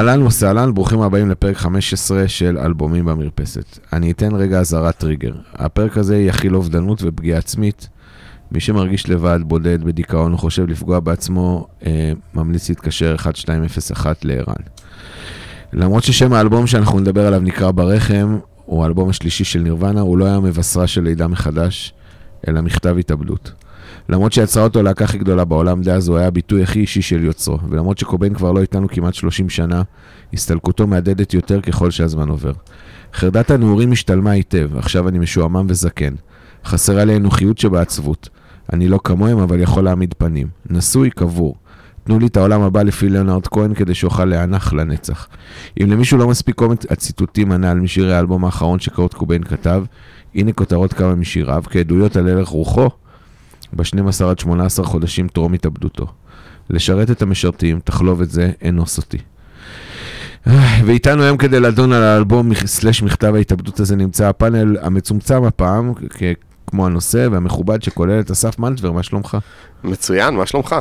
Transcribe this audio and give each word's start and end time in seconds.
אהלן 0.00 0.22
וסהלן, 0.22 0.74
ברוכים 0.74 1.00
הבאים 1.00 1.30
לפרק 1.30 1.56
15 1.56 2.28
של 2.28 2.58
אלבומים 2.58 3.04
במרפסת. 3.04 3.78
אני 3.92 4.10
אתן 4.10 4.34
רגע 4.34 4.60
אזהרת 4.60 4.98
טריגר. 4.98 5.32
הפרק 5.54 5.98
הזה 5.98 6.18
יכיל 6.18 6.56
אובדנות 6.56 7.02
ופגיעה 7.02 7.38
עצמית. 7.38 7.88
מי 8.52 8.60
שמרגיש 8.60 9.08
לבד, 9.08 9.38
בודד, 9.42 9.84
בדיכאון 9.84 10.32
או 10.32 10.38
חושב 10.38 10.66
לפגוע 10.68 11.00
בעצמו, 11.00 11.66
אה, 11.86 12.12
ממליץ 12.34 12.68
להתקשר 12.68 13.12
1201 13.12 14.24
לערן. 14.24 14.62
למרות 15.72 16.04
ששם 16.04 16.32
האלבום 16.32 16.66
שאנחנו 16.66 17.00
נדבר 17.00 17.26
עליו 17.26 17.40
נקרא 17.40 17.70
ברחם, 17.70 18.38
הוא 18.66 18.82
האלבום 18.82 19.08
השלישי 19.08 19.44
של 19.44 19.60
נירוונה, 19.60 20.00
הוא 20.00 20.18
לא 20.18 20.24
היה 20.24 20.40
מבשרה 20.40 20.86
של 20.86 21.02
לידה 21.02 21.28
מחדש, 21.28 21.94
אלא 22.48 22.60
מכתב 22.60 22.96
התאבדות. 22.98 23.52
למרות 24.08 24.32
שיצרה 24.32 24.64
אותו 24.64 24.82
להקה 24.82 25.04
הכי 25.04 25.18
גדולה 25.18 25.44
בעולם 25.44 25.82
דאז, 25.82 26.08
הוא 26.08 26.16
היה 26.16 26.26
הביטוי 26.26 26.62
הכי 26.62 26.80
אישי 26.80 27.02
של 27.02 27.24
יוצרו. 27.24 27.58
ולמרות 27.68 27.98
שקוביין 27.98 28.34
כבר 28.34 28.52
לא 28.52 28.60
איתנו 28.60 28.88
כמעט 28.88 29.14
30 29.14 29.48
שנה, 29.48 29.82
הסתלקותו 30.32 30.86
מהדהדת 30.86 31.34
יותר 31.34 31.60
ככל 31.60 31.90
שהזמן 31.90 32.28
עובר. 32.28 32.52
חרדת 33.14 33.50
הנעורים 33.50 33.92
השתלמה 33.92 34.30
היטב, 34.30 34.70
עכשיו 34.76 35.08
אני 35.08 35.18
משועמם 35.18 35.66
וזקן. 35.68 36.14
חסרה 36.64 37.04
לי 37.04 37.12
האנוכיות 37.12 37.58
שבעצבות. 37.58 38.28
אני 38.72 38.88
לא 38.88 39.00
כמוהם, 39.04 39.38
אבל 39.38 39.60
יכול 39.60 39.84
להעמיד 39.84 40.14
פנים. 40.18 40.48
נשוי, 40.70 41.10
קבור. 41.10 41.56
תנו 42.04 42.18
לי 42.18 42.26
את 42.26 42.36
העולם 42.36 42.62
הבא 42.62 42.82
לפי 42.82 43.08
ליאונרד 43.08 43.46
כהן 43.46 43.74
כדי 43.74 43.94
שאוכל 43.94 44.24
להנח 44.24 44.72
לנצח. 44.72 45.28
אם 45.82 45.90
למישהו 45.90 46.18
לא 46.18 46.28
מספיק 46.28 46.54
קומץ 46.54 46.86
הציטוטים 46.90 47.52
הנ"ל 47.52 47.74
משירי 47.74 48.14
האלבום 48.14 48.44
האחרון 48.44 48.78
שקורט 48.78 49.14
קוביין 49.14 49.44
כתב, 49.44 49.84
הנה 50.34 50.52
כותרות 50.52 50.92
כמה 50.92 51.14
משיריו, 51.14 51.62
כעדויות 51.70 52.16
על 52.16 52.28
הלך 52.28 52.48
רוחו, 52.48 52.88
ב-12 53.72 54.24
עד 54.24 54.38
18 54.38 54.86
חודשים 54.86 55.28
טרום 55.28 55.52
התאבדותו. 55.52 56.06
לשרת 56.70 57.10
את 57.10 57.22
המשרתים, 57.22 57.80
תחלוב 57.84 58.22
את 58.22 58.30
זה, 58.30 58.50
אנוס 58.68 58.98
אותי. 58.98 59.18
ואיתנו 60.86 61.22
היום 61.22 61.36
כדי 61.36 61.60
לדון 61.60 61.92
על 61.92 62.02
האלבום 62.02 62.54
סלש 62.54 63.02
מכתב 63.02 63.34
ההתאבדות 63.34 63.80
הזה 63.80 63.96
נמצא 63.96 64.28
הפאנל 64.28 64.76
המצומצם 64.82 65.44
הפעם, 65.44 65.92
כמו 66.66 66.86
הנושא 66.86 67.28
והמכובד 67.30 67.82
שכולל 67.82 68.20
את 68.20 68.30
אסף 68.30 68.58
מנטבר, 68.58 68.92
מה 68.92 69.02
שלומך? 69.02 69.38
מצוין, 69.84 70.34
מה 70.34 70.46
שלומך? 70.46 70.76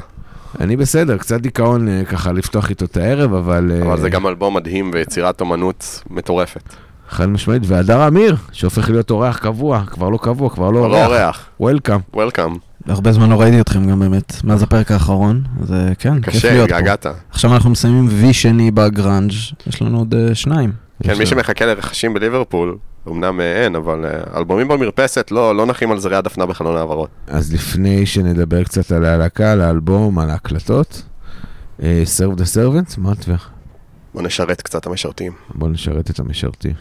אני 0.60 0.78
בסדר, 0.78 1.18
קצת 1.18 1.42
דיכאון 1.42 1.88
אה, 1.88 2.06
ככה 2.06 2.32
לפתוח 2.32 2.70
איתו 2.70 2.86
את 2.86 2.98
הערב, 2.98 3.34
אבל... 3.34 3.72
אבל 3.82 4.00
זה 4.00 4.10
גם 4.10 4.28
אלבום 4.28 4.56
מדהים 4.56 4.92
ויצירת 4.94 5.42
אומנות 5.42 6.04
מטורפת. 6.10 6.74
חד 7.10 7.26
משמעית, 7.26 7.64
והדר 7.66 8.08
אמיר, 8.08 8.36
שהופך 8.52 8.90
להיות 8.90 9.12
אורח 9.12 9.38
קבוע, 9.38 9.84
כבר 9.88 10.10
לא 10.10 10.20
קבוע, 10.22 10.50
כבר 10.50 10.72
לא 10.72 10.80
אורח. 10.80 11.08
אורח. 11.08 11.50
וולקאם. 11.60 12.00
וולקאם. 12.14 12.56
הרבה 12.88 13.12
זמן 13.12 13.30
לא 13.30 13.42
ראיתי 13.42 13.62
אתכם 13.62 13.90
גם 13.90 14.00
באמת, 14.00 14.34
מאז 14.44 14.64
הפרק 14.64 14.92
האחרון, 14.92 15.44
זה 15.64 15.94
כן, 16.00 16.22
כיף 16.22 16.44
להיות 16.46 16.70
פה. 16.70 16.76
קשה, 16.76 16.82
געגעת. 16.82 17.06
עכשיו 17.30 17.54
אנחנו 17.54 17.70
מסיימים 17.70 18.08
וי 18.10 18.34
שני 18.34 18.72
בגראנג', 18.72 19.32
יש 19.68 19.82
לנו 19.82 19.98
עוד 19.98 20.14
uh, 20.14 20.36
שניים. 20.36 20.72
כן, 21.04 21.18
מי 21.18 21.26
שמחכה 21.26 21.66
לרכשים 21.66 22.14
בליברפול, 22.14 22.78
אמנם 23.08 23.42
אין, 23.42 23.76
אבל 23.76 24.06
uh, 24.06 24.38
אלבומים 24.38 24.68
במרפסת, 24.68 25.32
לא, 25.32 25.56
לא 25.56 25.66
נחים 25.66 25.92
על 25.92 26.00
זרי 26.00 26.16
הדפנה 26.16 26.46
בחלון 26.46 26.78
העברות. 26.78 27.10
אז 27.28 27.54
לפני 27.54 28.06
שנדבר 28.06 28.64
קצת 28.64 28.92
על 28.92 29.06
הלהקה, 29.06 29.52
על 29.52 29.62
האלבום, 29.62 30.20
על 30.20 30.30
ההקלטות, 30.30 31.04
uh, 31.80 31.82
Serve 31.84 32.40
the 32.40 32.56
Servants, 32.56 32.94
מה 32.98 33.12
הטווח? 33.12 33.50
בוא 34.14 34.22
נשרת 34.22 34.62
קצת 34.62 34.88
המשרתים. 34.88 35.32
בוא 35.56 35.70
נשרת 35.70 36.10
את 36.10 36.20
המשרתים. 36.20 36.74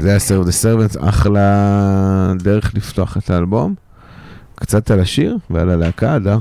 זה 0.00 0.08
היה 0.08 0.18
Serve 0.18 0.46
the 0.46 0.64
Servants, 0.64 1.08
אחלה 1.08 2.32
דרך 2.38 2.74
לפתוח 2.74 3.16
את 3.16 3.30
האלבום. 3.30 3.74
קצת 4.54 4.90
על 4.90 5.00
השיר 5.00 5.36
ועל 5.50 5.70
הלהקה, 5.70 6.16
אדר. 6.16 6.38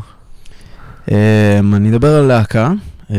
Um, 1.06 1.12
אני 1.74 1.90
אדבר 1.90 2.16
על 2.16 2.26
להקה. 2.26 2.72
Um, 3.08 3.14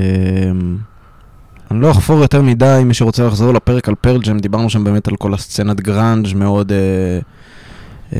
אני 1.70 1.80
לא 1.80 1.90
אחפור 1.90 2.20
יותר 2.20 2.42
מדי, 2.42 2.82
מי 2.84 2.94
שרוצה 2.94 3.26
לחזור 3.26 3.54
לפרק 3.54 3.88
על 3.88 3.94
פרל 3.94 4.20
ג'ם, 4.20 4.38
דיברנו 4.38 4.70
שם 4.70 4.84
באמת 4.84 5.08
על 5.08 5.16
כל 5.16 5.34
הסצנת 5.34 5.80
גראנג' 5.80 6.36
מאוד 6.36 6.72
uh, 6.72 8.14
um, 8.14 8.16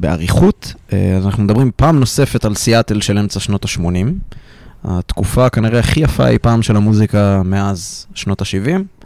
באריכות. 0.00 0.74
Uh, 0.74 0.94
אז 1.18 1.26
אנחנו 1.26 1.42
מדברים 1.42 1.70
פעם 1.76 2.00
נוספת 2.00 2.44
על 2.44 2.54
סיאטל 2.54 3.00
של 3.00 3.18
אמצע 3.18 3.40
שנות 3.40 3.64
ה-80. 3.64 4.38
התקופה 4.84 5.48
כנראה 5.48 5.78
הכי 5.78 6.00
יפה 6.00 6.28
אי 6.28 6.38
פעם 6.38 6.62
של 6.62 6.76
המוזיקה 6.76 7.42
מאז 7.44 8.06
שנות 8.14 8.42
ה-70. 8.42 9.04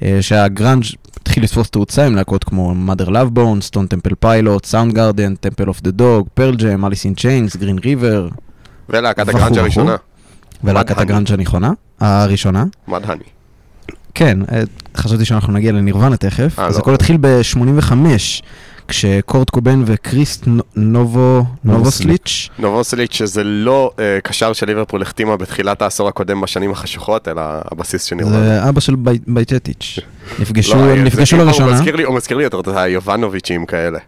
Uh, 0.00 0.04
שהגראנג' 0.20 0.84
התחיל 1.20 1.44
לתפוס 1.44 1.70
תאוצה 1.70 2.06
עם 2.06 2.16
להקות 2.16 2.44
כמו 2.44 2.74
mother 2.88 3.08
love 3.08 3.36
bone, 3.36 3.70
stone 3.70 3.94
temple 3.94 4.24
pilot, 4.24 4.66
sound 4.70 4.94
garden, 4.94 5.46
temple 5.46 5.68
of 5.68 5.86
the 5.86 5.92
dog, 6.00 6.40
pearl 6.40 6.56
jam, 6.56 6.84
alice 6.84 7.04
in 7.04 7.20
chains, 7.20 7.56
green 7.56 7.84
river. 7.84 8.34
ולהקת 8.88 9.28
הגראנג' 9.28 9.58
הראשונה. 9.58 9.96
ולהקת 10.64 10.98
הגראנג' 10.98 11.32
הנכונה, 11.32 11.72
הראשונה. 12.00 12.64
מדהני. 12.88 13.24
כן, 14.14 14.38
אה, 14.52 14.62
חשבתי 14.96 15.24
שאנחנו 15.24 15.52
נגיע 15.52 15.72
לנירוונה 15.72 16.16
תכף. 16.16 16.58
אז 16.58 16.74
לא. 16.74 16.80
הכל 16.80 16.94
התחיל 16.94 17.16
ב-85. 17.20 17.92
כשקורט 18.88 19.50
קובן 19.50 19.82
וקריסט 19.86 20.48
נובו, 20.76 21.44
נובוסליץ'. 21.64 22.48
נובוסליץ', 22.58 23.12
שזה 23.12 23.44
לא 23.44 23.90
uh, 23.96 24.20
קשר 24.20 24.52
של 24.52 24.66
ליברפול 24.66 25.02
החתימה 25.02 25.36
בתחילת 25.36 25.82
העשור 25.82 26.08
הקודם 26.08 26.40
בשנים 26.40 26.70
החשוכות, 26.70 27.28
אלא 27.28 27.42
הבסיס 27.72 28.04
שנראה. 28.04 28.30
זה 28.30 28.68
אבא 28.68 28.80
של 28.80 28.96
בייטטיץ'. 29.26 29.98
נפגשו, 30.38 30.74
לא, 30.74 31.02
נפגשו 31.02 31.36
לראשונה. 31.36 31.66
הוא 31.66 31.74
מזכיר 31.74 31.96
לי, 31.96 32.02
הוא 32.02 32.16
מזכיר 32.16 32.36
לי 32.36 32.44
יותר 32.44 32.60
את 32.60 32.68
היובנוביצ'ים 32.68 33.66
כאלה. 33.66 33.98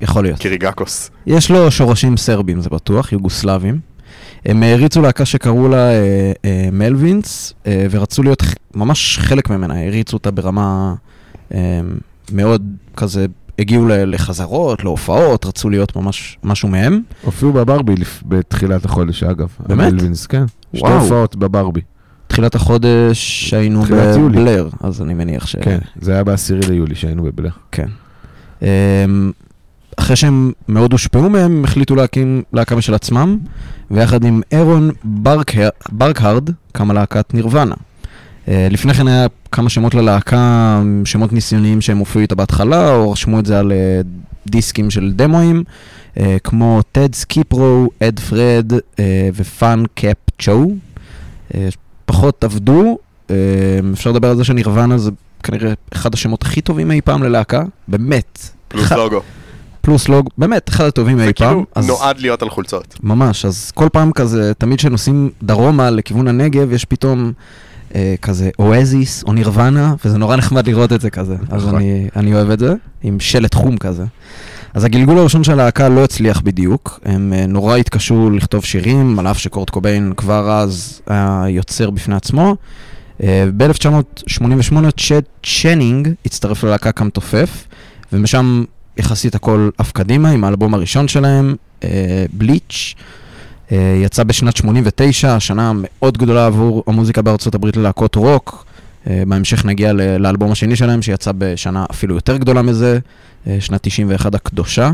יכול 0.00 0.22
להיות. 0.22 0.38
קיריגקוס. 0.38 1.10
יש 1.26 1.50
לו 1.50 1.70
שורשים 1.70 2.16
סרבים, 2.16 2.60
זה 2.60 2.70
בטוח, 2.70 3.12
יוגוסלבים. 3.12 3.80
הם 4.44 4.62
הריצו 4.62 5.02
להקה 5.02 5.24
שקראו 5.24 5.68
לה 5.68 5.90
אה, 5.90 6.32
אה, 6.44 6.68
מלווינס, 6.72 7.52
אה, 7.66 7.86
ורצו 7.90 8.22
להיות 8.22 8.42
ממש 8.74 9.18
חלק 9.18 9.50
ממנה, 9.50 9.86
הריצו 9.86 10.16
אותה 10.16 10.30
ברמה 10.30 10.94
אה, 11.54 11.80
מאוד 12.32 12.62
כזה 12.96 13.26
הגיעו 13.58 13.88
לחזרות, 13.88 14.84
להופעות, 14.84 15.46
רצו 15.46 15.70
להיות 15.70 15.96
ממש 15.96 16.38
משהו 16.44 16.68
מהם. 16.68 17.00
הופיעו 17.22 17.52
בברבי 17.52 17.94
בתחילת 18.26 18.84
החודש, 18.84 19.22
אגב. 19.22 19.48
באמת? 19.66 19.86
המלווינס, 19.88 20.26
כן. 20.26 20.44
שתי 20.74 20.88
הופעות 20.88 21.36
בברבי. 21.36 21.80
תחילת 22.26 22.54
החודש 22.54 23.54
היינו 23.54 23.82
בבלר, 23.82 24.68
אז 24.80 25.02
אני 25.02 25.14
מניח 25.14 25.46
ש... 25.46 25.56
כן, 25.62 25.78
זה 26.00 26.12
היה 26.12 26.24
בעשירי 26.24 26.60
ליולי 26.68 26.94
שהיינו 26.94 27.22
בבלר. 27.22 27.50
כן. 27.72 27.88
אמ, 28.62 28.66
אחרי 29.96 30.16
שהם 30.16 30.52
מאוד 30.68 30.92
הושפעו 30.92 31.30
מהם, 31.30 31.52
הם 31.52 31.64
החליטו 31.64 31.94
להקים 31.94 32.42
להקה 32.52 32.76
משל 32.76 32.94
עצמם, 32.94 33.38
ויחד 33.90 34.24
עם 34.24 34.40
אירון 34.52 34.90
ברקהרד 35.92 36.50
קמה 36.72 36.94
להקת 36.94 37.34
נירוונה. 37.34 37.74
אה, 38.48 38.68
לפני 38.70 38.94
כן 38.94 39.08
היה 39.08 39.26
כמה 39.52 39.68
שמות 39.68 39.94
ללהקה, 39.94 40.82
שמות 41.04 41.32
ניסיוניים 41.32 41.80
שהם 41.80 41.98
הופיעו 41.98 42.22
איתה 42.22 42.34
בהתחלה, 42.34 42.94
או 42.94 43.12
רשמו 43.12 43.38
את 43.38 43.46
זה 43.46 43.58
על 43.58 43.72
אה, 43.72 44.00
דיסקים 44.46 44.90
של 44.90 45.12
דמואים, 45.16 45.64
אה, 46.16 46.36
כמו 46.44 46.80
Ted 46.92 47.14
Skid 47.14 47.51
Row, 47.51 47.88
Ed 48.02 48.20
Fred 48.20 48.72
ו 49.34 49.46
Pen 49.46 49.82
Cap 49.94 50.16
Chew. 50.42 50.70
פחות 52.06 52.44
עבדו, 52.44 52.98
אפשר 53.92 54.10
לדבר 54.10 54.30
על 54.30 54.36
זה 54.36 54.44
שנירוונה 54.44 54.98
זה 54.98 55.10
כנראה 55.42 55.72
אחד 55.92 56.14
השמות 56.14 56.42
הכי 56.42 56.60
טובים 56.60 56.90
אי 56.90 57.00
פעם 57.00 57.22
ללהקה, 57.22 57.62
באמת. 57.88 58.38
פלוס 58.68 58.92
לוגו. 58.92 59.20
פלוס 59.80 60.08
לוג, 60.08 60.28
באמת, 60.38 60.68
אחד 60.68 60.84
הטובים 60.84 61.20
אי 61.20 61.32
פעם. 61.32 61.58
זה 61.76 61.82
כאילו 61.82 61.96
נועד 61.98 62.20
להיות 62.20 62.42
על 62.42 62.50
חולצות. 62.50 62.96
ממש, 63.02 63.44
אז 63.44 63.70
כל 63.70 63.88
פעם 63.92 64.12
כזה, 64.12 64.52
תמיד 64.54 64.78
כשנוסעים 64.78 65.30
דרומה 65.42 65.90
לכיוון 65.90 66.28
הנגב, 66.28 66.72
יש 66.72 66.84
פתאום 66.84 67.32
אה, 67.94 68.14
כזה 68.22 68.50
אואזיס 68.58 69.24
או 69.26 69.32
נירוונה, 69.32 69.94
וזה 70.04 70.18
נורא 70.18 70.36
נחמד 70.36 70.68
לראות 70.68 70.92
את 70.92 71.00
זה 71.00 71.10
כזה. 71.10 71.36
אז 71.50 71.62
נכון. 71.62 71.74
אני, 71.74 72.08
אני 72.16 72.34
אוהב 72.34 72.50
את 72.50 72.58
זה, 72.58 72.74
עם 73.02 73.20
שלט 73.20 73.54
חום 73.54 73.76
כזה. 73.76 74.04
אז 74.74 74.84
הגלגול 74.84 75.18
הראשון 75.18 75.44
של 75.44 75.52
הלהקה 75.52 75.88
לא 75.88 76.04
הצליח 76.04 76.40
בדיוק, 76.40 77.00
הם 77.04 77.32
אה, 77.36 77.46
נורא 77.46 77.76
התקשו 77.76 78.30
לכתוב 78.30 78.64
שירים, 78.64 79.18
על 79.18 79.26
אף 79.26 79.38
שקורט 79.38 79.70
קוביין 79.70 80.12
כבר 80.16 80.50
אז 80.50 81.00
היה 81.06 81.44
יוצר 81.48 81.90
בפני 81.90 82.14
עצמו. 82.14 82.56
אה, 83.22 83.44
ב-1988 83.56 84.90
צ'אד 84.96 85.24
צ'נינג 85.46 86.08
הצטרף 86.26 86.64
ללהקה 86.64 86.92
כמתופף, 86.92 87.64
ומשם 88.12 88.64
יחסית 88.96 89.34
הכל 89.34 89.70
עף 89.78 89.92
קדימה 89.92 90.30
עם 90.30 90.44
האלבום 90.44 90.74
הראשון 90.74 91.08
שלהם, 91.08 91.54
Bleach. 92.32 92.98
אה, 92.98 93.12
אה, 93.12 93.27
יצא 93.76 94.24
בשנת 94.24 94.56
89, 94.56 95.40
שנה 95.40 95.72
מאוד 95.74 96.18
גדולה 96.18 96.46
עבור 96.46 96.84
המוזיקה 96.86 97.22
בארצות 97.22 97.54
הברית 97.54 97.76
ללהקות 97.76 98.14
רוק. 98.14 98.64
אה, 99.06 99.22
בהמשך 99.26 99.64
נגיע 99.64 99.92
לאלבום 99.92 100.52
השני 100.52 100.76
שלהם, 100.76 101.02
שיצא 101.02 101.32
בשנה 101.38 101.84
אפילו 101.90 102.14
יותר 102.14 102.36
גדולה 102.36 102.62
מזה, 102.62 102.98
אה, 103.46 103.56
שנת 103.60 103.80
91 103.82 104.34
הקדושה. 104.34 104.90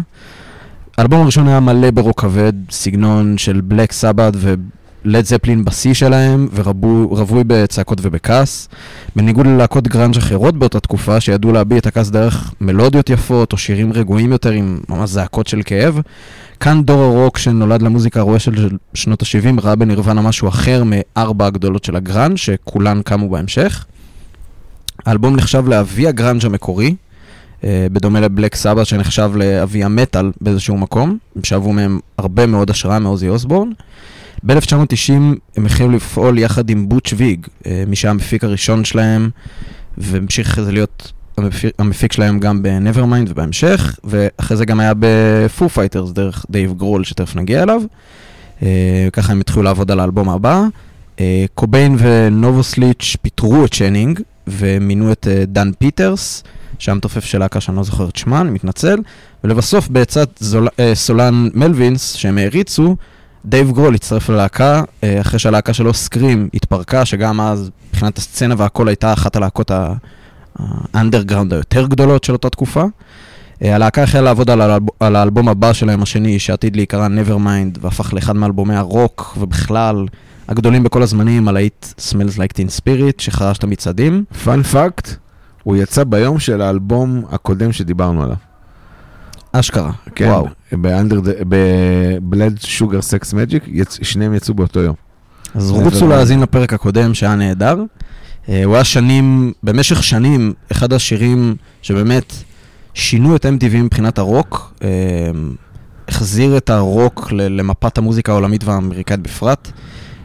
האלבום 0.99 1.23
הראשון 1.23 1.49
היה 1.49 1.61
מלא 1.61 1.91
ברוק 1.91 2.21
כבד, 2.21 2.53
סגנון 2.71 3.39
של 3.39 3.61
בלק 3.61 3.93
סבאת' 3.93 4.35
ולד 4.37 5.25
זפלין 5.25 5.65
בשיא 5.65 5.95
שלהם, 5.95 6.49
ורווי 6.55 7.45
בצעקות 7.47 7.99
ובכעס. 8.03 8.69
בניגוד 9.17 9.47
ללהקות 9.47 9.89
גראנג' 9.89 10.17
אחרות 10.17 10.59
באותה 10.59 10.81
תקופה, 10.81 11.21
שידעו 11.21 11.53
להביע 11.53 11.79
את 11.79 11.87
הכעס 11.87 12.11
דרך 12.11 12.55
מלודיות 12.61 13.11
יפות, 13.11 13.53
או 13.53 13.59
שירים 13.59 13.93
רגועים 13.93 14.33
יותר 14.33 14.51
עם 14.51 14.81
ממש 14.89 15.11
זעקות 15.11 15.47
של 15.47 15.63
כאב. 15.65 16.01
כאן 16.61 16.83
דור 16.83 17.03
הרוק 17.03 17.39
שנולד 17.39 17.83
למוזיקה 17.83 18.21
הרועשת 18.21 18.53
של 18.57 18.77
שנות 18.95 19.23
ה-70 19.23 19.61
ראה 19.63 19.77
בנירוונה 19.77 20.23
משהו 20.23 20.49
אחר 20.49 20.83
מארבע 20.87 21.47
הגדולות 21.47 21.85
של 21.85 21.97
הגראנג' 21.97 22.37
שכולן 22.37 23.03
קמו 23.03 23.31
בהמשך. 23.31 23.85
האלבום 25.07 25.37
נחשב 25.37 25.69
לאבי 25.69 26.07
הגראנג' 26.09 26.47
המקורי, 26.47 26.95
אה, 27.65 27.87
בדומה 27.93 28.21
לבלק 28.21 28.55
סבאת' 28.55 28.85
שנחשב 28.85 29.31
לאבי 29.35 29.85
המטאל 29.85 30.33
באיזשהו 30.41 30.77
מקום. 30.77 31.19
שאבו 31.43 31.73
מהם 31.73 32.01
הרבה 32.19 32.47
מאוד 32.47 32.71
השראה 32.71 32.99
מאוזי 32.99 33.29
אוסבורן. 33.29 33.71
ב-1990 34.43 35.13
הם 35.57 35.67
החלו 35.67 35.91
לפעול 35.91 36.39
יחד 36.39 36.71
עם 36.71 36.89
בוטש 36.89 37.15
ויג, 37.17 37.47
אה, 37.67 37.85
מי 37.87 37.97
שהיה 37.97 38.11
המפיק 38.11 38.45
הראשון 38.45 38.85
שלהם, 38.85 39.31
והמשיך 39.99 40.59
להיות 40.59 41.13
המפיק, 41.37 41.75
המפיק 41.79 42.13
שלהם 42.13 42.39
גם 42.39 42.63
ב-Nevermind 42.63 43.29
ובהמשך, 43.29 43.99
ואחרי 44.05 44.57
זה 44.57 44.65
גם 44.65 44.81
היה 44.81 44.93
בפו 44.99 45.69
פייטרז 45.69 46.11
דרך 46.11 46.47
דייב 46.51 46.75
גרול, 46.77 47.05
שתכף 47.05 47.37
נגיע 47.37 47.63
אליו. 47.63 47.83
אה, 48.61 48.65
ככה 49.13 49.33
הם 49.33 49.41
התחילו 49.41 49.63
לעבוד 49.63 49.91
על 49.91 50.01
האלבום 50.01 50.29
הבא. 50.29 50.63
אה, 51.17 51.21
קוביין 51.55 51.97
ונובוסליץ' 51.99 53.17
פיטרו 53.23 53.65
את 53.65 53.75
צ'נינג, 53.75 54.21
ומינו 54.47 55.13
את 55.13 55.27
אה, 55.27 55.47
דן 55.47 55.71
פיטרס, 55.79 56.43
שהיה 56.79 56.95
מתופף 56.95 57.25
של 57.25 57.39
להקה 57.39 57.61
שאני 57.61 57.77
לא 57.77 57.83
זוכר 57.83 58.09
את 58.09 58.17
שמה, 58.17 58.41
אני 58.41 58.51
מתנצל. 58.51 58.99
ולבסוף, 59.45 59.89
בעצת 59.89 60.43
סולן 60.95 61.49
מלווינס, 61.55 62.13
שהם 62.13 62.39
העריצו, 62.39 62.97
דייב 63.45 63.73
גרול 63.73 63.95
הצטרף 63.95 64.29
ללהקה, 64.29 64.83
אחרי 65.21 65.39
שהלהקה 65.39 65.73
שלו 65.73 65.95
Scream 65.95 66.49
התפרקה, 66.55 67.05
שגם 67.05 67.41
אז, 67.41 67.71
מבחינת 67.91 68.19
הסצנה 68.19 68.55
והכל, 68.59 68.89
הייתה 68.89 69.13
אחת 69.13 69.37
הלהקות 69.37 69.71
ה... 69.71 69.93
האנדרגראונד 70.59 71.53
היותר 71.53 71.87
גדולות 71.87 72.25
של 72.25 72.33
אותה 72.33 72.51
תקופה. 72.51 72.85
אה, 73.63 73.75
הלהקה 73.75 74.03
החלה 74.03 74.23
לעבוד 74.23 74.51
על, 74.51 74.61
האלב... 74.61 74.83
על 75.01 75.17
האלבום 75.17 75.49
הבא 75.49 75.73
שלהם 75.73 76.03
השני, 76.03 76.39
שעתיד 76.39 76.77
להיקרא 76.77 77.09
Nevermind, 77.09 77.79
והפך 77.81 78.15
לאחד 78.15 78.37
מאלבומי 78.37 78.75
הרוק, 78.75 79.37
ובכלל, 79.41 80.07
הגדולים 80.49 80.83
בכל 80.83 81.03
הזמנים, 81.03 81.49
הלהיט 81.49 81.87
Smells 81.99 82.37
Like 82.37 82.57
Teen 82.57 82.81
Spirit, 82.81 83.23
שחרש 83.23 83.59
את 83.59 83.65
המצעדים. 83.65 84.25
fun 84.45 84.63
fact, 84.63 85.11
הוא 85.63 85.77
יצא 85.77 86.05
ביום 86.05 86.39
של 86.39 86.63
האלבום 86.63 87.23
הקודם 87.31 87.73
שדיברנו 87.73 88.23
עליו. 88.23 88.37
אשכרה, 89.53 89.91
כן, 90.15 90.29
וואו. 90.29 90.49
ב 91.49 91.67
Blood 91.67 92.59
Sugar 92.61 93.03
Sex 93.03 93.33
Magik, 93.33 93.65
שניהם 94.03 94.35
יצאו 94.35 94.55
באותו 94.55 94.81
יום. 94.81 94.95
אז 95.55 95.71
רוצו 95.71 96.09
להאזין 96.09 96.41
לפרק 96.41 96.73
הקודם 96.73 97.15
שהיה 97.15 97.35
נהדר. 97.35 97.77
אה, 98.49 98.65
הוא 98.65 98.75
היה 98.75 98.85
שנים, 98.85 99.53
במשך 99.63 100.03
שנים, 100.03 100.53
אחד 100.73 100.93
השירים 100.93 101.57
שבאמת 101.83 102.33
שינו 102.95 103.37
את 103.37 103.47
MTV 103.47 103.77
מבחינת 103.77 104.19
הרוק, 104.19 104.75
אה, 104.83 104.89
החזיר 106.09 106.57
את 106.57 106.71
הרוק 106.71 107.33
למפת 107.33 107.99
המוזיקה 107.99 108.33
העולמית 108.33 108.65
והאמריקאית 108.65 109.21
בפרט. 109.21 109.73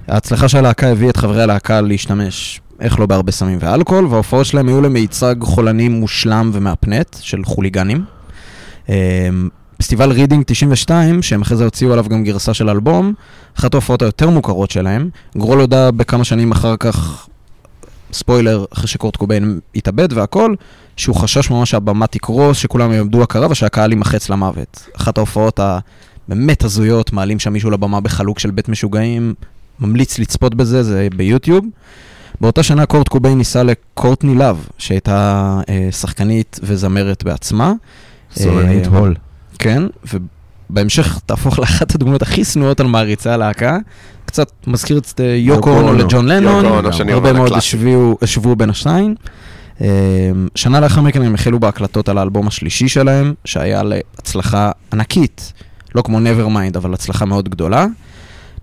ההצלחה 0.07 0.47
של 0.47 0.57
הלהקה 0.57 0.87
הביא 0.87 1.09
את 1.09 1.17
חברי 1.17 1.43
הלהקה 1.43 1.81
להשתמש, 1.81 2.61
איך 2.79 2.99
לא, 2.99 3.05
בהרבה 3.05 3.31
סמים 3.31 3.57
ואלכוהול, 3.61 4.05
וההופעות 4.05 4.45
שלהם 4.45 4.67
היו 4.67 4.81
למיצג 4.81 5.35
חולני 5.41 5.89
מושלם 5.89 6.51
ומהפנט 6.53 7.15
של 7.21 7.45
חוליגנים. 7.45 8.03
אה, 8.89 9.29
פסטיבל 9.77 10.11
רידינג 10.11 10.43
92, 10.47 11.21
שהם 11.21 11.41
אחרי 11.41 11.57
זה 11.57 11.63
הוציאו 11.63 11.93
עליו 11.93 12.05
גם 12.09 12.23
גרסה 12.23 12.53
של 12.53 12.69
אלבום, 12.69 13.13
אחת 13.59 13.73
ההופעות 13.73 14.01
היותר 14.01 14.29
מוכרות 14.29 14.71
שלהם. 14.71 15.09
גרול 15.37 15.59
הודה 15.59 15.91
בכמה 15.91 16.23
שנים 16.23 16.51
אחר 16.51 16.75
כך 16.77 17.27
ספוילר, 18.13 18.65
אחרי 18.73 18.87
שקורט 18.87 19.15
קוביין 19.15 19.59
התאבד 19.75 20.13
והכל, 20.13 20.55
שהוא 20.97 21.15
חשש 21.15 21.49
ממש 21.49 21.71
שהבמה 21.71 22.07
תקרוס, 22.07 22.57
שכולם 22.57 22.93
יאבדו 22.93 23.23
הכרה 23.23 23.47
ושהקהל 23.51 23.91
יימחץ 23.91 24.29
למוות. 24.29 24.87
אחת 24.97 25.17
ההופעות 25.17 25.59
הבאמת 25.59 26.63
הזויות, 26.63 27.13
מעלים 27.13 27.39
שם 27.39 27.53
מישהו 27.53 27.71
לבמה 27.71 28.01
בחלוק 28.01 28.39
של 28.39 28.51
בית 28.51 28.69
משוגעים, 28.69 29.33
ממליץ 29.79 30.19
לצפות 30.19 30.55
בזה, 30.55 30.83
זה 30.83 31.07
ביוטיוב. 31.15 31.65
באותה 32.41 32.63
שנה 32.63 32.85
קורט 32.85 33.07
קוביין 33.07 33.37
ניסה 33.37 33.63
לקורטני 33.63 34.35
לאב, 34.35 34.67
שהייתה 34.77 35.61
אה, 35.69 35.91
שחקנית 35.91 36.59
וזמרת 36.63 37.23
בעצמה. 37.23 37.73
סולנית 38.35 38.87
אה, 38.87 38.97
הול. 38.97 39.15
כן, 39.59 39.83
ובהמשך 40.69 41.19
תהפוך 41.25 41.59
לאחת 41.59 41.95
הדמויות 41.95 42.21
הכי 42.21 42.45
שנואות 42.45 42.79
על 42.79 42.87
מעריצי 42.87 43.29
הלהקה. 43.29 43.77
קצת 44.25 44.51
מזכיר 44.67 44.97
את 44.97 45.21
אה, 45.21 45.25
יוקו 45.25 45.69
אונו. 45.69 45.93
לג'ון 45.93 46.27
לנון, 46.27 46.65
הרבה 47.09 47.33
מאוד. 47.33 47.51
השוו, 48.21 48.55
בין 48.55 48.69
השניים. 48.69 49.15
אה, 49.81 49.87
שנה 50.55 50.79
לאחר 50.79 51.01
מכן 51.01 51.21
הם 51.21 51.33
החלו 51.33 51.59
בהקלטות 51.59 52.09
על 52.09 52.17
האלבום 52.17 52.47
השלישי 52.47 52.87
שלהם, 52.87 53.33
שהיה 53.45 53.83
להצלחה 53.83 54.71
ענקית, 54.93 55.53
לא 55.95 56.01
כמו 56.01 56.17
Nevermind, 56.19 56.77
אבל 56.77 56.93
הצלחה 56.93 57.25
מאוד 57.25 57.49
גדולה. 57.49 57.85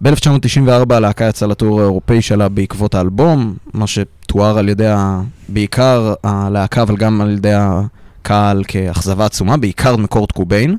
ב-1994 0.02 0.94
הלהקה 0.94 1.24
יצאה 1.24 1.48
לטור 1.48 1.80
האירופאי 1.80 2.22
שלה 2.22 2.48
בעקבות 2.48 2.94
האלבום, 2.94 3.54
מה 3.74 3.86
שתואר 3.86 4.58
על 4.58 4.68
ידי 4.68 4.86
ה... 4.86 5.20
בעיקר 5.48 6.14
הלהקה, 6.24 6.82
אבל 6.82 6.96
גם 6.96 7.20
על 7.20 7.30
ידי 7.30 7.52
הקהל 7.54 8.62
כאכזבה 8.68 9.26
עצומה, 9.26 9.56
בעיקר 9.56 9.96
מקורט 9.96 10.32
קוביין. 10.32 10.76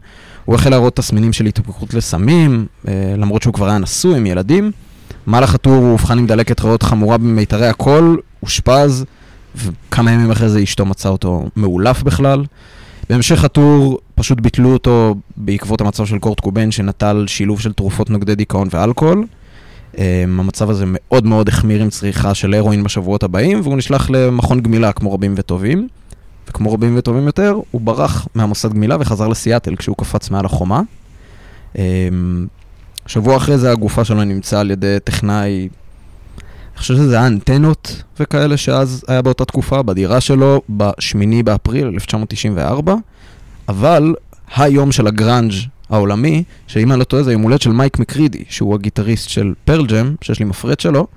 הוא 0.47 0.55
החל 0.55 0.69
להראות 0.69 0.95
תסמינים 0.95 1.33
של 1.33 1.45
התמכרות 1.45 1.93
לסמים, 1.93 2.65
אה, 2.87 2.93
למרות 3.17 3.41
שהוא 3.41 3.53
כבר 3.53 3.69
היה 3.69 3.77
נשוי 3.77 4.17
עם 4.17 4.25
ילדים. 4.25 4.71
במהלך 5.27 5.55
הטור 5.55 5.73
הוא 5.73 5.91
אובחן 5.91 6.19
עם 6.19 6.27
דלקת 6.27 6.61
ריאות 6.61 6.83
חמורה 6.83 7.17
במיתרי 7.17 7.67
הקול, 7.67 8.19
אושפז, 8.43 9.05
וכמה 9.55 10.11
ימים 10.11 10.31
אחרי 10.31 10.49
זה 10.49 10.63
אשתו 10.63 10.85
מצאה 10.85 11.11
אותו 11.11 11.45
מאולף 11.55 12.03
בכלל. 12.03 12.43
בהמשך 13.09 13.43
הטור 13.43 13.99
פשוט 14.15 14.41
ביטלו 14.41 14.73
אותו 14.73 15.15
בעקבות 15.37 15.81
המצב 15.81 16.05
של 16.05 16.19
קורט 16.19 16.39
קוביין 16.39 16.71
שנטל 16.71 17.25
שילוב 17.27 17.61
של 17.61 17.73
תרופות 17.73 18.09
נוגדי 18.09 18.35
דיכאון 18.35 18.67
ואלכוהול. 18.71 19.25
Um, 19.93 19.99
המצב 20.25 20.69
הזה 20.69 20.83
מאוד 20.87 21.25
מאוד 21.25 21.47
החמיר 21.47 21.81
עם 21.81 21.89
צריכה 21.89 22.33
של 22.33 22.53
הרואין 22.53 22.83
בשבועות 22.83 23.23
הבאים, 23.23 23.61
והוא 23.63 23.77
נשלח 23.77 24.09
למכון 24.09 24.61
גמילה 24.61 24.91
כמו 24.91 25.13
רבים 25.13 25.33
וטובים. 25.37 25.87
וכמו 26.49 26.73
רבים 26.73 26.97
וטובים 26.97 27.25
יותר, 27.25 27.59
הוא 27.71 27.81
ברח 27.81 28.27
מהמוסד 28.35 28.73
גמילה 28.73 28.97
וחזר 28.99 29.27
לסיאטל 29.27 29.75
כשהוא 29.75 29.95
קפץ 29.97 30.29
מעל 30.29 30.45
החומה. 30.45 30.81
אמ, 31.73 31.79
שבוע 33.07 33.37
אחרי 33.37 33.57
זה 33.57 33.71
הגופה 33.71 34.05
שלו 34.05 34.23
נמצאה 34.23 34.59
על 34.59 34.71
ידי 34.71 34.97
טכנאי, 35.03 35.69
אני 36.77 36.81
חושב 36.81 36.95
שזה 36.95 37.15
היה 37.15 37.27
אנטנות 37.27 38.03
וכאלה 38.19 38.57
שאז 38.57 39.03
היה 39.07 39.21
באותה 39.21 39.45
תקופה, 39.45 39.83
בדירה 39.83 40.21
שלו, 40.21 40.61
בשמיני 40.69 41.43
באפריל 41.43 41.87
1994, 41.87 42.95
אבל 43.69 44.15
היום 44.55 44.91
של 44.91 45.07
הגראנג' 45.07 45.53
העולמי, 45.89 46.43
שאם 46.67 46.91
אני 46.91 46.99
לא 46.99 47.03
טועה 47.03 47.23
זה 47.23 47.31
יום 47.31 47.41
הולדת 47.41 47.61
של 47.61 47.71
מייק 47.71 47.99
מקרידי, 47.99 48.43
שהוא 48.49 48.75
הגיטריסט 48.75 49.29
של 49.29 49.53
פרל 49.65 49.85
ג'ם, 49.85 50.15
שיש 50.21 50.39
לי 50.39 50.45
מפרט 50.45 50.79
שלו. 50.79 51.07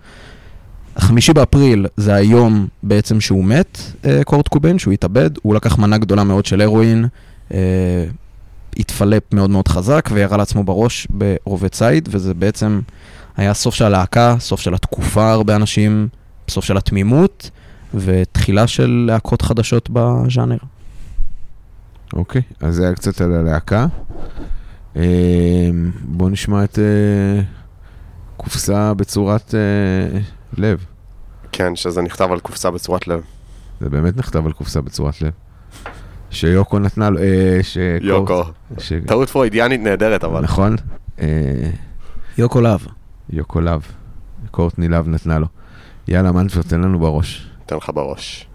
החמישי 0.96 1.32
באפריל 1.32 1.86
זה 1.96 2.14
היום 2.14 2.66
בעצם 2.82 3.20
שהוא 3.20 3.44
מת, 3.44 3.78
אה, 4.04 4.24
קורט 4.24 4.48
קוביין, 4.48 4.78
שהוא 4.78 4.92
התאבד, 4.92 5.30
הוא 5.42 5.54
לקח 5.54 5.78
מנה 5.78 5.98
גדולה 5.98 6.24
מאוד 6.24 6.46
של 6.46 6.60
הרואין, 6.60 7.06
אה, 7.54 8.04
התפלפ 8.76 9.22
מאוד 9.32 9.50
מאוד 9.50 9.68
חזק 9.68 10.08
וירה 10.12 10.36
לעצמו 10.36 10.64
בראש 10.64 11.06
ברובה 11.10 11.68
ציד, 11.68 12.08
וזה 12.12 12.34
בעצם 12.34 12.80
היה 13.36 13.54
סוף 13.54 13.74
של 13.74 13.84
הלהקה, 13.84 14.36
סוף 14.38 14.60
של 14.60 14.74
התקופה, 14.74 15.30
הרבה 15.30 15.56
אנשים, 15.56 16.08
סוף 16.48 16.64
של 16.64 16.76
התמימות, 16.76 17.50
ותחילה 17.94 18.66
של 18.66 19.04
להקות 19.06 19.42
חדשות 19.42 19.90
בז'אנר. 19.92 20.56
אוקיי, 22.12 22.42
אז 22.60 22.74
זה 22.74 22.84
היה 22.84 22.94
קצת 22.94 23.20
על 23.20 23.32
הלהקה. 23.32 23.86
אה, 24.96 25.02
בואו 26.02 26.28
נשמע 26.28 26.64
את 26.64 26.78
קופסה 28.36 28.94
בצורת 28.94 29.54
לב. 30.58 30.84
כן, 31.52 31.76
שזה 31.76 32.02
נכתב 32.02 32.28
על 32.32 32.40
קופסה 32.40 32.70
בצורת 32.70 33.08
לב. 33.08 33.20
זה 33.80 33.88
באמת 33.88 34.16
נכתב 34.16 34.46
על 34.46 34.52
קופסה 34.52 34.80
בצורת 34.80 35.22
לב. 35.22 35.32
שיוקו 36.30 36.78
נתנה 36.78 37.10
לו, 37.10 37.18
אה, 37.18 37.58
שקורט- 37.62 38.02
יוקו. 38.02 38.42
ש... 38.78 38.92
טעות 39.06 39.30
פרוידיאנית 39.30 39.80
נהדרת, 39.80 40.24
אבל. 40.24 40.40
נכון? 40.40 40.76
אה, 41.20 41.70
יוקו 42.38 42.60
להב. 42.60 42.80
יוקו 43.30 43.60
להב. 43.60 43.80
קורטני 44.50 44.88
להב 44.88 45.08
נתנה 45.08 45.38
לו. 45.38 45.46
יאללה, 46.08 46.32
מנפר, 46.32 46.62
תן 46.62 46.80
לנו 46.80 46.98
בראש. 46.98 47.50
אתן 47.66 47.76
לך 47.76 47.90
בראש. 47.94 48.46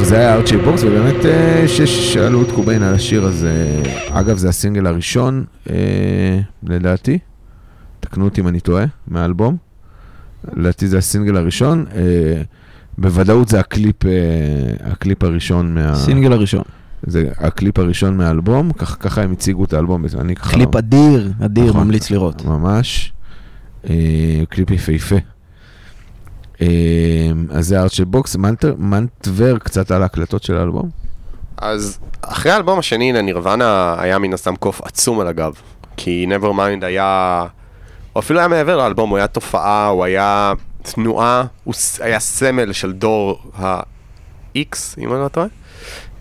טוב, 0.00 0.08
זה 0.08 0.18
היה 0.18 0.34
Heart-Shaped 0.34 0.56
Box, 0.56 0.82
ובאמת 0.84 1.24
אה, 1.26 1.68
ששאלו 1.68 2.42
את 2.42 2.50
קוביין 2.52 2.82
על 2.82 2.94
השיר 2.94 3.24
הזה. 3.24 3.82
אגב, 4.10 4.36
זה 4.36 4.48
הסינגל 4.48 4.86
הראשון, 4.86 5.44
אה, 5.70 6.40
לדעתי. 6.62 7.18
תקנו 8.00 8.24
אותי 8.24 8.40
אם 8.40 8.48
אני 8.48 8.60
טועה, 8.60 8.84
מהאלבום. 9.08 9.56
לדעתי 10.56 10.88
זה 10.88 10.98
הסינגל 10.98 11.36
הראשון. 11.36 11.84
אה, 11.94 12.42
בוודאות 12.98 13.48
זה 13.48 13.60
הקליפ, 13.60 14.06
אה, 14.06 14.10
הקליפ 14.80 15.22
הראשון 15.22 15.74
מה... 15.74 15.94
סינגל 15.94 16.32
הראשון. 16.32 16.62
זה 17.06 17.28
הקליפ 17.38 17.78
הראשון 17.78 18.16
מהאלבום, 18.16 18.72
כך, 18.72 18.96
ככה 19.00 19.22
הם 19.22 19.32
הציגו 19.32 19.64
את 19.64 19.72
האלבום, 19.72 20.04
אני 20.18 20.34
ככה... 20.34 20.50
קליפ 20.50 20.74
לא- 20.74 20.78
אדיר, 20.78 21.32
אדיר, 21.44 21.64
נכון. 21.68 21.84
ממליץ 21.84 22.10
לראות. 22.10 22.44
ממש. 22.44 23.12
אה, 23.90 23.94
קליפ 24.48 24.70
יפהפה. 24.70 25.16
אה, 26.60 26.66
אז 27.50 27.66
זה 27.66 27.80
ארט 27.80 27.92
של 27.92 28.04
בוקס, 28.04 28.36
מנטבר 28.78 29.58
קצת 29.58 29.90
על 29.90 30.02
ההקלטות 30.02 30.42
של 30.42 30.56
האלבום. 30.56 30.90
אז 31.56 31.98
אחרי 32.22 32.52
האלבום 32.52 32.78
השני 32.78 33.12
לנירוונה 33.12 33.96
היה 33.98 34.18
מן 34.18 34.32
הסתם 34.32 34.56
קוף 34.56 34.80
עצום 34.82 35.20
על 35.20 35.26
הגב. 35.26 35.54
כי 35.96 36.26
Nevermind 36.28 36.84
היה, 36.84 37.44
או 38.14 38.20
אפילו 38.20 38.38
היה 38.38 38.48
מעבר 38.48 38.76
לאלבום, 38.76 39.10
הוא 39.10 39.18
היה 39.18 39.26
תופעה, 39.26 39.86
הוא 39.86 40.04
היה 40.04 40.52
תנועה, 40.82 41.44
הוא 41.64 41.74
היה 42.00 42.20
סמל 42.20 42.72
של 42.72 42.92
דור 42.92 43.42
ה-X, 43.58 44.76
אם 44.98 45.12
אני 45.12 45.20
לא 45.20 45.28
טועה. 45.28 45.46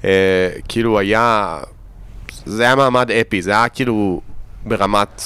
אה, 0.05 0.49
כאילו 0.67 0.99
היה, 0.99 1.57
זה 2.45 2.63
היה 2.63 2.75
מעמד 2.75 3.11
אפי, 3.11 3.41
זה 3.41 3.51
היה 3.51 3.69
כאילו 3.69 4.21
ברמת, 4.65 5.21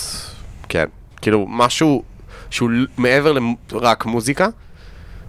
כן, 0.69 0.85
כאילו 1.21 1.45
משהו 1.49 2.03
שהוא 2.49 2.69
מעבר 2.97 3.33
לרק 3.71 4.05
מוזיקה. 4.05 4.47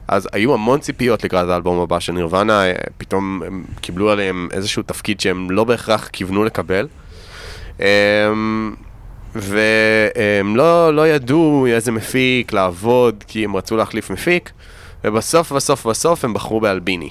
אז 0.08 0.28
היו 0.32 0.54
המון 0.54 0.80
ציפיות 0.80 1.24
לקראת 1.24 1.48
האלבום 1.48 1.80
הבא 1.80 2.00
של 2.00 2.12
נירוונה, 2.12 2.66
אה, 2.66 2.72
פתאום 2.98 3.42
הם 3.46 3.64
קיבלו 3.80 4.10
עליהם 4.10 4.48
איזשהו 4.52 4.82
תפקיד 4.82 5.20
שהם 5.20 5.50
לא 5.50 5.64
בהכרח 5.64 6.08
כיוונו 6.12 6.44
לקבל. 6.44 6.88
אמ, 7.80 8.74
והם 9.34 10.56
לא, 10.56 10.94
לא 10.94 11.08
ידעו 11.08 11.66
איזה 11.66 11.92
מפיק 11.92 12.52
לעבוד, 12.52 13.24
כי 13.28 13.44
הם 13.44 13.56
רצו 13.56 13.76
להחליף 13.76 14.10
מפיק, 14.10 14.50
ובסוף, 15.04 15.52
בסוף, 15.52 15.86
בסוף 15.86 16.24
הם 16.24 16.34
בחרו 16.34 16.60
באלביני. 16.60 17.10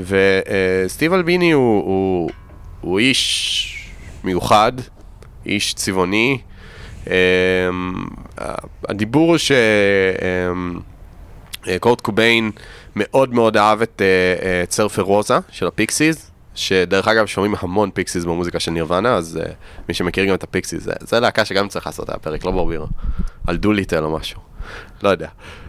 וסטיב 0.00 1.12
אלביני 1.12 1.52
הוא, 1.52 1.84
הוא, 1.84 2.30
הוא 2.80 2.98
איש 2.98 3.90
מיוחד, 4.24 4.72
איש 5.46 5.74
צבעוני. 5.74 6.38
אמ, 7.06 7.12
הדיבור 8.88 9.30
הוא 9.30 9.38
ש... 9.38 9.52
אה, 11.68 11.78
קורט 11.78 12.00
קוביין 12.00 12.50
מאוד 12.96 13.34
מאוד 13.34 13.56
אהב 13.56 13.82
את 13.82 14.02
אה, 14.02 14.46
אה, 14.46 14.62
את 14.62 14.72
Surfer 14.72 15.02
Rosa 15.02 15.38
של 15.50 15.66
הפיקסיס, 15.66 16.30
שדרך 16.54 17.08
אגב 17.08 17.26
שומעים 17.26 17.54
המון 17.58 17.90
פיקסיס 17.90 18.24
במוזיקה 18.24 18.60
של 18.60 18.70
נירוונה, 18.70 19.14
אז 19.14 19.40
מי 19.88 19.94
שמכיר 19.94 20.24
גם 20.24 20.34
את 20.34 20.42
הפיקסיס, 20.42 20.88
זה, 21.00 21.20
להקה 21.20 21.44
שגם 21.44 21.68
צריך 21.68 21.86
לעשות 21.86 22.08
היה 22.08 22.18
פרק, 22.18 22.44
לא 22.44 22.50
ברבירו, 22.50 22.86
על 23.46 23.56
Doolittle 23.56 24.04
או 24.04 24.18
משהו, 24.18 24.40
לא 25.02 25.08
יודע. 25.08 25.28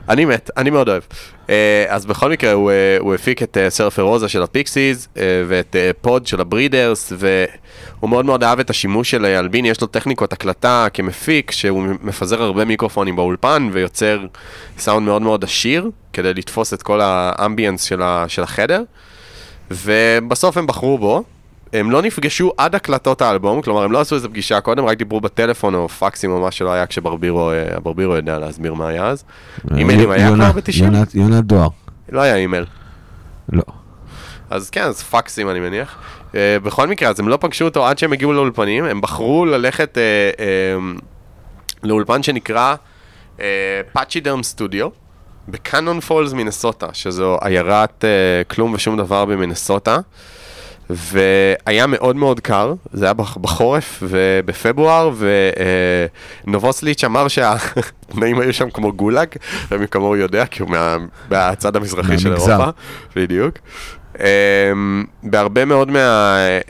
אני 0.09 0.25
מת, 0.25 0.49
אני 0.57 0.69
מאוד 0.69 0.89
אוהב. 0.89 1.03
אה, 1.49 1.85
אז 1.87 2.05
בכל 2.05 2.31
מקרה, 2.31 2.51
הוא, 2.51 2.71
אה, 2.71 2.97
הוא 2.99 3.13
הפיק 3.13 3.43
את 3.43 3.57
אה, 3.57 3.69
Surfer 3.69 4.01
Rosa 4.01 4.29
של 4.29 4.43
הפיקסיס, 4.43 5.07
אה, 5.17 5.23
ואת 5.47 5.75
פוד 6.01 6.27
של 6.27 6.41
הברידרס, 6.41 7.13
והוא 7.17 8.09
מאוד 8.09 8.25
מאוד 8.25 8.43
אהב 8.43 8.59
את 8.59 8.69
השימוש 8.69 9.11
של 9.11 9.25
אלביני, 9.25 9.69
יש 9.69 9.81
לו 9.81 9.87
טכניקות 9.87 10.33
הקלטה 10.33 10.87
כמפיק, 10.93 11.51
שהוא 11.51 11.83
מפזר 12.01 12.43
הרבה 12.43 12.65
מיקרופונים 12.65 13.15
באולפן, 13.15 13.69
ויוצר 13.71 14.25
סאונד 14.77 15.05
מאוד 15.05 15.21
מאוד 15.21 15.43
עשיר, 15.43 15.89
כדי 16.13 16.33
לתפוס 16.33 16.73
את 16.73 16.83
כל 16.83 17.01
האמביאנס 17.01 17.83
של, 17.83 18.01
ה, 18.01 18.25
של 18.27 18.43
החדר. 18.43 18.83
ובסוף 19.71 20.57
הם 20.57 20.67
בחרו 20.67 20.97
בו. 20.97 21.23
הם 21.73 21.91
לא 21.91 22.01
נפגשו 22.01 22.51
עד 22.57 22.75
הקלטות 22.75 23.21
האלבום, 23.21 23.61
כלומר 23.61 23.83
הם 23.83 23.91
לא 23.91 23.99
עשו 24.01 24.15
איזה 24.15 24.29
פגישה 24.29 24.61
קודם, 24.61 24.85
רק 24.85 24.97
דיברו 24.97 25.21
בטלפון 25.21 25.75
או 25.75 25.89
פקסים 25.89 26.31
או 26.31 26.41
מה 26.41 26.51
שלא 26.51 26.71
היה 26.71 26.85
כשברבירו, 26.85 27.51
אה, 27.51 27.75
הברבירו 27.75 28.15
יודע 28.15 28.39
להסביר 28.39 28.73
מה 28.73 28.87
היה 28.87 29.05
אז. 29.07 29.23
אימיילים 29.77 30.11
היה 30.11 30.27
כבר 30.35 30.51
ב-90? 30.51 30.83
יונת- 30.83 31.15
יונת 31.15 31.43
דואר. 31.45 31.67
לא 32.11 32.21
היה 32.21 32.35
אימייל. 32.35 32.65
לא. 33.51 33.63
אז 34.49 34.69
כן, 34.69 34.83
אז 34.83 35.01
פקסים 35.03 35.49
אני 35.49 35.59
מניח. 35.59 35.97
אה, 36.31 36.33
בכל 36.63 36.87
מקרה, 36.87 37.09
אז 37.09 37.19
הם 37.19 37.27
לא 37.27 37.37
פגשו 37.41 37.65
אותו 37.65 37.87
עד 37.87 37.97
שהם 37.97 38.13
הגיעו 38.13 38.33
לאולפנים, 38.33 38.85
הם 38.85 39.01
בחרו 39.01 39.45
ללכת 39.45 39.97
אה, 39.97 40.37
אה, 40.37 41.01
לאולפן 41.83 42.23
שנקרא 42.23 42.75
Pachyderm 43.93 44.43
Studio, 44.43 44.89
בקאנון 45.47 45.99
פולס 45.99 46.33
מינסוטה, 46.33 46.87
שזו 46.93 47.37
עיירת 47.41 48.03
אה, 48.03 48.53
כלום 48.53 48.73
ושום 48.73 48.97
דבר 48.97 49.25
במינסוטה. 49.25 49.97
והיה 50.89 51.87
מאוד 51.87 52.15
מאוד 52.15 52.39
קר, 52.39 52.73
זה 52.93 53.05
היה 53.05 53.13
בח- 53.13 53.37
בחורף 53.37 54.03
ובפברואר, 54.07 55.11
ונובוסליץ' 56.45 57.03
אמר 57.03 57.27
שהתנאים 57.27 58.39
היו 58.39 58.53
שם 58.53 58.69
כמו 58.69 58.93
גולאג, 58.93 59.27
ומי 59.71 59.87
כמוהו 59.87 60.15
יודע, 60.15 60.45
כי 60.45 60.61
הוא 60.61 60.69
מה, 60.69 60.97
מהצד 61.31 61.75
המזרחי 61.75 62.19
של. 62.19 62.29
אירופה, 62.57 62.69
בדיוק. 63.15 63.55
Um, 64.15 64.21
בהרבה 65.23 65.65
מאוד 65.65 65.91
מה... 65.91 66.35
Uh, 66.61 66.69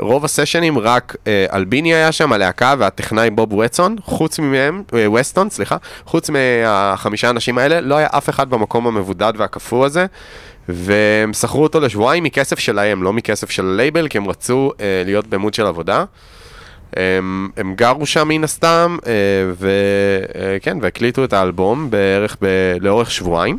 רוב 0.00 0.24
הסשנים 0.24 0.78
רק 0.78 1.16
uh, 1.24 1.54
אלביני 1.54 1.94
היה 1.94 2.12
שם, 2.12 2.32
הלהקה 2.32 2.74
והטכנאי 2.78 3.30
בוב 3.30 3.52
וטסון, 3.52 3.96
חוץ 4.04 4.38
מהם, 4.38 4.82
uh, 4.88 4.94
ווסטון, 5.06 5.50
סליחה, 5.50 5.76
חוץ 6.06 6.30
מהחמישה 6.30 7.26
האנשים 7.26 7.58
האלה, 7.58 7.80
לא 7.80 7.96
היה 7.96 8.08
אף 8.10 8.28
אחד 8.28 8.50
במקום 8.50 8.86
המבודד 8.86 9.32
והקפוא 9.36 9.86
הזה, 9.86 10.06
והם 10.68 11.32
שכרו 11.32 11.62
אותו 11.62 11.80
לשבועיים 11.80 12.24
מכסף 12.24 12.58
שלהם, 12.58 13.02
לא 13.02 13.12
מכסף 13.12 13.50
של 13.50 13.66
הלייבל, 13.66 14.08
כי 14.08 14.18
הם 14.18 14.28
רצו 14.28 14.72
uh, 14.76 14.80
להיות 15.04 15.26
בעמוד 15.26 15.54
של 15.54 15.66
עבודה. 15.66 16.04
הם, 16.96 17.48
הם 17.56 17.74
גרו 17.74 18.06
שם 18.06 18.28
מן 18.28 18.44
הסתם, 18.44 18.96
uh, 19.00 19.04
וכן, 19.58 20.78
והקליטו 20.80 21.24
את 21.24 21.32
האלבום 21.32 21.90
בערך 21.90 22.36
ב, 22.40 22.46
לאורך 22.80 23.10
שבועיים. 23.10 23.58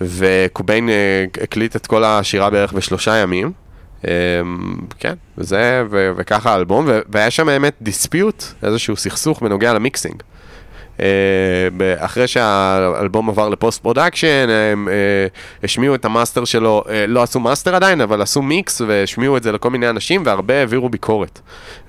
וקוביין 0.00 0.88
אה, 0.88 1.24
הקליט 1.42 1.76
את 1.76 1.86
כל 1.86 2.04
השירה 2.04 2.50
בערך 2.50 2.72
בשלושה 2.72 3.16
ימים. 3.16 3.52
אה, 4.06 4.12
כן, 4.98 5.14
וזה, 5.38 5.84
וככה 5.90 6.52
האלבום, 6.52 6.88
והיה 7.08 7.30
שם 7.30 7.46
באמת 7.46 7.74
dispute, 7.82 8.44
איזשהו 8.62 8.96
סכסוך 8.96 9.42
בנוגע 9.42 9.72
ל 9.72 9.78
mixing. 9.78 10.22
אה, 11.00 11.94
אחרי 11.98 12.26
שהאלבום 12.26 13.30
עבר 13.30 13.48
ל 13.48 13.55
post 13.55 13.82
production, 13.82 14.48
הם 14.72 14.88
אה, 14.88 14.94
השמיעו 15.64 15.94
את 15.94 16.04
המאסטר 16.04 16.44
שלו, 16.44 16.84
אה, 16.88 17.06
לא 17.06 17.22
עשו 17.22 17.40
מאסטר 17.40 17.74
עדיין, 17.74 18.00
אבל 18.00 18.22
עשו 18.22 18.42
מיקס 18.42 18.80
והשמיעו 18.80 19.36
את 19.36 19.42
זה 19.42 19.52
לכל 19.52 19.70
מיני 19.70 19.90
אנשים, 19.90 20.22
והרבה 20.24 20.54
העבירו 20.54 20.88
ביקורת. 20.88 21.40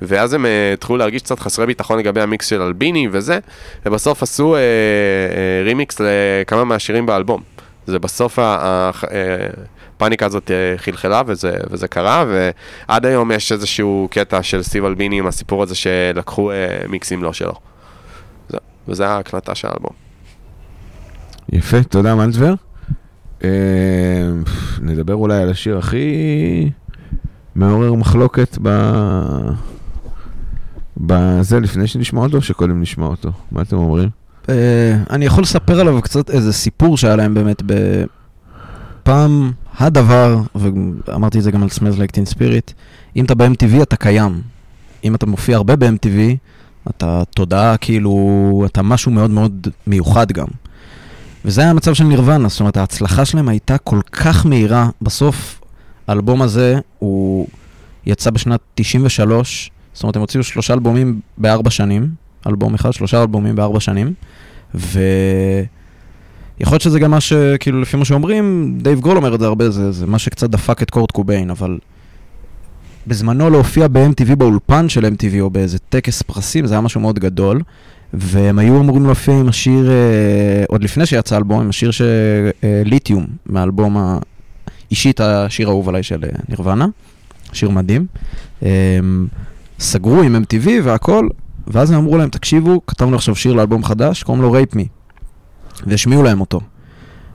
ואז 0.02 0.34
הם 0.34 0.46
התחילו 0.74 0.98
להרגיש 0.98 1.22
קצת 1.22 1.40
חסרי 1.40 1.66
ביטחון 1.66 2.00
לגבי 2.00 2.22
המיקס 2.22 2.48
של 2.48 2.62
אלביני 2.62 3.08
וזה, 3.12 3.40
ובסוף 3.86 4.24
עשו 4.24 4.56
רימיקס 5.64 6.02
לכמה 6.02 6.64
מהשירים 6.64 7.06
באלבום. 7.06 7.42
זה 7.88 8.00
בסוף 8.00 8.40
הפאניקה 8.42 10.26
הזאת 10.26 10.52
חלחלה 10.78 11.22
וזה, 11.26 11.54
וזה 11.70 11.88
קרה, 11.88 12.26
ועד 12.28 13.06
היום 13.06 13.32
יש 13.32 13.52
איזשהו 13.52 14.08
קטע 14.12 14.44
של 14.44 14.64
סטיב 14.64 14.86
אלביני 14.86 15.20
עם 15.20 15.28
הסיפור 15.28 15.64
הזה 15.64 15.76
שלקחו 15.76 16.52
מיקסים 16.88 17.24
לא 17.24 17.34
שלו. 17.34 17.54
זה, 18.90 19.04
וזה 19.04 19.08
ההקלטה 19.08 19.56
של 19.56 19.68
האלבום. 19.68 19.92
יפה, 21.52 21.84
תודה 21.84 22.16
מנטבר. 22.16 22.54
אה, 23.44 23.50
נדבר 24.82 25.14
אולי 25.14 25.42
על 25.42 25.50
השיר 25.50 25.78
הכי 25.78 26.06
מעורר 27.56 27.94
מחלוקת 27.94 28.58
ב... 28.62 28.70
בזה, 30.98 31.60
לפני 31.60 31.88
שנשמע 31.88 32.22
אותו, 32.22 32.38
או 32.38 32.42
שקודם 32.42 32.82
נשמע 32.82 33.06
אותו? 33.06 33.32
מה 33.52 33.62
אתם 33.62 33.76
אומרים? 33.76 34.10
אה, 34.50 34.98
אני 35.10 35.26
יכול 35.26 35.44
לספר 35.44 35.80
עליו 35.80 36.02
קצת 36.02 36.30
איזה 36.30 36.54
סיפור 36.54 36.98
שהיה 36.98 37.16
להם 37.16 37.34
באמת 37.34 37.64
בפעם 39.04 39.52
הדבר, 39.78 40.38
ואמרתי 40.56 41.38
את 41.38 41.44
זה 41.44 41.52
גם 41.52 41.64
על 41.64 41.70
Smells 41.70 41.98
Like 41.98 42.12
Teen 42.12 42.36
Spirit, 42.36 42.74
אם 43.16 43.26
אתה 43.26 43.36
ב-MTV 43.36 43.82
אתה 43.82 43.96
קיים. 43.96 44.42
אם 45.04 45.16
אתה 45.16 45.26
מופיע 45.26 45.58
הרבה 45.58 45.76
ב-MTV, 45.76 46.18
אתה 46.90 47.24
תודעה 47.36 47.78
כאילו, 47.78 48.64
אתה 48.66 48.82
משהו 48.82 49.12
מאוד 49.12 49.32
מאוד 49.32 49.68
מיוחד 49.88 50.32
גם. 50.32 50.48
וזה 51.46 51.62
היה 51.62 51.70
המצב 51.70 51.94
של 51.94 52.04
נירוונה, 52.04 52.48
זאת 52.48 52.60
אומרת 52.60 52.78
ההצלחה 52.78 53.26
שלהם 53.26 53.50
הייתה 53.50 53.78
כל 53.78 54.00
כך 54.12 54.46
מהירה. 54.46 54.90
בסוף 55.02 55.62
האלבום 56.08 56.42
הזה 56.42 56.80
הוא 57.00 57.48
יצא 58.06 58.30
בשנת 58.30 58.60
93, 58.76 59.72
זאת 59.94 60.04
אומרת 60.04 60.16
הם 60.16 60.22
הוציאו 60.22 60.44
שלושה 60.44 60.74
אלבומים 60.74 61.20
בארבע 61.38 61.70
שנים, 61.70 62.10
אלבום 62.48 62.74
אחד, 62.74 62.92
שלושה 62.92 63.22
אלבומים 63.22 63.56
בארבע 63.56 63.80
שנים, 63.80 64.14
ויכול 64.76 65.68
להיות 66.70 66.82
שזה 66.82 67.00
גם 67.00 67.12
מה 67.12 67.22
ש... 67.22 67.34
כאילו, 67.60 67.82
לפי 67.82 67.98
מה 67.98 68.06
שאומרים, 68.06 68.76
דייב 68.82 69.00
גרול 69.00 69.18
אומר 69.18 69.36
את 69.36 69.40
זה 69.40 69.46
הרבה, 69.46 69.70
זה, 69.70 69.92
זה 69.92 70.08
מה 70.08 70.20
שקצת 70.20 70.50
דפק 70.50 70.82
את 70.82 70.90
קורט 70.90 71.12
קוביין, 71.12 71.50
אבל 71.50 71.78
בזמנו 73.10 73.50
להופיע 73.50 73.88
ב-MTV 73.88 74.36
באולפן 74.36 74.90
של 74.90 75.06
MTV 75.06 75.40
או 75.40 75.50
באיזה 75.50 75.80
טקס 75.80 76.22
פרסים, 76.22 76.66
זה 76.66 76.74
היה 76.74 76.82
משהו 76.82 77.02
מאוד 77.02 77.20
גדול, 77.20 77.62
והם 78.14 78.60
היו 78.60 78.80
אמורים 78.80 79.06
להופיע 79.06 79.34
עם 79.34 79.50
השיר, 79.50 79.90
אה, 79.90 80.64
עוד 80.68 80.84
לפני 80.84 81.06
שיצא 81.06 81.36
האלבום, 81.36 81.62
עם 81.62 81.70
השיר 81.70 81.92
של 81.92 82.06
אה, 82.64 82.82
Lithium, 82.86 83.26
מהאלבום 83.46 83.98
ה... 83.98 84.18
אישית 84.92 85.20
השיר 85.22 85.68
האהוב 85.68 85.90
עליי 85.90 86.04
של 86.04 86.24
אה, 86.24 86.30
נירוונה, 86.50 86.88
שיר 87.54 87.70
מדהים. 87.70 88.06
אה, 88.64 88.70
סגרו 89.80 90.22
עם 90.22 90.36
MTV 90.36 90.70
והכל, 90.84 91.28
ואז 91.68 91.92
הם 91.92 91.98
אמרו 91.98 92.18
להם, 92.18 92.30
תקשיבו, 92.30 92.82
כתבנו 92.88 93.16
עכשיו 93.16 93.36
שיר 93.36 93.54
לאלבום 93.54 93.84
חדש, 93.84 94.24
קוראים 94.24 94.42
לו 94.42 94.52
Rape 94.52 94.76
Me. 94.76 94.88
והשמיעו 95.88 96.24
להם 96.24 96.42
אותו. 96.42 96.60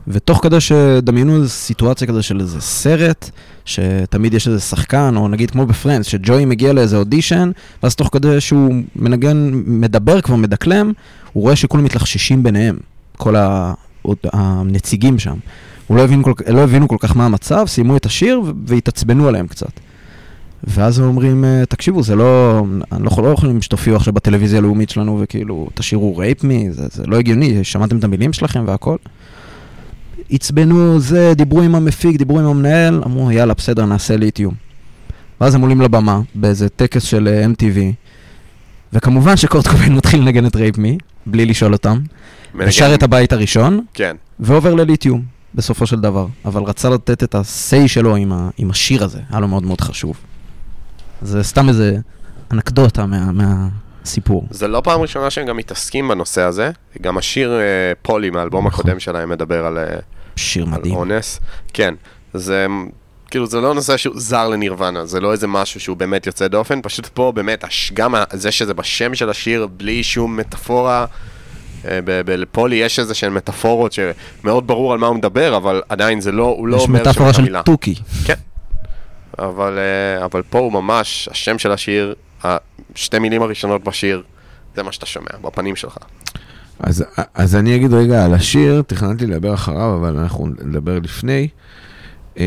ותוך 0.09 0.43
כדי 0.43 0.61
שדמיינו 0.61 1.37
איזו 1.37 1.49
סיטואציה 1.49 2.07
כזה 2.07 2.23
של 2.23 2.41
איזה 2.41 2.61
סרט, 2.61 3.31
שתמיד 3.65 4.35
יש 4.35 4.49
איזה 4.49 4.61
שחקן, 4.61 5.15
או 5.17 5.29
נגיד 5.29 5.51
כמו 5.51 5.67
בפרנדס, 5.67 6.07
שג'וי 6.07 6.45
מגיע 6.45 6.73
לאיזה 6.73 6.97
אודישן, 6.97 7.51
ואז 7.83 7.95
תוך 7.95 8.09
כדי 8.13 8.41
שהוא 8.41 8.75
מנגן, 8.97 9.51
מדבר 9.67 10.21
כבר, 10.21 10.37
מדקלם, 10.37 10.93
הוא 11.33 11.43
רואה 11.43 11.57
שכולם 11.57 11.85
מתלחששים 11.85 12.43
ביניהם, 12.43 12.77
כל 13.17 13.37
ה... 13.37 13.75
הנציגים 14.33 15.19
שם. 15.19 15.37
הוא 15.87 15.97
לא 15.97 16.03
הבין 16.03 16.23
כל... 16.23 16.33
לא 16.49 16.61
הבינו 16.61 16.89
כל 16.89 16.97
כך 17.01 17.17
מה 17.17 17.25
המצב, 17.25 17.65
סיימו 17.67 17.97
את 17.97 18.07
השיר 18.07 18.41
והתעצבנו 18.67 19.29
עליהם 19.29 19.47
קצת. 19.47 19.81
ואז 20.65 20.99
הם 20.99 21.05
אומרים, 21.05 21.45
"אה, 21.45 21.67
תקשיבו, 21.69 22.03
זה 22.03 22.17
לא, 22.17 22.63
אני 22.93 23.05
לא, 23.05 23.11
לא 23.23 23.29
יכולים 23.29 23.63
שתופיעו 23.63 23.97
עכשיו 23.97 24.13
בטלוויזיה 24.13 24.59
הלאומית 24.59 24.91
שלנו 24.91 25.19
וכאילו, 25.23 25.69
תשירו 25.75 26.17
Rape 26.17 26.45
Me, 26.45 26.71
זה, 26.71 26.87
זה 26.93 27.03
לא 27.07 27.17
הגיוני, 27.17 27.65
שמעתם 27.65 27.99
את 27.99 28.05
המילים 28.05 28.33
שלכם 28.33 28.65
והכל. 28.67 28.97
עצבנו, 30.31 31.01
זה, 31.01 31.33
דיברו 31.37 31.63
עם 31.63 31.75
המפיק, 31.75 32.17
דיברו 32.17 32.41
עם 32.41 32.47
המנהל, 32.47 33.03
אמרו, 33.07 33.31
יאללה, 33.31 33.55
בסדר, 33.55 33.85
נעשה 33.87 34.17
Lithium. 34.17 34.55
ואז 35.41 35.55
הם 35.55 35.61
עולים 35.61 35.81
לבמה, 35.81 36.21
באיזה 36.35 36.69
טקס 36.69 37.03
של 37.03 37.29
אה, 37.29 37.47
MTV, 37.47 37.79
וכמובן 38.93 39.37
שקורט 39.37 39.69
קוביין 39.69 39.95
מתחיל 39.99 40.21
לנגן 40.21 40.47
את 40.47 40.57
Rape 40.57 40.79
Me, 40.79 40.99
בלי 41.27 41.47
לשאול 41.47 41.73
אותם, 41.73 41.99
מנגן- 42.55 42.69
ושר 42.69 42.95
את 42.95 43.03
הבית 43.03 43.33
הראשון, 43.33 43.81
כן. 43.95 44.17
ועובר 44.41 44.75
ל 44.75 44.80
Lithium, 44.80 45.23
בסופו 45.55 45.87
של 45.87 46.01
דבר. 46.01 46.27
אבל 46.45 46.63
רצה 46.63 46.91
לתת 46.91 47.23
את 47.23 47.35
ה-say 47.35 47.89
שלו 47.89 48.17
עם, 48.17 48.33
ה- 48.33 48.49
עם 48.59 48.71
השיר 48.71 49.05
הזה, 49.05 49.19
היה 49.31 49.41
לו 49.41 49.49
מאוד 49.49 49.63
מאוד 49.63 49.81
חשוב. 49.81 50.17
זה 51.23 51.43
סתם 51.43 51.69
איזה 51.69 51.97
אנקדוטה 52.53 53.07
מה, 53.07 53.31
מהסיפור. 53.33 54.47
זה 54.51 54.69
לא 54.69 54.81
פעם 54.85 55.01
ראשונה 55.01 55.31
שהם 55.31 55.47
גם 55.47 55.57
מתעסקים 55.57 56.09
בנושא 56.09 56.43
הזה. 56.43 56.71
גם 57.03 57.19
השיר 57.19 57.53
אה, 57.53 57.65
Polly 58.03 58.31
מהאלבום 58.31 58.67
נכון. 58.67 58.81
הקודם 58.81 59.01
שלהם 59.01 59.29
מדבר 59.31 59.67
על, 59.67 59.79
שיר 60.37 60.65
על 60.65 60.71
מדהים. 60.71 60.95
אונס. 60.95 61.41
כן. 61.73 61.95
זה 62.35 62.67
כאילו 63.31 63.47
זה 63.47 63.61
לא 63.61 63.75
נושא 63.75 63.97
שהוא 63.97 64.15
זר 64.17 64.49
לנירוונה, 64.49 65.07
זה 65.07 65.21
לא 65.21 65.33
איזה 65.33 65.47
משהו 65.47 65.81
שהוא 65.81 65.97
באמת 65.97 66.27
יוצא 66.27 66.49
דופן, 66.49 66.81
פשוט 66.83 67.07
פה 67.07 67.33
באמת, 67.35 67.65
גם 67.95 68.15
זה 68.33 68.53
שזה 68.53 68.75
בשם 68.75 69.15
של 69.15 69.31
השיר 69.31 69.67
בלי 69.77 70.03
שום 70.03 70.37
מטאפורה, 70.37 71.07
אה, 71.89 71.99
בפולי 72.05 72.77
יש 72.77 72.99
איזה 72.99 73.15
שהן 73.15 73.33
מטאפורות 73.33 73.93
שמאוד 73.93 74.67
ברור 74.67 74.93
על 74.93 74.99
מה 74.99 75.07
הוא 75.07 75.17
מדבר, 75.17 75.57
אבל 75.57 75.83
עדיין 75.89 76.21
זה 76.21 76.33
לא, 76.33 76.45
הוא 76.45 76.69
לא 76.69 76.77
יש 76.77 76.83
אומר 76.83 76.99
שם 76.99 77.03
מטאפורה 77.03 77.31
את 77.31 77.35
של 77.35 77.41
המילה. 77.41 77.63
תוכי. 77.63 77.95
כן. 78.25 78.35
אבל, 79.39 79.79
אה, 79.79 80.25
אבל 80.25 80.43
פה 80.51 80.59
הוא 80.59 80.73
ממש, 80.73 81.29
השם 81.33 81.59
של 81.59 81.73
השיר, 81.73 82.15
השתי 82.45 83.19
מילים 83.19 83.43
הראשונות 83.43 83.85
בשיר, 83.85 84.23
זה 84.77 84.83
מה 84.83 84.93
שאתה 84.93 85.07
שומע, 85.07 85.31
בפנים 85.43 85.77
שלך. 85.77 85.97
אז, 86.81 87.05
אז 87.35 87.57
אני 87.57 87.77
אגיד 87.77 87.93
רגע 87.95 88.25
על 88.25 88.35
השיר, 88.35 88.83
תכננתי 88.87 89.27
לדבר 89.27 89.55
אחריו, 89.55 89.97
אבל 89.97 90.17
אנחנו 90.19 90.47
נדבר 90.65 90.99
לפני. 90.99 91.49
אמ, 92.37 92.43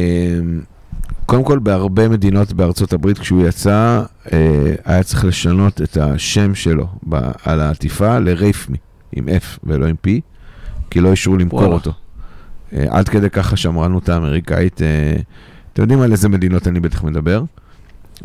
קודם 1.25 1.43
כל, 1.43 1.59
בהרבה 1.59 2.09
מדינות 2.09 2.53
בארצות 2.53 2.93
הברית, 2.93 3.17
כשהוא 3.17 3.47
יצא, 3.47 4.03
אה, 4.33 4.75
היה 4.85 5.03
צריך 5.03 5.25
לשנות 5.25 5.81
את 5.81 5.97
השם 5.97 6.55
שלו 6.55 6.87
ב- 7.09 7.31
על 7.43 7.61
העטיפה 7.61 8.19
ל-רייפמי, 8.19 8.77
עם 9.11 9.27
F 9.27 9.59
ולא 9.63 9.85
עם 9.85 9.95
P, 10.07 10.09
כי 10.89 10.99
לא 10.99 11.11
אישרו 11.11 11.37
למכור 11.37 11.59
וואלה. 11.59 11.73
אותו. 11.73 11.93
אה, 12.73 12.85
עד 12.89 13.09
כדי 13.09 13.29
כך 13.29 13.53
השמרנות 13.53 14.09
האמריקאית, 14.09 14.81
אה, 14.81 15.15
אתם 15.73 15.81
יודעים 15.81 16.01
על 16.01 16.11
איזה 16.11 16.29
מדינות 16.29 16.67
אני 16.67 16.79
בטח 16.79 17.03
מדבר? 17.03 17.43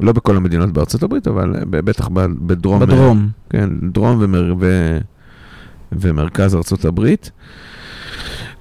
לא 0.00 0.12
בכל 0.12 0.36
המדינות 0.36 0.72
בארצות 0.72 1.02
הברית, 1.02 1.28
אבל 1.28 1.54
בטח 1.70 2.08
בדרום. 2.08 2.80
בדרום. 2.80 3.28
כן, 3.50 3.68
דרום 3.92 4.18
ומר... 4.20 4.54
ומרכז 6.00 6.54
ארצות 6.54 6.84
הברית. 6.84 7.30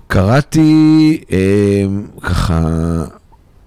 קראתי 0.08 1.22
אה, 1.32 1.86
ככה, 2.22 2.60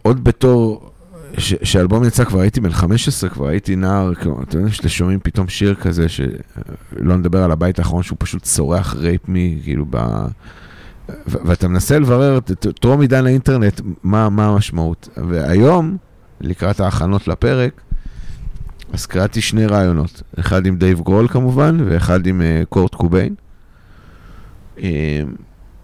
עוד 0.03 0.24
בתור, 0.24 0.90
ש- 1.38 1.55
שהאלבום 1.62 2.05
יצא 2.05 2.24
כבר 2.24 2.40
הייתי 2.40 2.61
בן 2.61 2.72
15, 2.72 3.31
כבר 3.31 3.46
הייתי 3.46 3.77
נער, 3.77 4.14
כלומר, 4.14 4.42
אתה 4.42 4.59
יודע 4.59 4.70
שאתם 4.70 4.88
שומעים 4.88 5.20
פתאום 5.22 5.48
שיר 5.48 5.74
כזה, 5.74 6.07
שלא 6.09 7.16
נדבר 7.16 7.42
על 7.42 7.53
הבית 7.53 7.79
האחרון 7.79 8.03
שהוא 8.03 8.16
פשוט 8.20 8.42
צורח 8.42 8.94
Rape 8.98 9.28
Me, 9.28 9.60
כאילו 9.62 9.85
ב... 9.90 9.98
ואתה 11.27 11.68
מנסה 11.68 11.98
לברר, 11.98 12.38
טרום 12.81 13.00
עידן 13.00 13.27
האינטרנט, 13.27 13.81
מה, 14.03 14.29
מה 14.29 14.46
המשמעות. 14.46 15.09
והיום, 15.29 15.96
לקראת 16.40 16.81
ההכנות 16.81 17.29
לפרק, 17.29 17.81
אז 18.92 19.07
קראתי 19.07 19.40
שני 19.40 19.66
רעיונות, 19.66 20.22
אחד 20.40 20.66
עם 20.66 20.77
דייב 20.77 21.00
גרול 21.00 21.29
כמובן, 21.29 21.79
ואחד 21.87 22.27
עם 22.27 22.40
אה, 22.40 22.66
קורט 22.66 22.94
קוביין. 22.94 23.35
Um, 24.78 24.80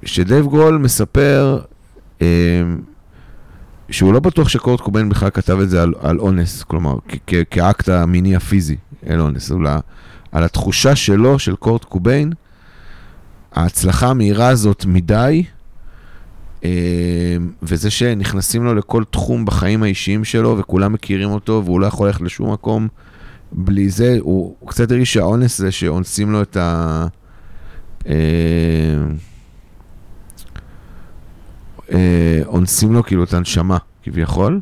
שדייב 0.04 0.46
גרול 0.46 0.78
מספר 0.78 1.60
um, 2.18 2.22
שהוא 3.90 4.12
לא 4.12 4.20
בטוח 4.20 4.48
שקורט 4.48 4.80
קוביין 4.80 5.08
בכלל 5.08 5.30
כתב 5.30 5.58
את 5.60 5.70
זה 5.70 5.82
על, 5.82 5.94
על 6.00 6.18
אונס, 6.18 6.62
כלומר, 6.62 6.94
כאקט 7.50 7.88
המיני 7.88 8.36
הפיזי 8.36 8.76
אל 9.06 9.20
אונס, 9.20 9.52
אלא 9.52 9.70
על 10.32 10.44
התחושה 10.44 10.96
שלו, 10.96 11.38
של 11.38 11.56
קורט 11.56 11.84
קוביין, 11.84 12.32
ההצלחה 13.52 14.08
המהירה 14.08 14.48
הזאת 14.48 14.84
מדי, 14.86 15.44
um, 16.60 16.64
וזה 17.62 17.90
שנכנסים 17.90 18.64
לו 18.64 18.74
לכל 18.74 19.04
תחום 19.10 19.44
בחיים 19.44 19.82
האישיים 19.82 20.24
שלו, 20.24 20.58
וכולם 20.58 20.92
מכירים 20.92 21.30
אותו, 21.30 21.62
והוא 21.64 21.80
לא 21.80 21.86
יכול 21.86 22.06
ללכת 22.06 22.20
לשום 22.20 22.52
מקום 22.52 22.88
בלי 23.52 23.90
זה, 23.90 24.16
הוא, 24.20 24.56
הוא 24.60 24.68
קצת 24.68 24.90
הרגיש 24.90 25.12
שהאונס 25.12 25.58
זה 25.58 25.70
שאונסים 25.70 26.32
לו 26.32 26.42
את 26.42 26.56
ה... 26.56 27.06
אה, 28.06 28.14
אה, 31.92 32.40
אונסים 32.46 32.92
לו 32.92 33.02
כאילו 33.02 33.24
את 33.24 33.34
הנשמה, 33.34 33.78
כביכול. 34.02 34.60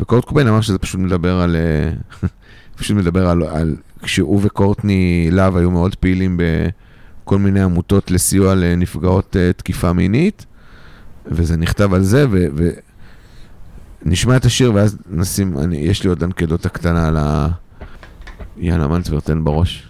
וקורט 0.00 0.24
קוביין 0.24 0.48
אמר 0.48 0.60
שזה 0.60 0.78
פשוט 0.78 1.00
מדבר 1.00 1.40
על... 1.40 1.56
אה, 1.56 1.90
פשוט 2.78 2.96
מדבר 2.96 3.28
על, 3.28 3.42
על... 3.42 3.76
כשהוא 4.02 4.40
וקורטני 4.42 5.28
להב 5.32 5.56
היו 5.56 5.70
מאוד 5.70 5.94
פעילים 5.94 6.40
בכל 7.24 7.38
מיני 7.38 7.62
עמותות 7.62 8.10
לסיוע 8.10 8.54
לנפגעות 8.54 9.36
תקיפה 9.56 9.92
מינית, 9.92 10.46
וזה 11.26 11.56
נכתב 11.56 11.94
על 11.94 12.02
זה, 12.02 12.26
ו... 12.30 12.46
ו 12.56 12.70
את 14.36 14.44
השיר 14.44 14.74
ואז 14.74 14.98
נשים, 15.10 15.58
אני, 15.58 15.76
יש 15.76 16.02
לי 16.02 16.08
עוד 16.08 16.22
אנקדוטה 16.22 16.68
קטנה 16.68 17.08
על 17.08 17.16
ה... 17.16 17.48
יאללה, 18.56 18.88
מנצבר, 18.88 19.20
תן 19.20 19.44
בראש. 19.44 19.88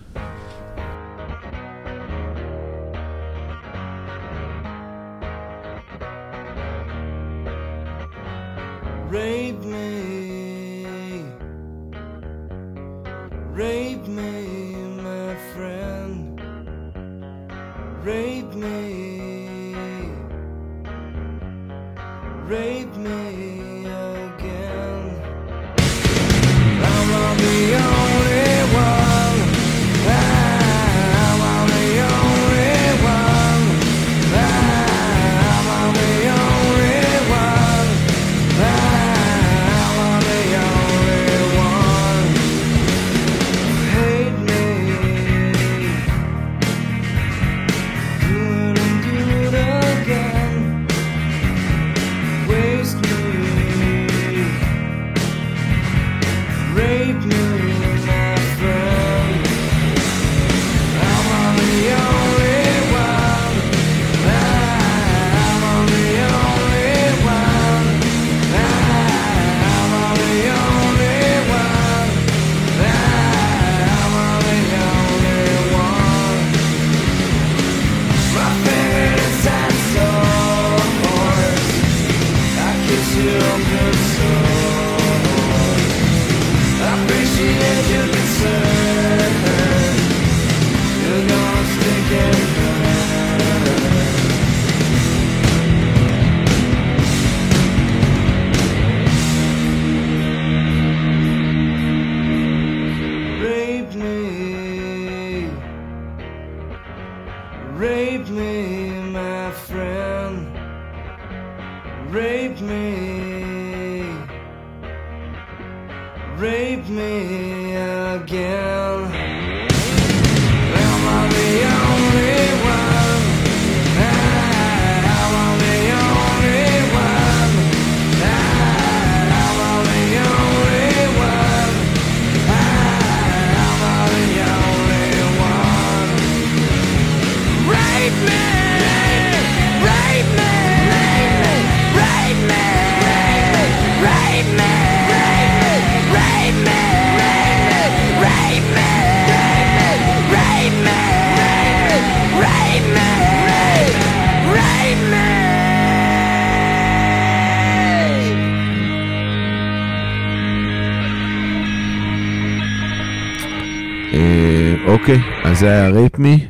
אוקיי, 165.09 165.23
אז 165.45 165.59
זה 165.59 165.67
היה 165.69 165.89
Rape 165.89 166.19
Me. 166.19 166.47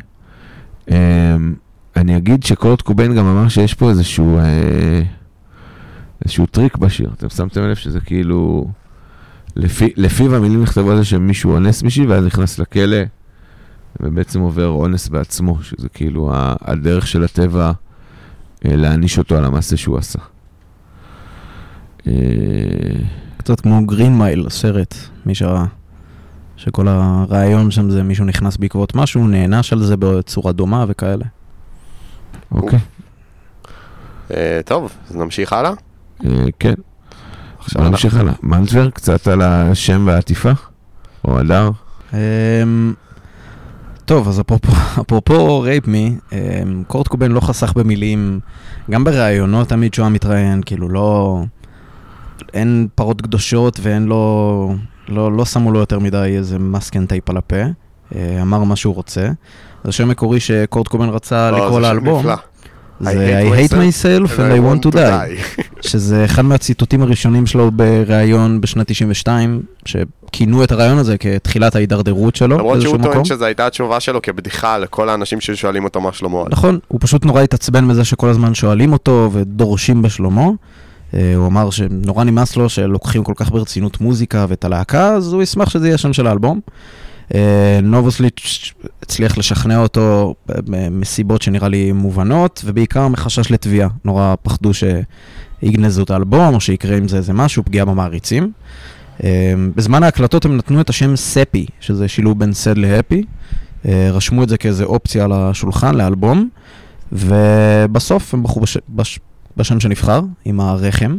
אני 1.96 2.16
אגיד 2.16 2.42
שקורט 2.42 2.82
קובן 2.82 3.16
גם 3.16 3.26
אמר 3.26 3.48
שיש 3.48 3.74
פה 3.74 3.90
איזשהו, 3.90 4.38
אה, 4.38 5.02
איזשהו 6.24 6.46
טריק 6.46 6.76
בשיר. 6.76 7.10
אתם 7.14 7.28
שמתם 7.28 7.62
לב 7.62 7.74
שזה 7.76 8.00
כאילו... 8.00 8.70
לפי, 9.56 9.92
לפיו 9.96 10.36
המילים 10.36 10.62
נכתבו 10.62 10.90
על 10.90 10.96
זה 10.96 11.04
שמישהו 11.04 11.52
אונס 11.52 11.82
מישהי 11.82 12.06
ואז 12.06 12.24
נכנס 12.24 12.58
לכלא 12.58 12.96
ובעצם 14.00 14.40
עובר 14.40 14.68
אונס 14.68 15.08
בעצמו, 15.08 15.62
שזה 15.62 15.88
כאילו 15.88 16.30
הדרך 16.60 17.06
של 17.06 17.24
הטבע 17.24 17.72
אה, 18.66 18.76
להעניש 18.76 19.18
אותו 19.18 19.36
על 19.36 19.44
המעשה 19.44 19.76
שהוא 19.76 19.98
עשה. 19.98 20.18
אה, 22.06 22.12
קצת 23.36 23.60
כמו 23.60 23.86
Green 23.86 24.18
Mile, 24.18 24.46
הסרט, 24.46 24.94
מי 25.26 25.34
שראה. 25.34 25.64
שכל 26.56 26.88
הרעיון 26.88 27.70
שם 27.70 27.90
זה 27.90 28.02
מישהו 28.02 28.24
נכנס 28.24 28.56
בעקבות 28.56 28.94
משהו, 28.94 29.28
נענש 29.28 29.72
על 29.72 29.82
זה 29.82 29.96
בצורה 29.96 30.52
דומה 30.52 30.84
וכאלה. 30.88 31.24
אוקיי, 32.52 32.78
אה, 34.34 34.60
טוב, 34.64 34.92
אז 35.10 35.16
נמשיך 35.16 35.52
הלאה. 35.52 35.72
אה, 36.24 36.30
כן. 36.58 36.74
עכשיו 37.58 37.90
נמשיך 37.90 38.16
הלאה. 38.16 38.32
מנטבר, 38.42 38.90
קצת 38.90 39.26
על 39.26 39.42
השם 39.42 40.02
והעטיפה? 40.06 40.52
או 41.24 41.38
הדר? 41.38 41.70
אמ, 42.12 42.94
טוב, 44.04 44.28
אז 44.28 44.40
אפרופו, 44.40 44.72
אפרופו 45.02 45.60
רייפ 45.60 45.88
מי, 45.88 46.16
קורט 46.86 47.08
קובן 47.08 47.32
לא 47.32 47.40
חסך 47.40 47.72
במילים, 47.76 48.40
גם 48.90 49.04
בראיונות 49.04 49.68
תמיד 49.68 49.94
שהוא 49.94 50.04
היה 50.04 50.14
מתראיין, 50.14 50.62
כאילו 50.66 50.88
לא... 50.88 51.42
אין 52.54 52.88
פרות 52.94 53.20
קדושות 53.20 53.80
ואין 53.82 54.06
לו... 54.06 54.74
לא, 55.08 55.32
לא 55.32 55.44
שמו 55.44 55.72
לו 55.72 55.78
יותר 55.78 55.98
מדי 55.98 56.34
איזה 56.36 56.58
מסקן 56.58 57.06
טייפ 57.06 57.30
על 57.30 57.36
הפה, 57.36 57.62
אה, 58.14 58.42
אמר 58.42 58.64
מה 58.64 58.76
שהוא 58.76 58.94
רוצה. 58.94 59.26
אז 59.84 59.88
השם 59.88 60.08
מקורי 60.08 60.40
שקורט 60.40 60.88
קובן 60.88 61.08
רצה 61.08 61.50
לא, 61.50 61.56
לקרוא 61.56 61.80
זה 61.80 61.86
שם 61.86 61.92
לאלבום, 61.92 62.20
נפלא. 62.20 62.36
זה 63.00 63.42
I 63.42 63.70
hate 63.70 63.72
myself 63.72 64.38
and 64.38 64.52
I 64.52 64.86
want 64.86 64.90
to 64.90 64.94
die. 64.94 65.62
שזה 65.90 66.24
אחד 66.24 66.42
מהציטוטים 66.42 67.02
הראשונים 67.02 67.46
שלו 67.46 67.70
בריאיון 67.70 68.60
בשנת 68.60 68.86
92, 68.90 69.62
שכינו 69.84 70.64
את 70.64 70.72
הרעיון 70.72 70.98
הזה 70.98 71.18
כתחילת 71.18 71.76
ההידרדרות 71.76 72.36
שלו 72.36 72.58
למרות 72.58 72.82
שהוא. 72.82 72.98
טוען 73.02 73.24
שזו 73.24 73.44
הייתה 73.44 73.66
התשובה 73.66 74.00
שלו 74.00 74.22
כבדיחה 74.22 74.78
לכל 74.78 75.08
האנשים 75.08 75.40
ששואלים 75.40 75.84
אותו 75.84 76.00
מה 76.00 76.12
שלמה. 76.12 76.38
נכון, 76.50 76.78
הוא 76.88 77.00
פשוט 77.02 77.24
נורא 77.24 77.40
התעצבן 77.40 77.84
מזה 77.84 78.04
שכל 78.04 78.28
הזמן 78.28 78.54
שואלים 78.54 78.92
אותו 78.92 79.30
ודורשים 79.32 80.02
בשלומו. 80.02 80.54
אה, 81.14 81.34
הוא 81.34 81.46
אמר 81.46 81.70
שנורא 81.70 82.24
נמאס 82.24 82.56
לו 82.56 82.68
שלוקחים 82.68 83.24
כל 83.24 83.32
כך 83.36 83.50
ברצינות 83.50 84.00
מוזיקה 84.00 84.46
ואת 84.48 84.64
הלהקה, 84.64 85.14
אז 85.14 85.32
הוא 85.32 85.42
ישמח 85.42 85.70
שזה 85.70 85.86
יהיה 85.86 85.94
השם 85.94 86.12
של 86.12 86.26
האלבום. 86.26 86.60
אה, 87.34 87.80
נובוסליץ' 87.82 88.74
הצליח 89.02 89.38
לשכנע 89.38 89.78
אותו 89.78 90.34
מסיבות 90.90 91.42
שנראה 91.42 91.68
לי 91.68 91.92
מובנות, 91.92 92.62
ובעיקר 92.64 93.08
מחשש 93.08 93.50
לתביעה. 93.50 93.88
נורא 94.04 94.34
פחדו 94.42 94.70
שיגנזו 94.74 96.02
את 96.02 96.10
האלבום, 96.10 96.54
או 96.54 96.60
שיקרה 96.60 96.96
עם 96.96 97.08
זה 97.08 97.16
איזה 97.16 97.32
משהו, 97.32 97.64
פגיעה 97.64 97.84
במעריצים. 97.84 98.52
אה, 99.24 99.54
בזמן 99.74 100.02
ההקלטות 100.02 100.44
הם 100.44 100.56
נתנו 100.56 100.80
את 100.80 100.90
השם 100.90 101.16
ספי, 101.16 101.66
שזה 101.80 102.08
שילוב 102.08 102.38
בין 102.38 102.52
סד 102.52 102.78
להפי. 102.78 103.22
רשמו 103.84 104.42
את 104.42 104.48
זה 104.48 104.58
כאיזה 104.58 104.84
אופציה 104.84 105.24
על 105.24 105.32
השולחן 105.32 105.94
לאלבום, 105.94 106.48
ובסוף 107.12 108.34
הם 108.34 108.42
בחרו 108.42 108.60
בש... 108.60 108.78
בש... 108.88 109.18
בשם 109.56 109.80
שנבחר, 109.80 110.20
עם 110.44 110.60
הרחם, 110.60 111.16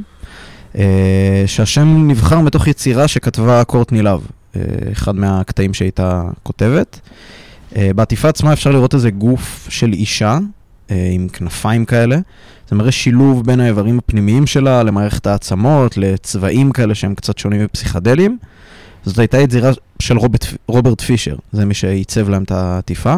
אה, 0.77 1.43
שהשם 1.45 2.07
נבחר 2.07 2.39
מתוך 2.39 2.67
יצירה 2.67 3.07
שכתבה 3.07 3.63
קורטני 3.63 4.01
לאב, 4.01 4.21
אה, 4.55 4.61
אחד 4.91 5.15
מהקטעים 5.15 5.73
שהייתה 5.73 6.23
כותבת. 6.43 6.99
אה, 7.75 7.91
בעטיפה 7.95 8.29
עצמה 8.29 8.53
אפשר 8.53 8.71
לראות 8.71 8.93
איזה 8.93 9.11
גוף 9.11 9.67
של 9.69 9.93
אישה 9.93 10.39
עם 10.89 11.27
כנפיים 11.33 11.85
כאלה. 11.85 12.17
זה 12.69 12.75
מראה 12.75 12.91
שילוב 12.91 13.45
בין 13.45 13.59
האיברים 13.59 13.97
הפנימיים 13.97 14.47
שלה 14.47 14.83
למערכת 14.83 15.27
העצמות, 15.27 15.97
לצבעים 15.97 16.71
כאלה 16.71 16.95
שהם 16.95 17.15
קצת 17.15 17.37
שונים 17.37 17.61
ופסיכדליים. 17.65 18.37
זאת 19.05 19.19
הייתה 19.19 19.37
יצירה 19.37 19.71
של 19.99 20.17
רוברט, 20.17 20.45
רוברט 20.67 21.01
פישר, 21.01 21.35
זה 21.51 21.65
מי 21.65 21.73
שעיצב 21.73 22.29
להם 22.29 22.43
את 22.43 22.51
העטיפה. 22.51 23.15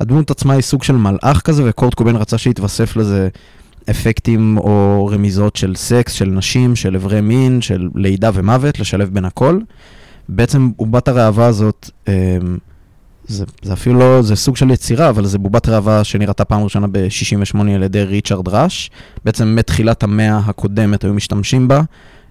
הדמות 0.00 0.30
עצמה 0.30 0.54
היא 0.54 0.62
סוג 0.62 0.82
של 0.82 0.96
מלאך 0.96 1.40
כזה, 1.40 1.62
וקורט 1.66 1.94
קובן 1.94 2.16
רצה 2.16 2.38
שיתווסף 2.38 2.96
לזה 2.96 3.28
אפקטים 3.90 4.58
או 4.58 5.06
רמיזות 5.12 5.56
של 5.56 5.74
סקס, 5.74 6.12
של 6.12 6.28
נשים, 6.28 6.76
של 6.76 6.96
אברי 6.96 7.20
מין, 7.20 7.60
של 7.60 7.88
לידה 7.94 8.30
ומוות, 8.34 8.80
לשלב 8.80 9.10
בין 9.12 9.24
הכל. 9.24 9.58
בעצם 10.28 10.70
בובת 10.76 11.08
הראווה 11.08 11.46
הזאת, 11.46 11.90
אמ, 12.08 12.12
זה, 13.26 13.44
זה 13.62 13.72
אפילו 13.72 13.98
לא, 13.98 14.22
זה 14.22 14.36
סוג 14.36 14.56
של 14.56 14.70
יצירה, 14.70 15.08
אבל 15.08 15.26
זה 15.26 15.38
בובת 15.38 15.68
ראווה 15.68 16.04
שנראתה 16.04 16.44
פעם 16.44 16.64
ראשונה 16.64 16.86
ב-68 16.86 17.60
על 17.74 17.82
ידי 17.82 18.02
ריצ'רד 18.02 18.48
ראש. 18.48 18.90
בעצם 19.24 19.56
מתחילת 19.56 20.02
המאה 20.02 20.38
הקודמת 20.46 21.04
היו 21.04 21.14
משתמשים 21.14 21.68
בה. 21.68 21.80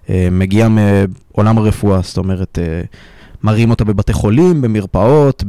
אה, 0.09 0.27
מגיעה 0.31 0.69
מעולם 0.69 1.57
הרפואה, 1.57 1.99
זאת 2.03 2.17
אומרת, 2.17 2.59
אה, 2.61 2.81
מראים 3.43 3.69
אותה 3.69 3.83
בבתי 3.83 4.13
חולים, 4.13 4.61
במרפאות, 4.61 5.43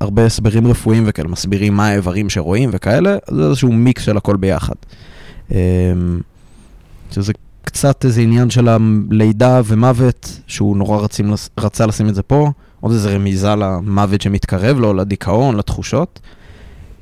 בהרבה 0.00 0.26
הסברים 0.26 0.66
רפואיים 0.66 1.04
וכאלה, 1.06 1.28
מסבירים 1.28 1.74
מה 1.74 1.88
האיברים 1.88 2.30
שרואים 2.30 2.70
וכאלה, 2.72 3.16
זה 3.30 3.42
איזשהו 3.48 3.72
מיקס 3.72 4.02
של 4.02 4.16
הכל 4.16 4.36
ביחד. 4.36 4.74
אה, 5.52 5.58
שזה 7.10 7.32
קצת 7.64 8.04
איזה 8.04 8.20
עניין 8.20 8.50
של 8.50 8.68
הלידה 8.68 9.60
ומוות, 9.64 10.40
שהוא 10.46 10.76
נורא 10.76 10.98
רצים, 10.98 11.34
רצה 11.58 11.86
לשים 11.86 12.08
את 12.08 12.14
זה 12.14 12.22
פה, 12.22 12.50
עוד 12.80 12.92
איזה 12.92 13.14
רמיזה 13.14 13.54
למוות 13.54 14.20
שמתקרב 14.20 14.78
לו, 14.78 14.94
לדיכאון, 14.94 15.56
לתחושות. 15.56 16.20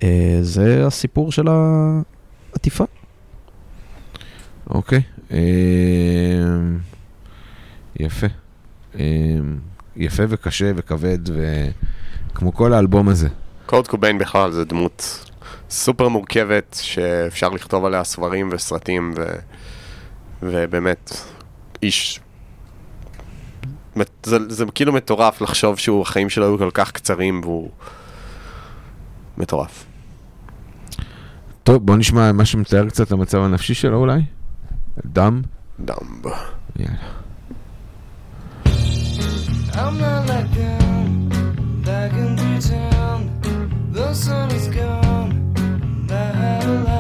אה, 0.03 0.39
זה 0.43 0.87
הסיפור 0.87 1.33
של 1.33 1.49
העטיפה. 1.49 2.85
אוקיי. 4.71 5.03
אה, 5.33 5.39
יפה. 8.01 8.27
יפה 9.97 10.23
וקשה 10.29 10.73
וכבד, 10.77 11.19
וכמו 12.33 12.55
כל 12.55 12.73
האלבום 12.73 13.09
הזה. 13.09 13.29
קורט 13.67 13.87
קוביין 13.87 14.19
בכלל 14.19 14.51
זה 14.51 14.65
דמות 14.65 15.31
סופר 15.71 16.09
מורכבת 16.09 16.79
שאפשר 16.83 17.49
לכתוב 17.49 17.85
עליה 17.85 18.05
ספרים 18.05 18.49
וסרטים 18.53 19.15
ו... 19.17 19.25
ובאמת 20.43 21.17
איש 21.83 22.21
זה, 24.23 24.39
זה 24.49 24.65
כאילו 24.75 24.93
מטורף 24.93 25.41
לחשוב 25.41 25.79
שהוא, 25.79 26.03
החיים 26.03 26.31
שלו 26.31 26.47
היו 26.47 26.59
כל 26.59 26.71
כך 26.75 26.93
קצרים 26.93 27.41
והוא 27.45 27.71
מטורף. 29.39 29.85
טוב, 31.63 31.87
בוא 31.87 31.97
נשמע 31.97 32.33
מה 32.33 32.45
שמתאר 32.45 32.89
קצת 32.89 33.13
המצב 33.13 33.39
הנפשי 33.39 33.75
שלו 33.75 33.97
אולי. 33.99 34.21
דם. 35.07 35.43
דאמב. 35.81 36.27
יאללה. 36.77 37.24
I'm 39.77 39.99
not 39.99 40.29
like 40.29 40.51
them 40.53 41.29
back 41.85 42.13
in 42.13 42.37
the 42.37 42.61
town. 42.61 43.91
The 43.91 44.15
sun 44.15 44.51
is 44.53 44.69
gone, 44.69 46.09
I 46.11 46.15
have 46.15 46.89
a. 46.89 46.94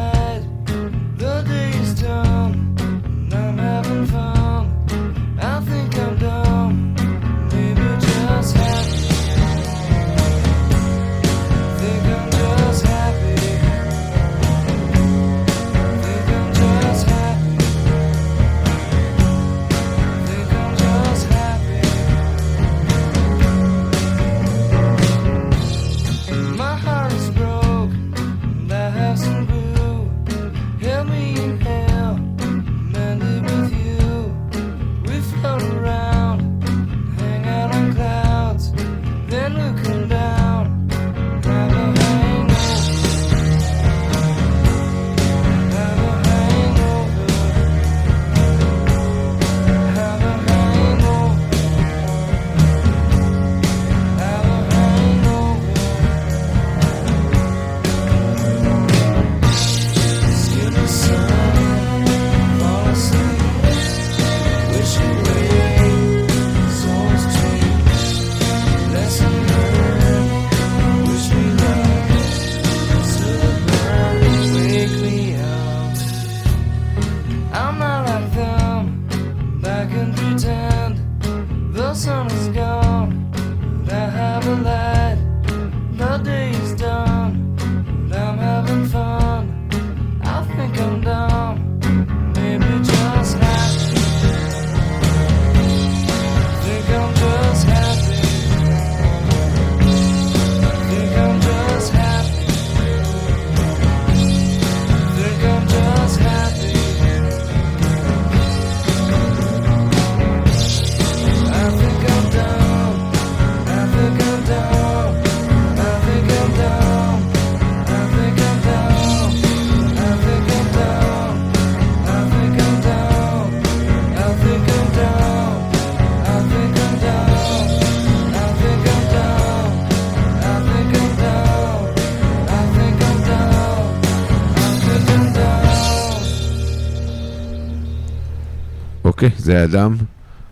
זה 139.54 139.64
אדם. 139.64 139.96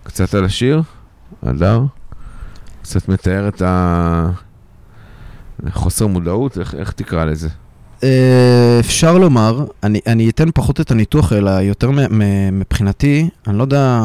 קצת 0.02 0.34
על 0.34 0.44
השיר, 0.44 0.82
הדר. 1.42 1.82
קצת 2.82 3.08
מתאר 3.08 3.48
את 3.48 3.62
ה... 3.62 4.30
חוסר 5.70 6.06
מודעות, 6.06 6.58
איך, 6.58 6.74
איך 6.74 6.92
תקרא 6.92 7.24
לזה? 7.24 7.48
אה, 8.02 8.76
אפשר 8.80 9.18
לומר, 9.18 9.66
אני, 9.82 10.00
אני 10.06 10.30
אתן 10.30 10.48
פחות 10.54 10.80
את 10.80 10.90
הניתוח, 10.90 11.32
אלא 11.32 11.50
יותר 11.50 11.90
מבחינתי, 12.52 13.28
אני 13.46 13.58
לא 13.58 13.62
יודע, 13.62 14.00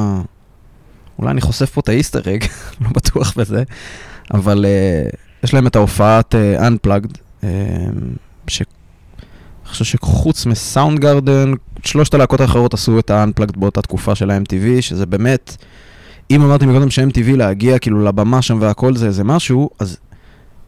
אולי 1.20 1.32
אני 1.32 1.42
חושף 1.42 1.70
פה 1.72 1.82
את 1.82 1.90
האיסטר 1.90 2.22
אג, 2.36 2.44
לא 2.82 2.90
בטוח 2.90 3.38
בזה, 3.38 3.64
אבל 4.34 4.66
uh, 4.66 5.16
יש 5.44 5.54
להם 5.54 5.68
את 5.68 5.76
ההופעת 5.76 6.36
uh, 6.36 6.62
Unplugged, 6.62 7.18
uh, 7.42 7.46
ש... 8.48 8.62
אני 8.62 9.72
חושב 9.72 9.86
שחוץ 9.86 10.46
מסאונד 10.46 11.00
גרדן, 11.00 11.54
שלושת 11.84 12.14
הלהקות 12.14 12.42
האחרות 12.42 12.74
עשו 12.74 13.00
את 13.00 13.10
ה-Unplugged 13.10 13.60
באותה 13.60 13.82
תקופה 13.82 14.16
של 14.16 14.32
ה-MTV, 14.32 14.82
שזה 14.82 15.06
באמת, 15.06 15.58
אם 16.32 16.42
אמרתי 16.42 16.66
מקודם 16.66 16.90
ש-MTV 16.90 17.36
להגיע 17.36 17.80
כאילו 17.80 18.04
לבמה 18.04 18.42
שם 18.42 18.58
והכל 18.62 18.96
זה 18.96 19.06
איזה 19.06 19.24
משהו, 19.24 19.70
אז 19.80 19.98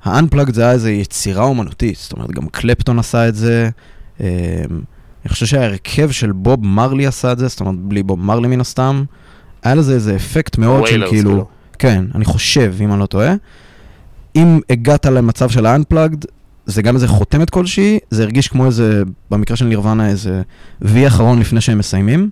ה-Unplugged 0.03 0.53
זה 0.53 0.61
היה 0.61 0.71
איזו 0.71 0.89
יצירה 0.89 1.43
אומנותית, 1.43 1.97
זאת 1.97 2.11
אומרת, 2.11 2.31
גם 2.31 2.47
קלפטון 2.47 2.99
עשה 2.99 3.27
את 3.27 3.35
זה. 3.35 3.69
אמ, 4.19 4.25
אני 5.25 5.29
חושב 5.29 5.45
שההרכב 5.45 6.11
של 6.11 6.31
בוב 6.31 6.65
מרלי 6.65 7.05
עשה 7.05 7.31
את 7.31 7.37
זה, 7.37 7.47
זאת 7.47 7.59
אומרת, 7.59 7.75
בלי 7.75 8.03
בוב 8.03 8.19
מרלי 8.19 8.47
מן 8.47 8.61
הסתם. 8.61 9.03
היה 9.63 9.75
לזה 9.75 9.93
איזה 9.93 10.15
אפקט 10.15 10.57
מאוד 10.57 10.87
של 10.87 11.03
Wailers, 11.03 11.09
כאילו... 11.09 11.45
כן, 11.79 12.05
אני 12.15 12.25
חושב, 12.25 12.75
אם 12.81 12.91
אני 12.91 12.99
לא 12.99 13.05
טועה. 13.05 13.33
אם 14.35 14.59
הגעת 14.69 15.05
למצב 15.05 15.49
של 15.49 15.65
ה-Unplugged, 15.65 16.25
זה 16.69 16.81
גם 16.81 16.95
איזה 16.95 17.07
חותמת 17.07 17.49
כלשהי, 17.49 17.99
זה 18.09 18.23
הרגיש 18.23 18.47
כמו 18.47 18.65
איזה, 18.65 19.03
במקרה 19.31 19.57
של 19.57 19.65
נירוונה, 19.65 20.09
איזה 20.09 20.41
וי 20.81 21.07
אחרון 21.07 21.39
לפני 21.39 21.61
שהם 21.61 21.77
מסיימים. 21.77 22.29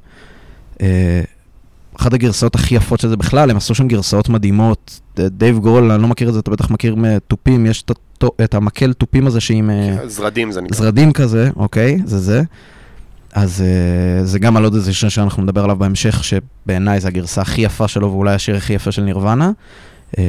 אה, 0.82 1.22
אחת 2.00 2.14
הגרסאות 2.14 2.56
הכי 2.56 2.76
יפות 2.76 3.00
של 3.00 3.08
זה 3.10 3.18
בכלל, 3.18 3.50
הם 3.52 3.58
עשו 3.58 3.76
שם 3.76 3.88
גרסאות 3.88 4.30
מדהימות. 4.30 5.00
ד- 5.20 5.28
דייב 5.38 5.60
גרול, 5.60 5.92
אני 5.92 6.02
לא 6.02 6.08
מכיר 6.08 6.30
את 6.30 6.34
זה, 6.34 6.40
אתה 6.40 6.52
בטח 6.52 6.70
מכיר 6.72 6.96
מתופים, 6.96 7.66
יש 7.66 7.84
את, 8.44 8.54
המקל 8.56 8.94
תופים 8.94 9.28
הזה 9.28 9.40
שעם 9.42 9.70
אה, 9.70 9.98
זרדים 10.08 10.52
זה 10.52 10.62
נקרא. 10.62 10.78
זרדים 10.78 11.14
כזה, 11.14 11.50
אוקיי, 11.56 11.98
זה 12.06 12.20
זה. 12.20 12.42
אז 13.34 13.62
אה, 13.62 14.26
זה 14.26 14.40
גם 14.40 14.58
על 14.58 14.64
עוד 14.64 14.74
איזה 14.76 14.94
שיר 14.94 15.10
שאנחנו 15.10 15.44
נדבר 15.44 15.64
עליו 15.64 15.76
בהמשך, 15.76 16.24
שבעיניי 16.24 17.00
זו 17.00 17.08
הגרסה 17.08 17.42
הכי 17.42 17.62
יפה 17.62 17.88
שלו, 17.88 18.12
ואולי 18.12 18.34
השיר 18.34 18.56
הכי 18.56 18.74
יפה 18.74 18.92
של 18.92 19.02
נירוונה. 19.02 19.52
אה, 20.18 20.24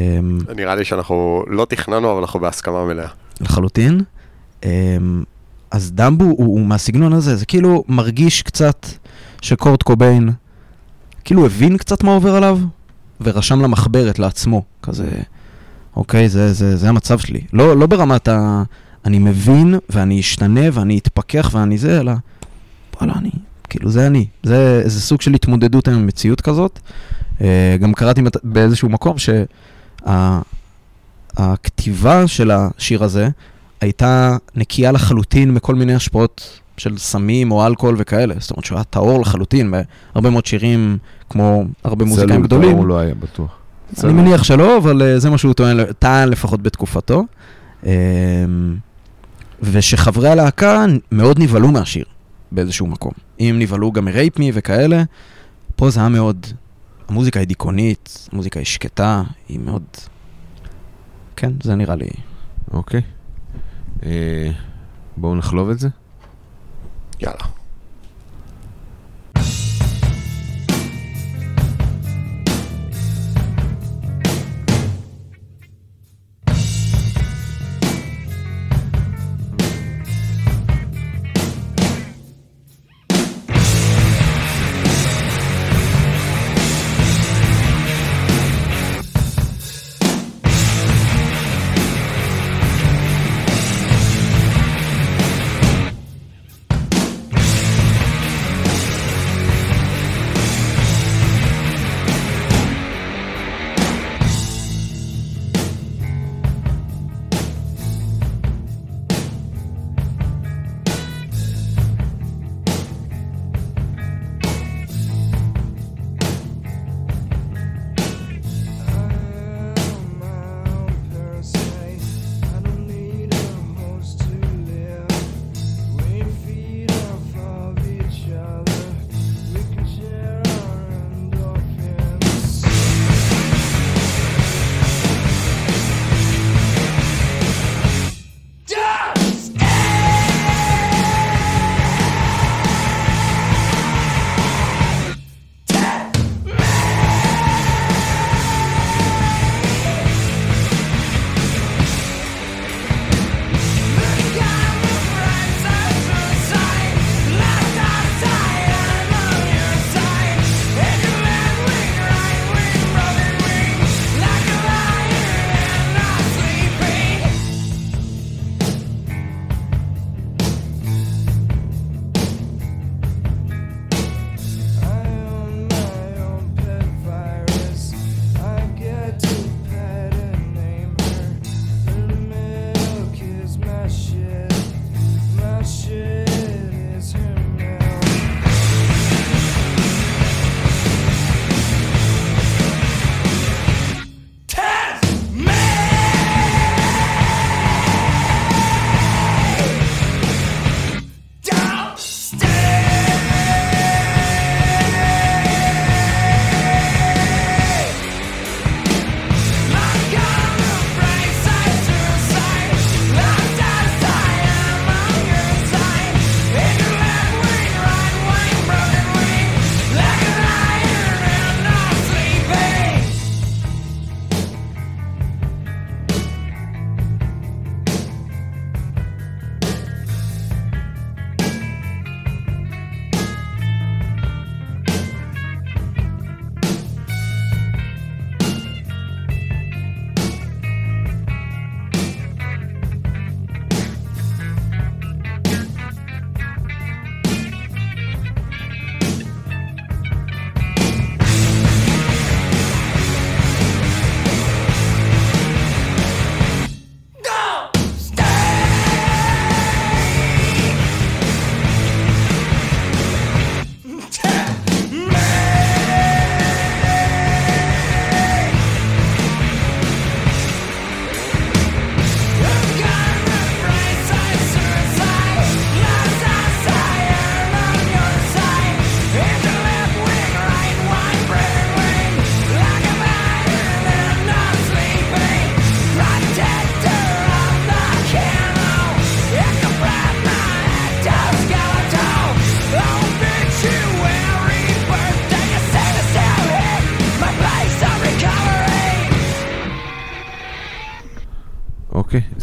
נראה 0.57 0.75
לי 0.75 0.85
שאנחנו 0.85 1.45
לא 1.49 1.65
תכננו, 1.65 2.13
אבל 2.13 2.21
אנחנו 2.21 2.41
בהסכמה 2.41 2.85
מלאה. 2.85 3.09
לחלוטין. 3.41 4.01
אמ, 4.65 5.25
אז 5.71 5.93
דמבו 5.93 6.25
הוא, 6.25 6.37
הוא 6.39 6.67
מהסגנון 6.67 7.13
הזה, 7.13 7.37
זה 7.37 7.47
כאילו 7.47 7.85
מרגיש 7.89 8.43
קצת 8.43 8.87
שקורט 9.41 9.83
קוביין, 9.83 10.31
כאילו 11.25 11.47
הבין 11.47 11.77
קצת 11.77 12.05
מה 12.05 12.15
עובר 12.15 12.37
עליו, 12.37 12.59
ורשם 13.21 13.61
למחברת 13.61 14.19
לעצמו, 14.19 14.63
כזה, 14.83 15.09
אוקיי, 15.97 16.29
זה, 16.29 16.53
זה, 16.53 16.77
זה 16.77 16.89
המצב 16.89 17.19
שלי. 17.19 17.41
לא, 17.53 17.77
לא 17.77 17.87
ברמת 17.87 18.29
ה... 18.29 18.63
אני 19.05 19.19
מבין, 19.19 19.75
ואני 19.91 20.21
אשתנה, 20.21 20.61
ואני 20.73 20.99
אתפכח, 20.99 21.51
ואני 21.55 21.79
זה, 21.79 22.01
אלא, 22.01 22.13
וואלה, 22.97 23.13
אני, 23.17 23.31
כאילו, 23.69 23.91
זה 23.91 24.07
אני. 24.07 24.27
זה 24.43 24.81
איזה 24.85 25.01
סוג 25.01 25.21
של 25.21 25.35
התמודדות 25.35 25.89
עם 25.89 26.07
מציאות 26.07 26.41
כזאת. 26.41 26.79
אה, 27.41 27.77
גם 27.81 27.95
קראתי 27.95 28.23
באיזשהו 28.45 28.89
מקום 28.89 29.19
שה... 29.19 29.45
הכתיבה 31.37 32.27
של 32.27 32.51
השיר 32.51 33.05
הזה 33.05 33.29
הייתה 33.81 34.37
נקייה 34.55 34.93
לחלוטין 34.93 35.55
מכל 35.55 35.75
מיני 35.75 35.95
השפעות 35.95 36.61
של 36.77 36.99
סמים 36.99 37.53
או 37.53 37.67
אלכוהול 37.67 37.95
וכאלה. 37.99 38.35
זאת 38.39 38.51
אומרת 38.51 38.65
שהוא 38.65 38.77
היה 38.77 38.85
טהור 38.85 39.21
לחלוטין, 39.21 39.71
בהרבה 40.15 40.31
מאוד 40.31 40.47
שירים, 40.47 40.99
כמו 41.31 41.65
הרבה 41.85 42.05
מוזיקאים 42.05 42.43
גדולים. 42.43 42.77
הוא 42.77 42.87
לא 42.87 42.99
היה 42.99 43.15
בטוח. 43.15 43.59
אני. 44.05 44.13
מניח 44.13 44.43
שלא, 44.43 44.79
אבל 44.79 45.03
אה, 45.03 45.19
זה 45.19 45.31
מה 45.31 45.39
שהוא 45.39 45.55
טוען, 45.55 45.93
טען 45.93 46.29
לפחות 46.29 46.63
בתקופתו. 46.63 47.25
אמ, 47.87 47.91
ושחברי 49.63 50.29
הלהקה 50.29 50.85
מאוד 51.13 51.39
נבהלו 51.39 51.69
מהשיר 51.69 52.05
באיזשהו 52.53 52.87
מקום. 52.87 53.13
אם 53.41 53.57
נבהלו 53.59 53.93
גם 53.93 54.05
מרייפ 54.05 54.39
מי 54.39 54.51
וכאלה, 54.55 55.03
פה 55.77 55.91
זה 55.91 56.01
היה 56.01 56.09
מאוד... 56.09 56.47
המוזיקה 57.09 57.41
היא 57.41 57.49
דיכאונית, 57.49 58.29
המוזיקה 58.33 58.61
היא 58.61 58.67
שקטה, 58.67 59.23
היא 59.49 59.59
מאוד... 59.59 59.83
כן, 61.39 61.53
זה 61.63 61.75
נראה 61.75 61.95
לי... 61.95 62.09
אוקיי. 62.73 63.01
אה, 64.03 64.51
בואו 65.17 65.35
נחלוב 65.35 65.71
את 65.71 65.79
זה. 65.79 65.89
יאללה. 67.21 67.58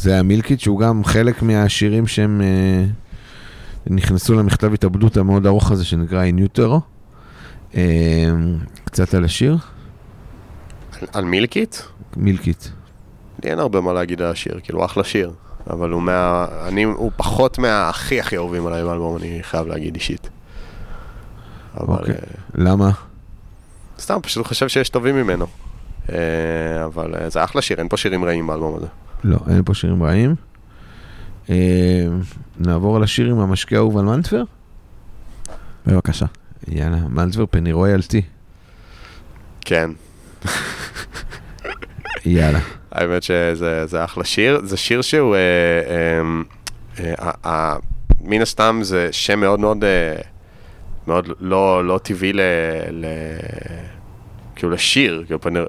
זה 0.05 0.13
היה 0.13 0.23
מילקיט, 0.23 0.59
שהוא 0.59 0.79
גם 0.79 1.03
חלק 1.03 1.41
מהשירים 1.41 2.07
שהם 2.07 2.41
אה, 2.41 2.85
נכנסו 3.87 4.33
למכתב 4.33 4.73
התאבדות 4.73 5.17
המאוד 5.17 5.45
ארוך 5.45 5.71
הזה 5.71 5.85
שנקרא 5.85 6.23
איניוטרו. 6.23 6.81
אה, 7.75 7.81
קצת 8.85 9.13
על 9.13 9.25
השיר, 9.25 9.57
על- 11.01 11.07
על 11.13 11.25
מילקיט? 11.25 11.75
מילקיט. 12.17 12.63
לי 13.43 13.49
אין 13.49 13.59
הרבה 13.59 13.81
מה 13.81 13.93
להגיד 13.93 14.21
על 14.21 14.31
השיר, 14.31 14.59
כאילו 14.63 14.85
אחלה 14.85 15.03
שיר. 15.03 15.31
אבל 15.69 15.89
הוא 15.91 16.01
מה... 16.01 16.45
אני... 16.67 16.83
הוא 16.83 17.11
פחות 17.17 17.57
מהכי 17.59 18.19
הכי 18.19 18.37
אהובים 18.37 18.67
עליי 18.67 18.83
באלבום, 18.83 19.17
אני 19.17 19.39
חייב 19.41 19.67
להגיד 19.67 19.95
אישית. 19.95 20.29
אבל... 21.79 21.95
אוקיי. 21.99 22.13
אה, 22.15 22.19
למה? 22.55 22.91
סתם, 23.99 24.19
פשוט 24.21 24.47
חושב 24.47 24.67
שיש 24.67 24.89
טובים 24.89 25.15
ממנו. 25.15 25.45
אה, 26.11 26.15
אבל 26.85 27.15
אה, 27.15 27.29
זה 27.29 27.43
אחלה 27.43 27.61
שיר, 27.61 27.79
אין 27.79 27.89
פה 27.89 27.97
שירים 27.97 28.25
רעים 28.25 28.47
באלבום 28.47 28.75
הזה. 28.75 28.87
לא, 29.27 29.37
אין 29.49 29.63
פה 29.65 29.73
שירים 29.73 30.03
רעים. 30.03 30.35
אה, 31.49 32.07
נעבור 32.59 32.99
לשיר 32.99 33.29
עם 33.29 33.39
המשקיע 33.39 33.77
האהוב 33.77 33.97
על 33.97 34.05
מנטבר? 34.05 34.43
בבקשה. 35.85 36.25
יאללה, 36.67 36.97
מנטבר 36.97 37.45
פני 37.45 37.71
רויאלטי. 37.71 38.21
כן, 39.61 39.89
יאללה. 42.25 42.59
האמת 42.91 43.23
שזה 43.23 43.85
זה 43.85 44.03
אחלה 44.03 44.23
שיר. 44.23 44.61
זה 44.63 44.77
שיר 44.77 45.01
שהוא... 45.01 45.35
אה, 45.35 45.39
אה, 45.39 46.21
אה, 46.99 47.13
אה, 47.19 47.31
אה, 47.45 47.75
מן 48.21 48.41
הסתם 48.41 48.79
זה 48.83 49.07
שם 49.11 49.39
מאוד 49.39 49.59
מאוד... 49.59 49.83
אה, 49.83 50.15
מאוד 51.07 51.29
לא, 51.39 51.85
לא 51.85 51.99
טבעי 52.03 52.33
ל... 52.33 52.41
ל 52.91 53.05
כאילו 54.55 54.71
לשיר, 54.71 55.23
כאילו 55.25 55.41
פני, 55.41 55.59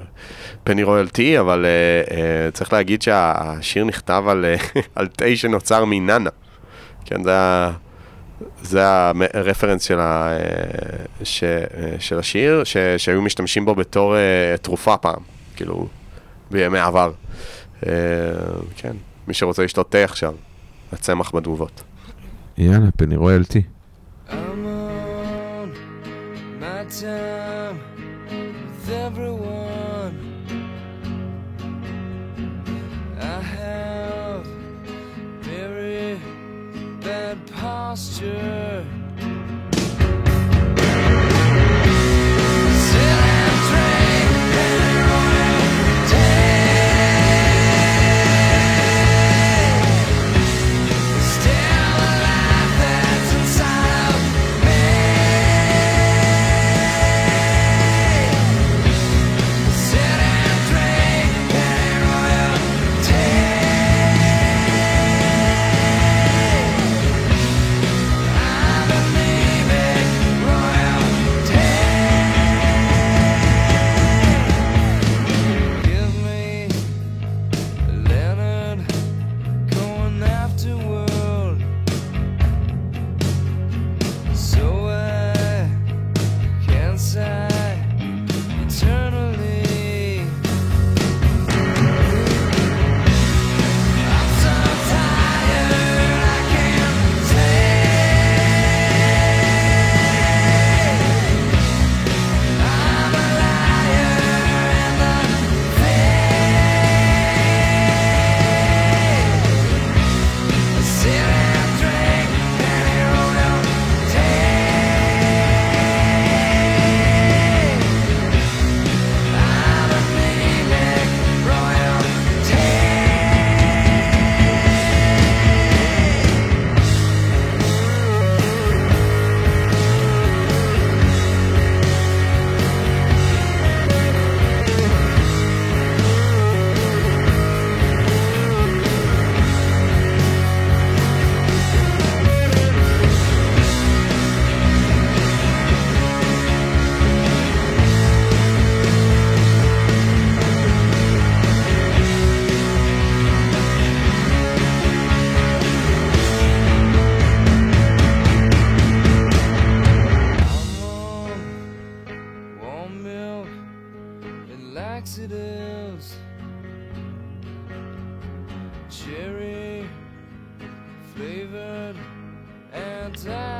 פני 0.66 0.82
רויאלטי, 0.82 1.40
אבל 1.40 1.64
אה, 1.64 2.16
אה, 2.16 2.50
צריך 2.50 2.72
להגיד 2.72 3.02
שהשיר 3.02 3.84
נכתב 3.84 4.24
על, 4.28 4.44
אה, 4.44 4.56
על 4.94 5.06
תה 5.06 5.24
שנוצר 5.34 5.84
מננה. 5.84 6.30
כן, 7.04 7.22
זה, 7.22 7.32
זה 8.62 8.82
הרפרנס 9.34 9.82
של, 9.82 10.00
ה, 10.00 10.36
ש, 11.24 11.44
של 11.98 12.18
השיר, 12.18 12.64
ש, 12.64 12.76
שהיו 12.96 13.22
משתמשים 13.22 13.64
בו 13.64 13.74
בתור 13.74 14.16
אה, 14.16 14.56
תרופה 14.62 14.96
פעם, 14.96 15.20
כאילו, 15.56 15.88
בימי 16.50 16.78
עבר. 16.78 17.12
אה, 17.86 17.92
כן, 18.76 18.96
מי 19.28 19.34
שרוצה 19.34 19.62
לשתות 19.62 19.90
תה 19.90 20.04
עכשיו, 20.04 20.34
הצמח 20.92 21.34
בתגובות. 21.34 21.82
יאללה, 22.58 22.90
פני 22.96 23.16
רויאלטי. 23.16 23.62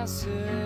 myself 0.07 0.66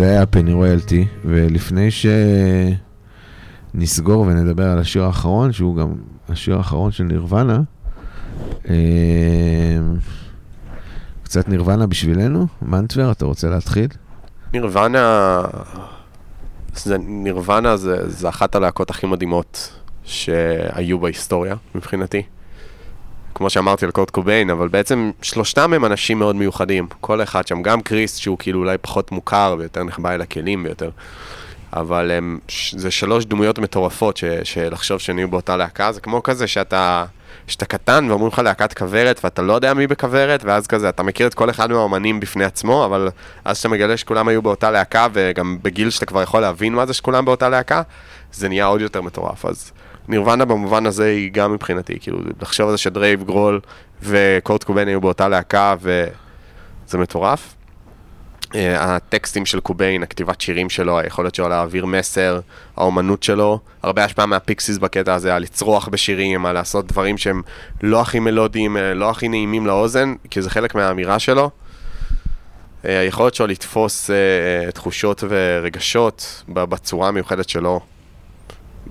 זה 0.00 0.06
היה 0.06 0.26
פני 0.26 0.52
רויאלטי, 0.52 1.06
ולפני 1.24 1.88
שנסגור 3.74 4.20
ונדבר 4.20 4.64
על 4.70 4.78
השיר 4.78 5.04
האחרון, 5.04 5.52
שהוא 5.52 5.76
גם 5.76 5.94
השיר 6.28 6.56
האחרון 6.56 6.92
של 6.92 7.04
נירוונה, 7.04 7.60
אה, 8.68 8.74
קצת 11.22 11.48
נירוונה 11.48 11.86
בשבילנו? 11.86 12.46
מנטבר, 12.62 13.12
אתה 13.12 13.24
רוצה 13.24 13.48
להתחיל? 13.48 13.88
נירוונה, 14.52 15.40
זה, 16.74 16.98
נירוונה 16.98 17.76
זה, 17.76 18.08
זה 18.10 18.28
אחת 18.28 18.54
הלהקות 18.54 18.90
הכי 18.90 19.06
מדהימות 19.06 19.72
שהיו 20.04 20.98
בהיסטוריה 20.98 21.56
מבחינתי. 21.74 22.22
כמו 23.34 23.50
שאמרתי 23.50 23.84
על 23.84 23.90
קורט 23.90 24.10
קוביין, 24.10 24.50
אבל 24.50 24.68
בעצם 24.68 25.10
שלושתם 25.22 25.72
הם 25.72 25.84
אנשים 25.84 26.18
מאוד 26.18 26.36
מיוחדים. 26.36 26.86
כל 27.00 27.22
אחד 27.22 27.46
שם, 27.46 27.62
גם 27.62 27.80
קריס 27.80 28.16
שהוא 28.16 28.38
כאילו 28.38 28.60
אולי 28.60 28.78
פחות 28.78 29.12
מוכר 29.12 29.56
ויותר 29.58 29.84
נחבא 29.84 30.14
אל 30.14 30.20
הכלים 30.20 30.64
ויותר. 30.64 30.90
אבל 31.72 32.10
הם, 32.10 32.38
זה 32.72 32.90
שלוש 32.90 33.24
דמויות 33.24 33.58
מטורפות 33.58 34.16
ש, 34.16 34.24
שלחשוב 34.44 34.98
שהם 34.98 35.18
יהיו 35.18 35.28
באותה 35.28 35.56
להקה, 35.56 35.92
זה 35.92 36.00
כמו 36.00 36.22
כזה 36.22 36.46
שאתה, 36.46 37.04
שאתה 37.46 37.64
קטן 37.64 38.06
ואומרים 38.10 38.28
לך 38.32 38.38
להקת 38.38 38.78
כוורת 38.78 39.20
ואתה 39.24 39.42
לא 39.42 39.52
יודע 39.52 39.74
מי 39.74 39.86
בכוורת, 39.86 40.44
ואז 40.44 40.66
כזה 40.66 40.88
אתה 40.88 41.02
מכיר 41.02 41.26
את 41.26 41.34
כל 41.34 41.50
אחד 41.50 41.70
מהאומנים 41.70 42.20
בפני 42.20 42.44
עצמו, 42.44 42.84
אבל 42.84 43.08
אז 43.44 43.56
שאתה 43.56 43.68
מגלה 43.68 43.96
שכולם 43.96 44.28
היו 44.28 44.42
באותה 44.42 44.70
להקה, 44.70 45.06
וגם 45.12 45.58
בגיל 45.62 45.90
שאתה 45.90 46.06
כבר 46.06 46.22
יכול 46.22 46.40
להבין 46.40 46.74
מה 46.74 46.86
זה 46.86 46.94
שכולם 46.94 47.24
באותה 47.24 47.48
להקה, 47.48 47.82
זה 48.32 48.48
נהיה 48.48 48.66
עוד 48.66 48.80
יותר 48.80 49.00
מטורף. 49.00 49.46
אז 49.46 49.72
נירוונה 50.08 50.44
במובן 50.44 50.86
הזה 50.86 51.06
היא 51.06 51.32
גם 51.32 51.52
מבחינתי, 51.52 51.98
כאילו 52.00 52.18
לחשוב 52.40 52.68
על 52.68 52.72
זה 52.72 52.78
שדרייב 52.78 53.24
גרול 53.24 53.60
וקורט 54.02 54.64
קוביין 54.64 54.88
היו 54.88 55.00
באותה 55.00 55.28
להקה, 55.28 55.74
וזה 55.80 56.98
מטורף. 56.98 57.54
Uh, 58.50 58.56
הטקסטים 58.78 59.46
של 59.46 59.60
קוביין, 59.60 60.02
הכתיבת 60.02 60.40
שירים 60.40 60.70
שלו, 60.70 60.98
היכולת 60.98 61.34
שלו 61.34 61.48
להעביר 61.48 61.86
מסר, 61.86 62.40
האומנות 62.76 63.22
שלו, 63.22 63.58
הרבה 63.82 64.04
השפעה 64.04 64.26
מהפיקסיס 64.26 64.78
בקטע 64.78 65.14
הזה, 65.14 65.34
על 65.34 65.42
לצרוח 65.42 65.88
בשירים, 65.88 66.46
על 66.46 66.54
לעשות 66.54 66.86
דברים 66.86 67.18
שהם 67.18 67.42
לא 67.82 68.00
הכי 68.00 68.20
מלודיים, 68.20 68.76
אה, 68.76 68.94
לא 68.94 69.10
הכי 69.10 69.28
נעימים 69.28 69.66
לאוזן, 69.66 70.14
כי 70.30 70.42
זה 70.42 70.50
חלק 70.50 70.74
מהאמירה 70.74 71.18
שלו. 71.18 71.50
Uh, 71.50 72.86
היכולת 72.88 73.34
שלו 73.34 73.46
לתפוס 73.46 74.10
תחושות 74.74 75.24
ורגשות 75.28 76.42
בצורה 76.48 77.08
המיוחדת 77.08 77.48
שלו, 77.48 77.80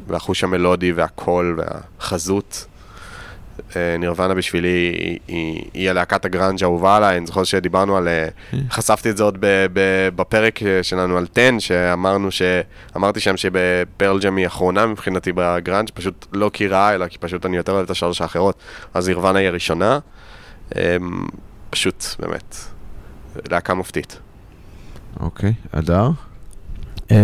והחוש 0.09 0.43
המלודי 0.43 0.91
והקול 0.91 1.59
והחזות. 1.59 2.65
אה, 3.75 3.97
נירוונה 3.99 4.33
בשבילי 4.33 4.67
היא, 4.67 5.19
היא, 5.27 5.63
היא 5.73 5.89
הלהקת 5.89 6.25
הגראנג' 6.25 6.63
האהובה 6.63 6.97
עליי, 6.97 7.17
אני 7.17 7.25
זוכר 7.25 7.43
שדיברנו 7.43 7.97
על... 7.97 8.07
אה, 8.07 8.27
חשפתי 8.69 9.09
את 9.09 9.17
זה 9.17 9.23
עוד 9.23 9.37
ב, 9.39 9.65
ב, 9.73 10.09
בפרק 10.15 10.63
אה, 10.63 10.83
שלנו 10.83 11.17
על 11.17 11.25
10, 11.31 11.59
שאמרנו 11.59 12.31
ש... 12.31 12.41
אמרתי 12.95 13.19
שם 13.19 13.37
שפרל 13.37 14.19
ג'ם 14.19 14.35
היא 14.35 14.47
אחרונה 14.47 14.85
מבחינתי 14.85 15.31
בגראנג', 15.35 15.89
פשוט 15.93 16.25
לא 16.33 16.49
כי 16.53 16.67
רעה, 16.67 16.95
אלא 16.95 17.07
כי 17.07 17.17
פשוט 17.17 17.45
אני 17.45 17.57
יותר 17.57 17.71
אוהב 17.71 17.83
את 17.83 17.89
השלוש 17.89 18.21
האחרות, 18.21 18.55
אז 18.93 19.07
נירוונה 19.07 19.39
היא 19.39 19.47
הראשונה. 19.47 19.99
אה, 20.75 20.97
פשוט, 21.69 22.05
באמת, 22.19 22.55
להקה 23.51 23.73
מופתית. 23.73 24.19
אוקיי, 25.19 25.53
אדר? 25.71 26.09
אמ, 27.11 27.15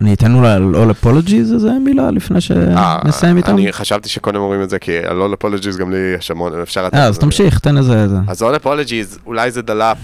אני 0.00 0.14
אתן 0.14 0.34
אולי 0.34 0.52
על 0.52 0.74
All 0.74 1.04
Apologies 1.04 1.34
איזה 1.54 1.70
מילה 1.84 2.10
לפני 2.10 2.36
אה, 2.36 2.40
שנסיים 2.40 3.36
איתם. 3.36 3.52
אני 3.52 3.72
חשבתי 3.72 4.08
שקודם 4.08 4.40
אומרים 4.40 4.62
את 4.62 4.70
זה, 4.70 4.78
כי 4.78 4.98
על 4.98 5.22
All 5.22 5.44
Apologies 5.44 5.78
גם 5.78 5.90
לי 5.90 6.14
יש 6.18 6.30
המון, 6.30 6.60
אפשר. 6.62 6.88
אה, 6.94 7.04
אז 7.04 7.18
תמשיך, 7.18 7.58
תן 7.58 7.76
איזה... 7.76 8.06
אז 8.28 8.42
All 8.42 8.64
Apologies, 8.64 9.18
אולי 9.26 9.50
זה 9.50 9.62
דלאפ, 9.62 9.98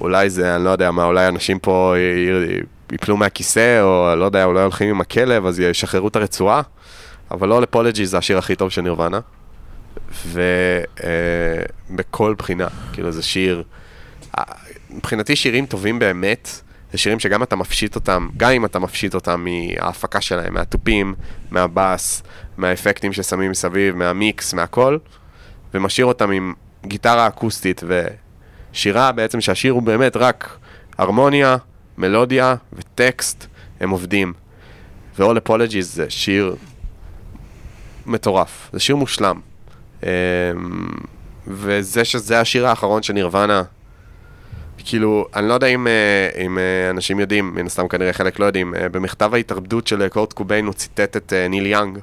אולי 0.00 0.30
זה, 0.30 0.56
אני 0.56 0.64
לא 0.64 0.70
יודע 0.70 0.90
מה, 0.90 1.04
אולי 1.04 1.28
אנשים 1.28 1.58
פה 1.58 1.94
י- 1.96 2.30
י- 2.30 2.60
יפלו 2.94 3.16
מהכיסא, 3.16 3.80
או 3.82 4.16
לא 4.16 4.24
יודע, 4.24 4.44
אולי 4.44 4.62
הולכים 4.62 4.88
עם 4.90 5.00
הכלב, 5.00 5.46
אז 5.46 5.60
ישחררו 5.60 6.08
את 6.08 6.16
הרצועה, 6.16 6.62
אבל 7.30 7.52
All 7.52 7.74
Apologies 7.74 8.04
זה 8.04 8.18
השיר 8.18 8.38
הכי 8.38 8.54
טוב 8.54 8.70
של 8.70 8.82
נירוונה, 8.82 9.20
ובכל 10.32 12.34
בחינה, 12.38 12.66
כאילו 12.92 13.12
זה 13.12 13.22
שיר, 13.22 13.62
אה, 14.38 14.42
מבחינתי 14.90 15.36
שירים 15.36 15.66
טובים 15.66 15.98
באמת, 15.98 16.48
זה 16.92 16.98
שירים 16.98 17.20
שגם 17.20 17.42
אתה 17.42 17.56
מפשיט 17.56 17.94
אותם, 17.94 18.28
גם 18.36 18.50
אם 18.50 18.64
אתה 18.64 18.78
מפשיט 18.78 19.14
אותם 19.14 19.44
מההפקה 19.44 20.20
שלהם, 20.20 20.54
מהתופים, 20.54 21.14
מהבאס, 21.50 22.22
מהאפקטים 22.56 23.12
ששמים 23.12 23.50
מסביב, 23.50 23.96
מהמיקס, 23.96 24.54
מהכל, 24.54 24.98
ומשאיר 25.74 26.06
אותם 26.06 26.30
עם 26.30 26.54
גיטרה 26.86 27.26
אקוסטית 27.26 27.82
ושירה 28.72 29.12
בעצם 29.12 29.40
שהשיר 29.40 29.72
הוא 29.72 29.82
באמת 29.82 30.16
רק 30.16 30.58
הרמוניה, 30.98 31.56
מלודיה 31.98 32.54
וטקסט, 32.72 33.46
הם 33.80 33.90
עובדים. 33.90 34.32
ו-All 35.18 35.48
Apologies 35.48 35.82
זה 35.82 36.10
שיר 36.10 36.56
מטורף, 38.06 38.70
זה 38.72 38.80
שיר 38.80 38.96
מושלם. 38.96 39.40
אמ, 40.02 40.08
וזה 41.46 42.04
שזה 42.04 42.40
השיר 42.40 42.66
האחרון 42.66 43.02
של 43.02 43.12
נירוונה, 43.12 43.62
כאילו, 44.88 45.26
אני 45.34 45.48
לא 45.48 45.54
יודע 45.54 45.66
אם, 45.66 45.86
אה, 45.86 46.28
אם 46.46 46.58
אה, 46.58 46.90
אנשים 46.90 47.20
יודעים, 47.20 47.54
מן 47.54 47.66
הסתם 47.66 47.88
כנראה 47.88 48.12
חלק 48.12 48.38
לא 48.38 48.44
יודעים, 48.44 48.74
אה, 48.74 48.88
במכתב 48.88 49.34
ההתאבדות 49.34 49.86
של 49.86 50.08
קורט 50.08 50.32
קוביין 50.32 50.66
הוא 50.66 50.74
ציטט 50.74 51.16
את 51.16 51.32
ניל 51.50 51.66
יאנג, 51.66 51.98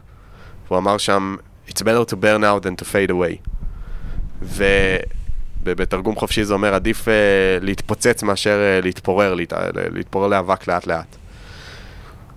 והוא 0.68 0.78
אמר 0.78 0.98
שם, 0.98 1.36
It's 1.70 1.82
better 1.82 2.12
to 2.12 2.14
burn 2.14 2.44
out 2.44 2.64
than 2.64 2.82
to 2.82 2.86
fade 2.86 3.12
away. 3.12 3.50
ובתרגום 5.64 6.16
חופשי 6.16 6.44
זה 6.44 6.54
אומר, 6.54 6.74
עדיף 6.74 7.08
להתפוצץ 7.62 8.24
מאשר 8.24 8.80
להתפורר, 8.84 9.34
להת, 9.34 9.54
להתפורר 9.94 10.28
לאבק 10.28 10.68
לאט 10.68 10.88
לאט. 10.88 11.16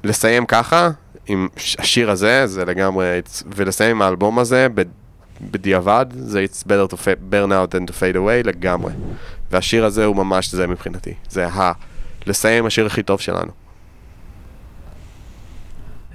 לסיים 0.05 0.47
ככה, 0.47 0.90
עם 1.26 1.49
השיר 1.78 2.11
הזה, 2.11 2.47
זה 2.47 2.64
לגמרי, 2.64 3.20
ולסיים 3.57 3.90
עם 3.90 4.03
האלבום 4.03 4.38
הזה, 4.38 4.66
בדיעבד, 5.40 6.07
זה 6.11 6.44
It's 6.44 6.64
better 6.64 6.92
to 6.92 6.97
burn 7.30 7.53
out 7.53 7.74
than 7.74 7.90
to 7.90 7.92
fade 7.92 8.16
away 8.16 8.47
לגמרי. 8.47 8.92
והשיר 9.51 9.84
הזה 9.84 10.05
הוא 10.05 10.16
ממש 10.16 10.55
זה 10.55 10.66
מבחינתי. 10.66 11.14
זה 11.30 11.49
ה... 11.49 11.72
לסיים 12.26 12.66
השיר 12.66 12.86
הכי 12.86 13.03
טוב 13.03 13.20
שלנו. 13.20 13.51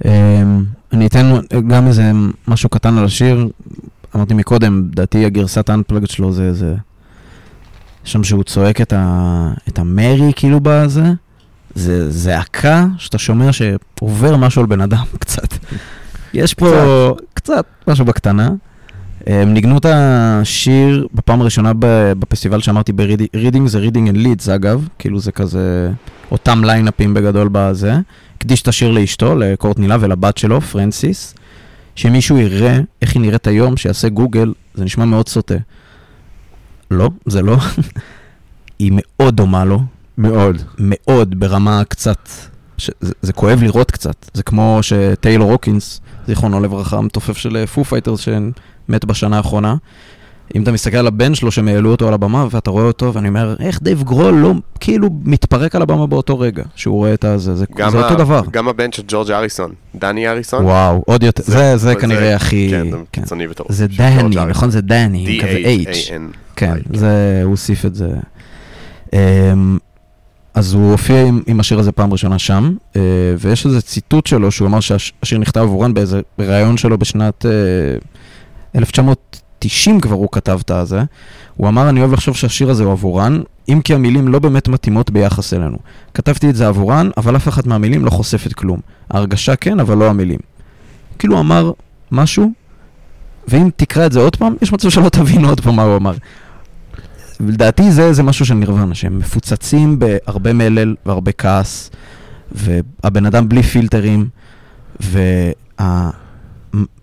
אמ, 0.04 0.64
אני 0.92 1.06
אתן 1.06 1.32
גם 1.68 1.86
איזה 1.86 2.12
משהו 2.48 2.68
קטן 2.68 2.98
על 2.98 3.04
השיר. 3.04 3.48
אמרתי 4.16 4.34
מקודם, 4.34 4.88
לדעתי 4.92 5.24
הגרסת 5.26 5.70
ה 5.70 5.74
Unplugged 5.74 6.10
שלו 6.10 6.32
זה 6.32 6.42
איזה... 6.42 6.74
שם 8.04 8.24
שהוא 8.24 8.44
צועק 8.44 8.80
את, 8.80 8.92
ה... 8.92 9.52
את 9.68 9.78
ה 9.78 9.85
married 9.85 10.32
כאילו 10.36 10.60
בזה. 10.62 11.04
זה 11.74 12.10
זעקה 12.10 12.86
שאתה 12.98 13.18
שומע 13.18 13.50
שעובר 13.52 14.36
משהו 14.36 14.60
על 14.60 14.66
בן 14.66 14.80
אדם 14.80 15.04
קצת. 15.18 15.54
יש 16.34 16.54
פה 16.54 17.14
קצת 17.34 17.66
משהו 17.88 18.04
בקטנה. 18.04 18.50
הם 19.26 19.54
ניגנו 19.54 19.78
את 19.78 19.86
השיר 19.88 21.06
בפעם 21.14 21.40
הראשונה 21.40 21.72
בפסטיבל 22.18 22.60
שאמרתי 22.60 22.92
ברידינג, 22.92 23.68
זה 23.68 23.78
Reading 23.78 24.08
and 24.08 24.16
Leeds 24.16 24.48
אגב, 24.48 24.88
כאילו 24.98 25.20
זה 25.20 25.32
כזה 25.32 25.90
אותם 26.30 26.64
ליינאפים 26.64 27.14
בגדול 27.14 27.48
בזה. 27.52 27.94
הקדיש 28.36 28.62
את 28.62 28.68
השיר 28.68 28.90
לאשתו, 28.90 29.34
לקורטני 29.36 29.78
לאב 29.78 29.96
ולבת 30.00 30.38
שלו, 30.38 30.60
פרנסיס. 30.60 31.34
שמישהו 31.94 32.38
יראה 32.38 32.80
איך 33.02 33.14
היא 33.14 33.22
נראית 33.22 33.46
היום, 33.46 33.76
שיעשה 33.76 34.08
גוגל, 34.08 34.52
זה 34.74 34.84
נשמע 34.84 35.04
מאוד 35.04 35.28
סוטה. 35.28 35.54
לא, 36.90 37.10
זה 37.26 37.42
לא. 37.42 37.56
היא 38.78 38.92
מאוד 38.94 39.36
דומה 39.36 39.64
לו, 39.64 39.80
מאוד. 40.18 40.62
מאוד, 40.78 41.40
ברמה 41.40 41.82
קצת... 41.88 42.28
ש... 42.82 42.90
זה, 43.00 43.12
זה 43.22 43.32
כואב 43.32 43.62
לראות 43.62 43.90
קצת. 43.90 44.14
זה 44.34 44.42
כמו 44.42 44.78
שטיילור 44.82 45.50
הוקינס, 45.50 46.00
זיכרונו 46.26 46.60
לברכה, 46.60 46.98
המתופף 46.98 47.36
של 47.36 47.66
פו 47.66 47.84
פייטרס 47.84 48.20
שמת 48.20 49.04
בשנה 49.04 49.36
האחרונה. 49.36 49.74
אם 50.54 50.62
אתה 50.62 50.72
מסתכל 50.72 50.96
על 50.96 51.06
הבן 51.06 51.34
שלו 51.34 51.50
שהם 51.52 51.68
העלו 51.68 51.90
אותו 51.90 52.08
על 52.08 52.14
הבמה 52.14 52.46
ואתה 52.50 52.70
רואה 52.70 52.84
אותו 52.84 53.14
ואני 53.14 53.28
אומר, 53.28 53.56
איך 53.60 53.82
דייב 53.82 54.02
גרול 54.02 54.34
לא 54.34 54.52
כאילו 54.80 55.08
מתפרק 55.24 55.74
על 55.76 55.82
הבמה 55.82 56.06
באותו 56.06 56.38
רגע 56.38 56.62
שהוא 56.74 56.96
רואה 56.96 57.14
את 57.14 57.24
הזה, 57.24 57.54
זה, 57.54 57.64
זה 57.90 57.98
ה- 57.98 58.02
אותו 58.02 58.14
דבר. 58.14 58.42
גם 58.50 58.68
הבן 58.68 58.92
של 58.92 59.02
ג'ורג' 59.08 59.30
אריסון, 59.30 59.70
דני 59.94 60.28
אריסון. 60.28 60.64
וואו, 60.64 61.02
עוד 61.06 61.22
יותר, 61.22 61.42
זה, 61.46 61.76
זה, 61.76 61.94
כנראה 61.94 62.36
הכי... 62.36 62.68
כן, 62.70 62.90
זה 62.90 62.96
כן. 63.12 63.20
קיצוני 63.22 63.46
וטוב. 63.48 63.66
זה 63.70 63.86
דני. 63.86 64.36
נכון? 64.48 64.70
זה 64.70 64.80
דני, 64.80 65.40
כזה 65.42 65.92
H. 65.92 66.12
כן, 66.56 66.74
I, 66.92 66.98
זה, 66.98 67.40
הוא 67.42 67.50
הוסיף 67.50 67.86
את 67.86 67.94
זה. 67.94 68.08
אז 70.54 70.74
הוא 70.74 70.90
הופיע 70.90 71.22
עם, 71.22 71.42
עם 71.46 71.60
השיר 71.60 71.78
הזה 71.78 71.92
פעם 71.92 72.12
ראשונה 72.12 72.38
שם, 72.38 72.74
אה, 72.96 73.00
ויש 73.38 73.66
איזה 73.66 73.82
ציטוט 73.82 74.26
שלו 74.26 74.50
שהוא 74.50 74.68
אמר 74.68 74.80
שהשיר 74.80 75.38
נכתב 75.38 75.60
עבורן 75.60 75.94
באיזה 75.94 76.20
ראיון 76.38 76.76
שלו 76.76 76.98
בשנת 76.98 77.46
אה, 77.46 77.50
1990 78.74 80.00
כבר 80.00 80.14
הוא 80.14 80.28
כתב 80.32 80.58
את 80.64 80.70
הזה. 80.70 81.02
הוא 81.56 81.68
אמר, 81.68 81.88
אני 81.88 82.00
אוהב 82.00 82.12
לחשוב 82.12 82.36
שהשיר 82.36 82.70
הזה 82.70 82.84
הוא 82.84 82.92
עבורן, 82.92 83.40
אם 83.68 83.80
כי 83.84 83.94
המילים 83.94 84.28
לא 84.28 84.38
באמת 84.38 84.68
מתאימות 84.68 85.10
ביחס 85.10 85.54
אלינו. 85.54 85.76
כתבתי 86.14 86.50
את 86.50 86.56
זה 86.56 86.68
עבורן, 86.68 87.10
אבל 87.16 87.36
אף 87.36 87.48
אחת 87.48 87.66
מהמילים 87.66 88.04
לא 88.04 88.10
חושפת 88.10 88.52
כלום. 88.52 88.80
ההרגשה 89.10 89.56
כן, 89.56 89.80
אבל 89.80 89.98
לא 89.98 90.10
המילים. 90.10 90.38
כאילו 91.18 91.34
הוא 91.34 91.40
אמר 91.40 91.72
משהו, 92.12 92.52
ואם 93.48 93.70
תקרא 93.76 94.06
את 94.06 94.12
זה 94.12 94.20
עוד 94.20 94.36
פעם, 94.36 94.54
יש 94.62 94.72
מצב 94.72 94.88
שלא 94.88 95.08
תבין 95.08 95.44
עוד 95.44 95.60
פעם 95.60 95.76
מה 95.76 95.82
הוא 95.82 95.96
אמר. 95.96 96.14
לדעתי 97.48 97.92
זה, 97.92 98.12
זה 98.12 98.22
משהו 98.22 98.46
של 98.46 98.54
נירוונה, 98.54 98.94
שהם 98.94 99.18
מפוצצים 99.18 99.98
בהרבה 99.98 100.52
מלל 100.52 100.94
והרבה 101.06 101.32
כעס, 101.32 101.90
והבן 102.52 103.26
אדם 103.26 103.48
בלי 103.48 103.62
פילטרים, 103.62 104.28
וה... 105.00 106.10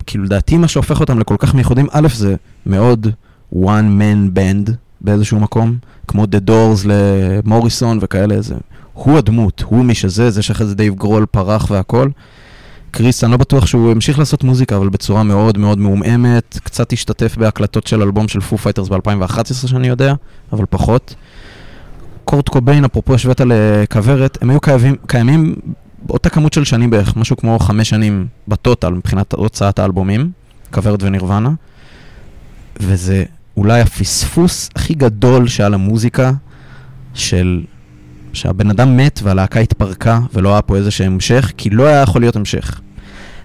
כאילו 0.06 0.24
לדעתי 0.24 0.58
מה 0.58 0.68
שהופך 0.68 1.00
אותם 1.00 1.20
לכל 1.20 1.36
כך 1.40 1.54
מיוחדים, 1.54 1.88
א' 1.92 2.08
זה 2.14 2.36
מאוד 2.66 3.08
one 3.54 4.00
man 4.00 4.38
band, 4.38 4.72
באיזשהו 5.02 5.40
מקום, 5.40 5.78
כמו 6.08 6.24
The 6.24 6.50
Doors 6.50 6.86
למוריסון 6.86 8.00
וכאלה, 8.02 8.42
זה, 8.42 8.56
הוא 8.94 9.18
הדמות, 9.18 9.64
הוא 9.66 9.86
מי 9.86 9.96
שזה, 9.96 10.30
זה 10.30 10.42
שאחרי 10.42 10.68
זה 10.68 10.76
דייב 10.76 10.96
גרול 10.96 11.26
פרח 11.26 11.72
והכל. 11.72 12.10
קריס, 12.92 13.24
אני 13.24 13.32
לא 13.32 13.38
בטוח 13.38 13.66
שהוא 13.66 13.92
המשיך 13.92 14.20
לעשות 14.20 14.44
מוזיקה, 14.44 14.78
אבל 14.78 14.90
בצורה 14.90 15.24
מאוד 15.24 15.58
מאוד 15.58 15.80
מעומעמת, 15.80 16.60
קצת 16.64 16.94
השתתף 16.94 17.38
בהקלטות 17.38 17.88
של 17.88 18.02
אלבום 18.02 18.28
של 18.28 18.40
פו 18.40 18.58
פייטרס 18.58 18.88
ב-2011 18.88 19.54
שאני 19.68 19.88
יודע, 19.88 20.14
אבל 20.54 20.66
פחות. 20.70 21.16
קורט 22.26 22.50
קוביין, 22.50 22.86
אפרופו 22.86 23.14
השווית 23.14 23.42
לכוורת, 23.46 24.38
הם 24.42 24.50
היו 24.50 24.60
קיימים, 24.62 24.96
קיימים 25.08 25.56
באותה 26.02 26.30
כמות 26.30 26.54
של 26.54 26.64
שנים 26.64 26.90
בערך, 26.90 27.16
משהו 27.16 27.38
כמו 27.38 27.60
חמש 27.60 27.90
שנים 27.90 28.28
ב 28.48 28.55
total 28.55 28.94
מבחינת 28.94 29.34
הוצאת 29.34 29.80
האלבומים, 29.80 30.32
כוורת 30.74 31.04
ונירוונה, 31.04 31.50
וזה 32.80 33.24
אולי 33.58 33.82
הפספוס 33.82 34.70
הכי 34.76 34.94
גדול 34.94 35.48
שהיה 35.48 35.70
למוזיקה, 35.70 36.32
של 37.14 37.64
שהבן 38.34 38.70
אדם 38.70 38.98
מת 38.98 39.20
והלהקה 39.24 39.60
התפרקה 39.60 40.20
ולא 40.34 40.52
היה 40.52 40.62
פה 40.62 40.76
איזה 40.76 40.92
שהם 40.92 41.14
המשך, 41.14 41.52
כי 41.58 41.70
לא 41.70 41.88
היה 41.88 42.02
יכול 42.02 42.22
להיות 42.22 42.36
המשך. 42.36 42.82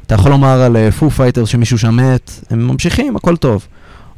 אתה 0.06 0.14
יכול 0.14 0.30
לומר 0.30 0.62
על 0.62 0.90
פו 0.90 1.10
פייטר 1.10 1.44
שמישהו 1.44 1.78
שם 1.78 1.96
מת, 1.96 2.30
הם 2.50 2.68
ממשיכים, 2.68 3.16
הכל 3.16 3.36
טוב. 3.36 3.66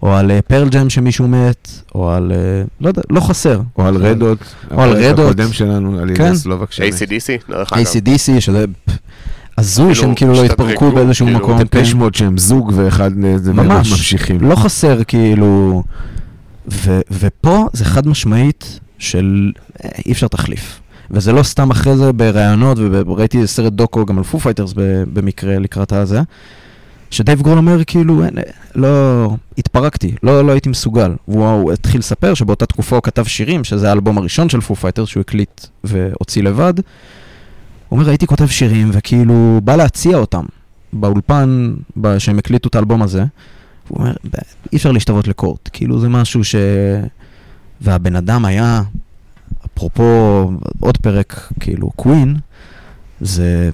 או 0.02 0.14
על 0.14 0.30
פרל 0.46 0.68
ג'ם 0.68 0.90
שמישהו 0.90 1.28
מת, 1.28 1.70
או 1.94 2.10
על, 2.10 2.32
אה, 2.32 2.62
לא 2.80 2.88
יודע, 2.88 3.02
לא 3.10 3.20
חסר. 3.20 3.60
או 3.78 3.86
על 3.86 3.96
רד 3.96 4.10
הוט. 4.10 4.38
או 4.70 4.82
על 4.82 4.90
רד 4.92 5.05
הוט. 5.05 5.30
הקודם 5.30 5.52
שלנו, 5.52 5.98
על 5.98 6.10
כן. 6.14 6.34
סלובק 6.34 6.72
שמת. 6.72 6.92
ACDC, 6.92 7.50
דרך 7.50 7.72
אגב. 7.72 7.84
ACDC, 7.84 8.40
שזה 8.40 8.64
הזוי 9.58 9.84
כאילו, 9.84 9.94
שהם 9.94 10.14
כאילו 10.14 10.32
לא 10.32 10.44
התפרקו 10.44 10.92
באיזשהו 10.92 11.26
כאילו, 11.26 11.38
מקום. 11.38 11.62
דפש 11.62 11.92
כן. 11.92 11.98
מוד 11.98 12.14
שהם 12.14 12.38
זוג 12.38 12.72
ואחד 12.74 13.10
זה 13.36 13.52
ממש, 13.52 13.90
ממשיכים. 13.90 14.40
לא 14.40 14.56
חסר 14.56 15.04
כאילו, 15.04 15.82
ופה 17.10 17.66
זה 17.72 17.84
חד 17.84 18.08
משמעית 18.08 18.80
של 18.98 19.52
אה, 19.84 19.90
אי 20.06 20.12
אפשר 20.12 20.28
תחליף. 20.28 20.80
וזה 21.10 21.32
לא 21.32 21.42
סתם 21.42 21.70
אחרי 21.70 21.96
זה 21.96 22.12
בראיונות, 22.12 22.78
וראיתי 22.80 23.46
סרט 23.46 23.72
דוקו 23.72 24.06
גם 24.06 24.18
על 24.18 24.24
פו 24.24 24.38
פייטרס 24.38 24.72
במקרה 25.12 25.58
לקראת 25.58 25.92
הזה, 25.92 26.20
שדייב 27.10 27.42
גרול 27.42 27.58
אומר 27.58 27.84
כאילו, 27.84 28.24
אין, 28.24 28.34
לא, 28.74 29.30
התפרקתי, 29.58 30.14
לא, 30.22 30.46
לא 30.46 30.52
הייתי 30.52 30.68
מסוגל. 30.68 31.12
והוא 31.28 31.48
הוא 31.48 31.72
התחיל 31.72 31.98
לספר 31.98 32.34
שבאותה 32.34 32.66
תקופה 32.66 32.96
הוא 32.96 33.02
כתב 33.02 33.24
שירים, 33.24 33.64
שזה 33.64 33.88
האלבום 33.88 34.18
הראשון 34.18 34.48
של 34.48 34.60
פו 34.60 34.74
פייטרס 34.74 35.08
שהוא 35.08 35.20
הקליט 35.20 35.66
והוציא 35.84 36.42
לבד. 36.42 36.74
הוא 37.88 37.98
אומר, 37.98 38.08
הייתי 38.08 38.26
כותב 38.26 38.46
שירים, 38.46 38.90
וכאילו, 38.92 39.60
בא 39.64 39.76
להציע 39.76 40.16
אותם 40.16 40.44
באולפן, 40.92 41.74
שהם 42.18 42.38
הקליטו 42.38 42.68
את 42.68 42.74
האלבום 42.74 43.02
הזה. 43.02 43.24
הוא 43.88 43.98
אומר, 43.98 44.12
"ב- 44.30 44.36
אי 44.72 44.76
אפשר 44.76 44.92
להשתוות 44.92 45.28
לקורט, 45.28 45.70
כאילו 45.72 46.00
זה 46.00 46.08
משהו 46.08 46.44
ש... 46.44 46.54
והבן 47.80 48.16
אדם 48.16 48.44
היה, 48.44 48.82
אפרופו 49.66 50.50
עוד 50.80 50.96
פרק, 50.96 51.52
כאילו, 51.60 51.90
קווין, 51.90 52.36
זה... 53.20 53.70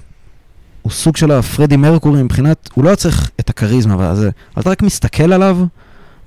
הוא 0.81 0.91
סוג 0.91 1.17
של 1.17 1.31
הפרדי 1.31 1.77
מרקורי 1.77 2.23
מבחינת, 2.23 2.69
הוא 2.73 2.83
לא 2.83 2.89
היה 2.89 2.95
צריך 2.95 3.31
את 3.39 3.49
הכריזמה 3.49 3.97
והזה, 3.97 4.29
אבל 4.55 4.61
אתה 4.61 4.69
רק 4.69 4.81
מסתכל 4.81 5.33
עליו, 5.33 5.57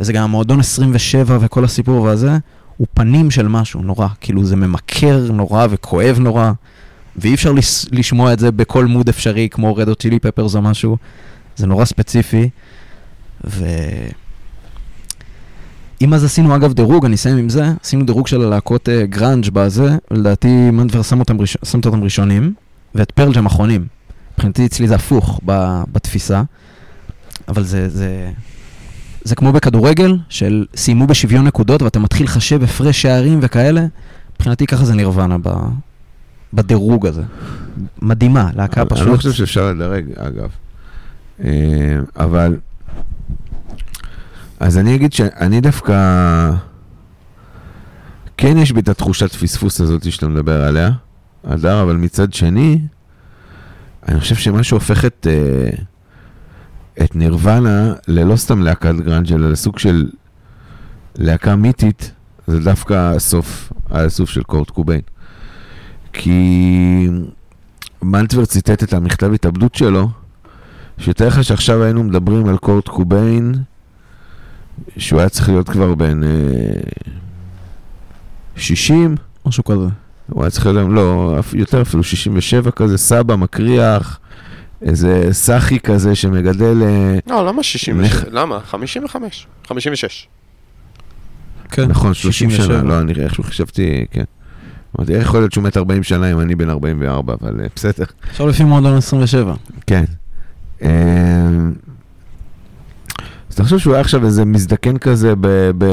וזה 0.01 0.13
גם 0.13 0.23
המועדון 0.25 0.61
27 0.61 1.39
וכל 1.41 1.65
הסיפור 1.65 2.03
והזה, 2.03 2.39
הוא 2.77 2.87
פנים 2.95 3.31
של 3.31 3.49
משהו 3.49 3.83
נורא, 3.83 4.09
כאילו 4.21 4.45
זה 4.45 4.57
ממכר 4.57 5.33
נורא 5.33 5.67
וכואב 5.71 6.19
נורא, 6.19 6.53
ואי 7.17 7.35
אפשר 7.35 7.53
לס- 7.53 7.87
לשמוע 7.93 8.33
את 8.33 8.39
זה 8.39 8.51
בכל 8.53 8.87
mode 8.87 9.09
אפשרי, 9.09 9.49
כמו 9.49 9.77
רד 9.77 9.89
הוט 9.89 9.95
צ'ילי 9.95 10.19
פפרס 10.19 10.55
או 10.55 10.63
משהו, 10.63 10.97
זה 11.57 11.67
נורא 11.67 11.85
ספציפי, 11.85 12.49
ו... 13.47 13.65
אם 16.01 16.15
אז 16.15 16.25
עשינו 16.25 16.57
אגב 16.57 16.73
דירוג, 16.73 17.05
אני 17.05 17.15
אסיים 17.15 17.37
עם 17.37 17.49
זה, 17.49 17.73
עשינו 17.83 18.05
דירוג 18.07 18.27
של 18.27 18.43
הלהקות 18.43 18.89
אה, 18.89 19.07
גראנג' 19.07 19.51
בזה, 19.53 19.97
לדעתי 20.11 20.71
מנדבר 20.71 21.03
שם 21.03 21.21
אותם, 21.21 21.41
ראש... 21.41 21.57
שמת 21.65 21.87
אותם 21.87 22.05
ראשונים, 22.05 22.55
ואת 22.95 23.11
פרל 23.11 23.33
ג'ם 23.33 23.47
אחרונים. 23.47 23.87
מבחינתי 24.35 24.67
אצלי 24.67 24.89
זה 24.89 24.95
הפוך 24.95 25.41
ב... 25.45 25.83
בתפיסה, 25.93 26.43
אבל 27.49 27.65
זה, 27.65 27.89
זה, 27.89 28.31
זה 29.25 29.35
כמו 29.35 29.53
בכדורגל, 29.53 30.19
של 30.29 30.67
סיימו 30.77 31.07
בשוויון 31.07 31.47
נקודות 31.47 31.83
ואתה 31.83 31.99
מתחיל 31.99 32.27
לחשב 32.27 32.63
הפרש 32.63 33.03
שערים 33.03 33.39
וכאלה, 33.43 33.87
מבחינתי 34.35 34.67
ככה 34.67 34.85
זה 34.85 34.95
נירוונה 34.95 35.37
ב... 35.43 35.49
בדירוג 36.55 37.07
הזה. 37.07 37.23
מדהימה, 38.03 38.51
להקה 38.57 38.81
אני 38.81 38.91
פשוט. 38.91 39.07
לא 39.07 39.17
חושב 39.17 39.33
שאפשר 39.33 39.71
לדרג, 39.71 40.05
אגב. 40.17 40.49
אה, 41.45 41.99
אבל... 42.17 42.57
אז 44.61 44.79
אני 44.79 44.95
אגיד 44.95 45.13
שאני 45.13 45.61
דווקא... 45.61 46.53
כן 48.37 48.59
יש 48.59 48.73
בי 48.73 48.81
את 48.81 48.89
התחושת 48.89 49.33
פספוס 49.33 49.81
הזאת 49.81 50.13
שאתה 50.13 50.29
מדבר 50.29 50.63
עליה, 50.63 50.91
הדר, 51.45 51.83
אבל 51.83 51.97
מצד 51.97 52.33
שני, 52.33 52.79
אני 54.09 54.21
חושב 54.21 54.35
שמה 54.35 54.63
שהופך 54.63 55.05
את, 55.05 55.27
אה, 55.31 55.85
את 57.05 57.17
נירוונה 57.17 57.95
ללא 58.09 58.37
סתם 58.37 58.63
להקת 58.63 58.95
גראנג' 58.95 59.33
אלא 59.33 59.51
לסוג 59.51 59.79
של 59.79 60.11
להקה 61.17 61.57
מיתית, 61.57 62.13
זה 62.47 62.61
דווקא 62.61 63.13
הסוף, 63.17 63.73
הסוף 63.91 64.31
של 64.31 64.43
קורט 64.43 64.71
קוביין. 64.71 65.01
כי 66.13 67.09
מנטבר 68.03 68.45
ציטט 68.45 68.83
את 68.83 68.93
המכתב 68.93 69.33
התאבדות 69.33 69.75
שלו, 69.75 70.09
שתאר 70.99 71.29
לך 71.29 71.45
שעכשיו 71.45 71.83
היינו 71.83 72.05
מדברים 72.05 72.49
על 72.49 72.57
קורט 72.57 72.89
קוביין, 72.89 73.55
שהוא 74.99 75.21
היה 75.21 75.29
צריך 75.29 75.49
להיות 75.49 75.69
כבר 75.69 75.95
בן 75.95 76.25
אה, 76.25 76.29
60, 78.57 79.15
משהו 79.47 79.65
כזה. 79.65 79.87
הוא 80.31 80.43
היה 80.43 80.51
צריך 80.51 80.67
להיות, 80.67 80.89
לא, 80.93 81.39
יותר 81.53 81.83
אפילו 81.83 82.03
67 82.03 82.71
כזה, 82.71 82.99
סבא 82.99 83.37
מקריח, 83.37 84.19
איזה 84.83 85.29
סאחי 85.33 85.81
כזה 85.81 86.15
שמגדל... 86.15 86.83
אה, 86.83 87.19
לא, 87.27 87.47
למה 87.47 87.63
66? 87.63 88.13
נכ- 88.13 88.29
למה? 88.31 88.61
55. 88.61 89.47
56. 89.69 90.29
כן, 91.71 91.85
נכון, 91.89 92.15
30 92.15 92.51
שנה, 92.51 92.59
67. 92.65 92.83
לא, 92.83 93.01
אני 93.01 93.13
איכשהו 93.25 93.45
חשבתי, 93.45 94.07
כן. 94.11 94.25
אמרתי, 94.99 95.15
איך 95.15 95.23
יכול 95.27 95.41
להיות 95.41 95.53
שהוא 95.53 95.65
מת 95.65 95.77
40 95.77 96.03
שנה 96.03 96.33
אם 96.33 96.41
אני 96.41 96.55
בן 96.55 96.71
44, 96.71 97.35
אבל 97.41 97.61
אה, 97.61 97.67
בסדר. 97.77 98.05
עכשיו 98.31 98.47
לפי 98.49 98.65
מועדון 98.65 98.97
27. 98.97 99.55
כן. 99.87 100.05
אתה 103.57 103.65
חושב 103.65 103.79
שהוא 103.79 103.95
היה 103.95 104.01
עכשיו 104.01 104.25
איזה 104.25 104.45
מזדקן 104.45 104.99
כזה 104.99 105.35
ב... 105.41 105.71
ב... 105.79 105.85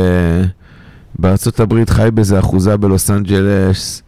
בארצות 1.20 1.59
הברית, 1.59 1.89
חי 1.89 2.09
באיזה 2.14 2.39
אחוזה 2.39 2.78
בלוס 2.78 3.11
אנג'לס, 3.11 4.03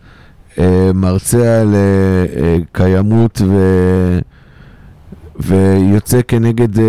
אה, 0.60 0.92
מרצה 0.94 1.62
על 1.62 1.76
אה, 1.76 2.42
אה, 2.42 2.58
קיימות 2.72 3.42
ו... 3.46 3.60
ויוצא 5.40 6.22
כנגד 6.28 6.80
אה, 6.80 6.84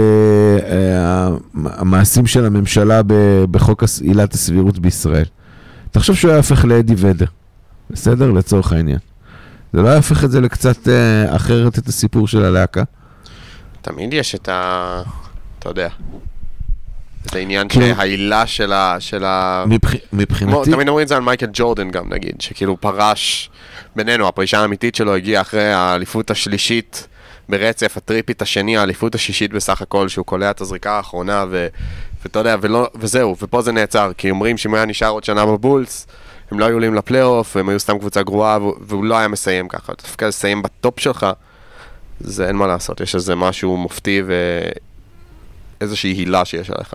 אה, 0.68 1.28
המעשים 1.64 2.26
של 2.26 2.44
הממשלה 2.44 3.02
ב- 3.06 3.44
בחוק 3.50 3.84
עילת 4.00 4.34
הסבירות 4.34 4.78
בישראל. 4.78 5.26
תחשוב 5.90 6.16
שהוא 6.16 6.28
היה 6.30 6.38
הופך 6.38 6.64
לאדי 6.64 6.94
ודר, 6.96 7.26
בסדר? 7.90 8.30
לצורך 8.30 8.72
העניין. 8.72 8.98
זה 9.72 9.82
לא 9.82 9.88
היה 9.88 9.96
הופך 9.96 10.24
את 10.24 10.30
זה 10.30 10.40
לקצת 10.40 10.88
אה, 10.88 11.36
אחרת 11.36 11.78
את 11.78 11.88
הסיפור 11.88 12.28
של 12.28 12.44
הלהקה? 12.44 12.82
תמיד 13.82 14.12
יש 14.12 14.34
את 14.34 14.48
ה... 14.48 15.02
אתה 15.58 15.68
יודע. 15.68 15.88
את 17.26 17.36
העניין 17.36 17.68
כאילו- 17.68 17.86
שהעילה 17.86 18.46
של 18.46 18.72
ה... 18.72 18.96
של 19.00 19.24
ה... 19.24 19.64
מבח... 19.68 19.90
מבחינתי, 20.12 20.70
תמיד 20.70 20.88
אומרים 20.88 21.04
את 21.04 21.08
זה 21.08 21.16
על 21.16 21.22
מייקל 21.22 21.46
ג'ורדן 21.52 21.90
גם 21.90 22.12
נגיד, 22.12 22.40
שכאילו 22.40 22.76
פרש 22.80 23.50
בינינו, 23.96 24.28
הפרישה 24.28 24.60
האמיתית 24.60 24.94
שלו 24.94 25.14
הגיעה 25.14 25.42
אחרי 25.42 25.72
האליפות 25.72 26.30
השלישית 26.30 27.08
ברצף, 27.48 27.96
ה 27.96 28.00
three-peat 28.00 28.42
השני, 28.42 28.76
האליפות 28.76 29.14
השישית 29.14 29.52
בסך 29.52 29.82
הכל, 29.82 30.08
שהוא 30.08 30.26
קולע 30.26 30.50
את 30.50 30.60
הזריקה 30.60 30.92
האחרונה, 30.92 31.44
ו... 31.50 31.66
ואתה 32.22 32.38
יודע, 32.38 32.56
ולא... 32.60 32.88
וזהו, 32.94 33.36
ופה 33.42 33.62
זה 33.62 33.72
נעצר, 33.72 34.12
כי 34.16 34.30
אומרים 34.30 34.56
שאם 34.56 34.74
היה 34.74 34.84
נשאר 34.84 35.08
עוד 35.08 35.24
שנה 35.24 35.46
בבולס, 35.46 36.06
הם 36.50 36.58
לא 36.58 36.64
היו 36.64 36.74
עולים 36.74 36.94
לפלייאוף, 36.94 37.56
הם 37.56 37.68
היו 37.68 37.80
סתם 37.80 37.98
קבוצה 37.98 38.22
גרועה, 38.22 38.58
והוא, 38.58 38.74
והוא 38.80 39.04
לא 39.04 39.18
היה 39.18 39.28
מסיים 39.28 39.68
ככה. 39.68 39.92
דווקא 40.02 40.24
לסיים 40.24 40.62
בטופ 40.62 41.00
שלך, 41.00 41.26
זה 42.20 42.48
אין 42.48 42.56
מה 42.56 42.66
לעשות, 42.66 43.00
יש 43.00 43.14
איזה 43.14 43.34
משהו 43.34 43.76
מופתי 43.76 44.22
ואיזושהי 45.80 46.12
הילה 46.12 46.44
שיש 46.44 46.70
עליך. 46.70 46.94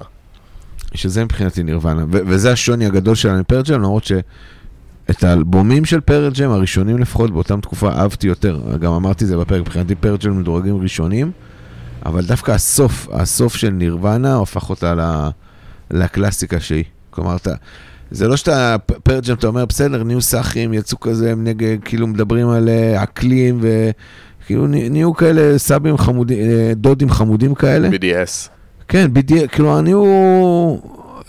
שזה 0.93 1.25
מבחינתי 1.25 1.63
נירוונה, 1.63 2.05
וזה 2.09 2.51
השוני 2.51 2.85
הגדול 2.85 3.15
שלנו 3.15 3.37
עם 3.37 3.43
פרל 3.43 3.56
ג'ם, 3.56 3.73
למרות 3.81 4.03
שאת 4.03 5.23
האלבומים 5.23 5.85
של 5.85 5.99
פרל 6.01 6.23
ג'ם, 6.23 6.51
הראשונים 6.51 6.97
לפחות 6.97 7.31
באותה 7.31 7.57
תקופה, 7.57 7.89
אהבתי 7.91 8.27
יותר. 8.27 8.59
גם 8.79 8.93
אמרתי 8.93 9.25
זה 9.25 9.37
בפרק, 9.37 9.61
מבחינתי 9.61 9.95
פרל 9.95 10.17
ג'ם 10.17 10.39
מדורגים 10.39 10.81
ראשונים, 10.81 11.31
אבל 12.05 12.25
דווקא 12.25 12.51
הסוף, 12.51 13.07
הסוף 13.11 13.55
של 13.55 13.69
נירוונה, 13.69 14.41
הפך 14.41 14.69
אותה 14.69 14.95
ל- 14.95 15.29
לקלאסיקה 15.91 16.59
שהיא. 16.59 16.83
כלומר, 17.09 17.35
אתה... 17.35 17.53
זה 18.11 18.27
לא 18.27 18.35
שאתה, 18.37 18.75
פרג'ם, 19.03 19.33
אתה 19.33 19.47
אומר, 19.47 19.65
בסדר, 19.65 20.03
נהיו 20.03 20.21
סאחים, 20.21 20.73
יצאו 20.73 20.99
כזה, 20.99 21.31
הם 21.31 21.43
נגד, 21.43 21.77
כאילו 21.85 22.07
מדברים 22.07 22.49
על 22.49 22.69
אה, 22.69 23.03
אקלים, 23.03 23.59
וכאילו 23.61 24.67
נה- 24.67 24.89
נהיו 24.89 25.13
כאלה 25.13 25.57
סבים 25.57 25.97
חמודים, 25.97 26.37
אה, 26.39 26.71
דודים 26.75 27.09
חמודים 27.09 27.55
כאלה. 27.55 27.89
BDS. 27.89 28.49
כן, 28.91 29.13
בדיוק, 29.13 29.51
כאילו, 29.51 29.79
אני 29.79 29.91
הוא... 29.91 30.79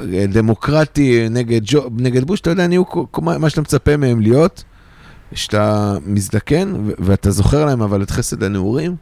אה, 0.01 0.25
דמוקרטי 0.33 1.27
נגד, 1.31 1.61
ג'ו, 1.65 1.81
נגד 1.99 2.25
בוש, 2.25 2.41
אתה 2.41 2.51
יודע, 2.51 2.67
כל- 2.89 3.05
כל 3.11 3.23
מה 3.23 3.39
מה 3.39 3.51
שאתה 3.51 3.61
מצפה 3.61 3.97
מהם 3.97 4.21
להיות, 4.21 4.65
שאתה 5.35 5.97
מזדקן, 6.07 6.73
ו- 6.87 6.91
ואתה 6.99 7.31
זוכר 7.31 7.65
להם 7.65 7.83
אבל 7.83 8.03
את 8.03 8.11
חסד 8.11 8.43
הנעורים, 8.43 8.97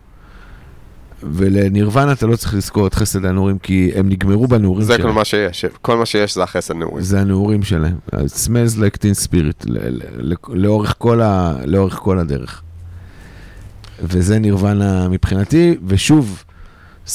ולנירוונה 1.23 2.13
אתה 2.13 2.27
לא 2.27 2.37
צריך 2.37 2.55
לזכור 2.55 2.87
את 2.87 2.95
חסד 2.95 3.25
הנעורים, 3.25 3.59
כי 3.59 3.91
הם 3.95 4.09
נגמרו 4.09 4.47
בנעורים 4.49 4.83
זה 4.87 4.95
שלהם. 4.95 5.09
כל 5.09 5.15
מה 5.15 5.25
שיש, 5.25 5.65
כל 5.83 5.97
מה 5.97 6.07
שיש 6.07 6.35
זה 6.35 6.43
החסד 6.43 6.75
נעורים. 6.75 7.05
זה 7.05 7.21
הנעורים 7.21 7.63
שלהם. 7.63 7.97
It 8.15 8.47
smells 8.47 8.77
like 8.79 8.97
teen 8.99 9.27
spirit, 9.29 9.65
ל- 9.65 9.79
ל- 9.89 10.03
ל- 10.33 10.35
לאורך 10.49 10.95
כל, 10.99 11.21
ה, 11.21 11.57
לאורך 11.65 11.95
כל 11.95 12.19
הדרך. 12.19 12.63
וזה 14.03 14.39
נירוונה 14.39 15.09
מבחינתי, 15.09 15.75
ושוב, 15.87 16.45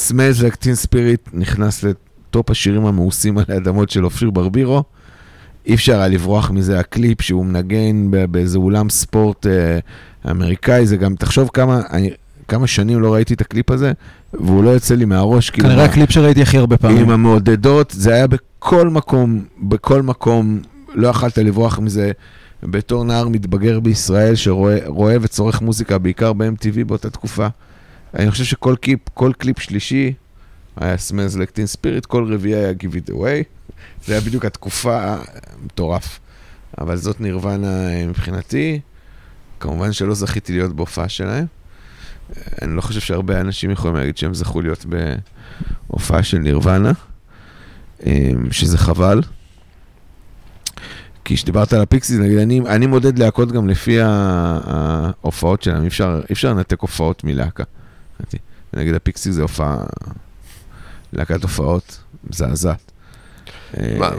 smells 0.08 0.41
like 0.41 0.56
teen 0.64 0.88
spirit 0.89 1.30
נכנס 1.34 1.84
לטופ 1.84 2.50
השירים 2.50 2.86
המאוסים 2.86 3.38
על 3.38 3.43
האדמות 3.48 3.89
של 3.89 4.06
אופיר 4.06 4.30
ברבירו. 4.30 4.84
אי 5.66 5.74
אפשר 5.76 5.98
היה 5.98 6.08
לברוח 6.08 6.52
מזה, 6.52 6.80
הקליפ 6.80 7.22
שהוא 7.22 7.46
מנגן 7.46 8.12
באיזה 8.32 8.58
אולם 8.58 8.89
ספורט 8.89 9.48
אה, 9.48 9.80
אמריקאי, 10.32 10.88
זה 10.88 10.98
גם, 10.98 11.16
תחשוב 11.16 11.50
כמה, 11.54 11.82
אני, 11.91 12.10
כמה 12.48 12.68
שנים 12.68 13.00
לא 13.02 13.14
ראיתי 13.14 13.34
את 13.34 13.41
הקליפ 13.41 13.72
הזה, 13.72 13.91
והוא 14.34 14.64
לא 14.64 14.70
יוצא 14.70 14.96
לי 14.96 15.06
מהראש. 15.06 15.50
כאילו, 15.50 15.68
כנראה 15.68 15.84
מה- 15.84 15.89
הקליפ 15.91 16.12
שראיתי 16.12 16.41
הכי 16.41 16.58
הרבה 16.58 16.76
עם 16.76 16.82
פעמים. 16.82 17.10
המעודדות, 17.10 17.91
זה 17.98 18.14
היה 18.14 18.28
בכל 18.28 18.89
מקום, 18.89 19.43
בכל 19.64 20.02
מקום, 20.02 20.60
לא 20.93 21.08
יכלת 21.08 21.38
לברוח 21.38 21.80
מזה. 21.80 22.12
בתור 22.64 23.04
נער 23.06 23.28
מתבגר 23.28 23.80
בישראל 23.80 24.36
שרואה 24.36 24.78
רואה 24.86 25.18
וצורך 25.22 25.62
מוזיקה, 25.62 25.98
בעיקר 25.98 26.34
ב-MTV 26.34 26.84
באותה 26.88 27.10
תקופה. 27.10 27.48
אני 28.20 28.32
חושב 28.32 28.43
שכל 28.43 28.76
קליפ, 28.82 28.99
כל 29.13 29.32
קליפ 29.38 29.59
שלישי 29.59 30.13
היה 30.78 30.95
like 31.16 31.51
Teen 31.55 31.78
Spirit, 31.78 32.07
כל 32.07 32.34
רביעי 32.34 32.55
היה 32.55 32.72
Give 32.72 33.07
it 33.07 33.11
away. 33.11 33.43
זה 34.05 34.13
היה 34.13 34.22
בדיוק 34.22 34.45
התקופה 34.45 35.16
מטורף. 35.66 36.20
אבל 36.82 36.97
זאת 36.97 37.22
נירוונה 37.22 37.89
אה, 37.89 38.07
מבחינתי. 38.07 38.80
כמובן 39.59 39.93
שלא 39.93 40.13
זכיתי 40.13 40.53
להיות 40.53 40.76
בהופעה 40.76 41.09
שלהם. 41.09 41.45
אה, 42.38 42.41
אני 42.61 42.76
לא 42.76 42.82
חושב 42.82 42.99
שהרבה 42.99 43.41
אנשים 43.41 43.72
יכולים 43.72 43.95
להגיד 43.95 44.18
שהם 44.18 44.34
זכו 44.34 44.61
להיות 44.61 44.86
בהופעה 45.89 46.24
של 46.24 46.38
נירוונה, 46.38 46.91
אה, 48.05 48.32
שזה 48.51 48.78
חבל. 48.78 49.22
כי 51.26 51.36
כשדיברת 51.36 51.74
על 51.74 51.82
הפיקסיס, 51.82 52.20
נגיד, 52.20 52.38
אני, 52.38 52.61
אני 52.68 52.88
מודד 52.88 53.20
להקות 53.20 53.51
גם 53.51 53.70
לפי 53.70 53.97
ההופעות 54.01 55.61
שלהם, 55.61 55.84
אי 55.84 55.88
אפשר 56.32 56.53
לנתק 56.53 56.80
הופעות 56.80 57.24
מלהקה. 57.24 57.63
הבנתי. 58.20 58.38
נגיד 58.74 58.93
הפיקסיס 58.95 59.36
זה 59.36 59.41
הופעה, 59.41 59.78
להקת 61.13 61.43
הופעות 61.43 61.99
מזעזעת. 62.30 62.91
אה, 63.80 63.95
מה, 63.99 64.09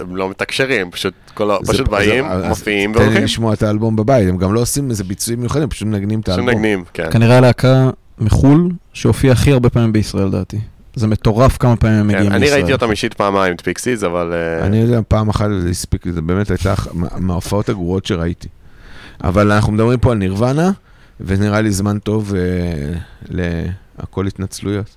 הם 0.00 0.16
לא 0.16 0.30
מתקשרים, 0.30 0.90
פשוט 0.90 1.14
כל 1.34 1.50
ה- 1.50 1.56
זה- 1.62 1.72
פשוט 1.72 1.86
זה- 1.86 1.90
באים, 1.92 2.24
אז 2.24 2.44
מופיעים 2.44 2.92
תן 2.92 2.98
לי 2.98 3.04
והולכים. 3.04 3.24
לשמוע 3.24 3.54
את 3.54 3.62
האלבום 3.62 3.96
בבית, 3.96 4.28
הם 4.28 4.36
גם 4.38 4.54
לא 4.54 4.60
עושים 4.60 4.90
איזה 4.90 5.04
ביצועים 5.04 5.40
מיוחדים, 5.40 5.68
פשוט 5.68 5.88
מנגנים 5.88 6.20
את 6.20 6.28
האלבום. 6.28 6.48
שמנגנים, 6.50 6.84
כן. 6.94 7.10
כנראה 7.12 7.36
הלהקה 7.38 7.90
מחו"ל 8.18 8.70
שהופיעה 8.92 9.32
הכי 9.32 9.52
הרבה 9.52 9.70
פעמים 9.70 9.92
בישראל, 9.92 10.26
לדעתי. 10.26 10.58
זה 10.94 11.06
מטורף 11.06 11.56
כמה 11.56 11.76
פעמים 11.76 11.96
הם 12.00 12.02
כן, 12.10 12.14
מגיעים 12.16 12.32
אני 12.32 12.40
לישראל. 12.40 12.58
ראיתי 12.60 12.72
אותם 12.72 12.90
אישית 12.90 13.14
פעמיים, 13.14 13.54
את 13.54 13.60
פיקסיס, 13.60 14.02
אבל... 14.04 14.32
אה, 14.32 14.66
אני 14.66 14.76
יודע, 14.76 15.00
פעם 15.08 15.28
אחת 15.28 15.48
זה 15.62 15.68
הספיק 15.70 16.06
לי, 16.06 16.12
זה 16.12 16.20
באמת 16.22 16.50
הייתה 16.50 16.74
מההופעות 17.16 17.68
הגרועות 17.68 18.06
שראיתי. 18.06 18.48
אבל 19.24 19.52
אנחנו 19.52 19.72
מדברים 19.72 19.98
פה 19.98 20.12
על 20.12 20.18
נירוונה, 20.18 20.70
ונראה 21.20 21.60
לי 21.60 21.70
זמן 21.70 21.98
טוב 21.98 22.34
אה, 22.34 22.98
להכל 23.28 24.26
התנצלויות. 24.26 24.96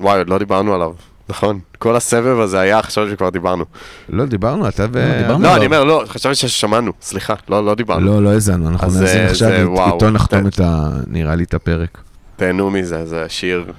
וואי, 0.00 0.18
עוד 0.18 0.28
לא 0.28 0.38
דיברנו 0.38 0.74
עליו. 0.74 0.92
נכון. 1.28 1.60
כל 1.78 1.96
הסבב 1.96 2.40
הזה 2.40 2.60
היה, 2.60 2.82
חשבתי 2.82 3.10
שכבר 3.10 3.30
דיברנו. 3.30 3.64
לא, 4.08 4.26
דיברנו, 4.26 4.68
אתה 4.68 4.86
ו... 4.92 5.22
לא. 5.28 5.40
לא. 5.40 5.56
אני 5.56 5.66
אומר, 5.66 5.84
לא, 5.84 6.04
חשבתי 6.06 6.34
ששמענו. 6.34 6.92
סליחה, 7.02 7.34
לא, 7.48 7.64
לא 7.64 7.74
דיברנו. 7.74 8.06
לא, 8.06 8.22
לא 8.22 8.28
האזנו, 8.28 8.68
אנחנו 8.68 8.86
אז, 8.86 9.00
נאזין 9.00 9.20
אה, 9.20 9.30
עכשיו, 9.30 9.50
איתו 9.94 10.10
נחתום. 10.10 10.46
את 10.46 10.60
ה... 10.60 10.90
נראה 11.06 11.34
לי 11.34 11.44
את 11.44 11.54
הפרק. 11.54 11.98
תהנו 12.36 12.70
מזה, 12.70 13.06
זה 13.06 13.24
שיר 13.28 13.72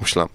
מושלם. 0.00 0.26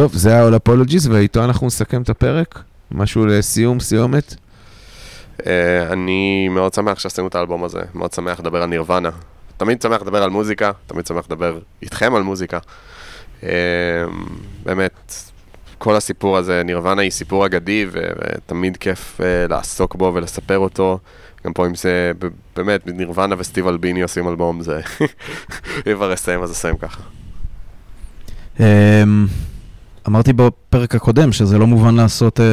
טוב, 0.00 0.12
זה 0.14 0.30
היה 0.30 0.48
All 0.48 0.52
Apologies, 0.52 1.10
ואיתו 1.10 1.44
אנחנו 1.44 1.66
נסכם 1.66 2.02
את 2.02 2.08
הפרק. 2.08 2.62
משהו 2.90 3.26
לסיום, 3.26 3.80
סיומת? 3.80 4.34
אה, 5.46 5.92
אני 5.92 6.48
מאוד 6.48 6.74
שמח 6.74 6.98
שעשינו 6.98 7.26
את 7.26 7.34
האלבום 7.34 7.64
הזה, 7.64 7.80
מאוד 7.94 8.12
שמח 8.12 8.40
לדבר 8.40 8.62
על 8.62 8.68
נירוונה. 8.68 9.10
תמיד 9.56 9.82
שמח 9.82 10.02
לדבר 10.02 10.22
על 10.22 10.30
מוזיקה, 10.30 10.72
תמיד 10.86 11.06
שמח 11.06 11.24
לדבר 11.26 11.58
איתכם 11.82 12.14
על 12.14 12.22
מוזיקה. 12.22 12.58
אה, 13.42 13.48
באמת, 14.62 15.14
כל 15.78 15.96
הסיפור 15.96 16.36
הזה, 16.36 16.62
נירוונה 16.62 17.02
היא 17.02 17.10
סיפור 17.10 17.46
אגדי, 17.46 17.86
ותמיד 17.92 18.76
כיף 18.76 19.20
אה, 19.20 19.46
לעסוק 19.48 19.94
בו 19.94 20.12
ולספר 20.14 20.58
אותו. 20.58 20.98
גם 21.44 21.52
פה 21.52 21.66
אם 21.66 21.74
זה, 21.74 22.12
ב- 22.18 22.28
באמת, 22.56 22.86
נירוונה 22.86 23.34
וסטיב 23.38 23.66
אלביני 23.66 24.02
עושים 24.02 24.28
אלבום, 24.28 24.62
זה... 24.62 24.80
אם 25.86 25.94
כבר 25.94 26.14
אסיים, 26.14 26.42
אז 26.42 26.52
אסיים 26.52 26.76
ככה. 26.76 27.02
אמ, 30.08 30.12
אמרתי 30.14 30.32
בפרק 30.32 30.94
הקודם 30.94 31.32
שזה 31.32 31.58
לא 31.58 31.66
מובן 31.66 31.94
לעשות 31.94 32.40
אה, 32.40 32.46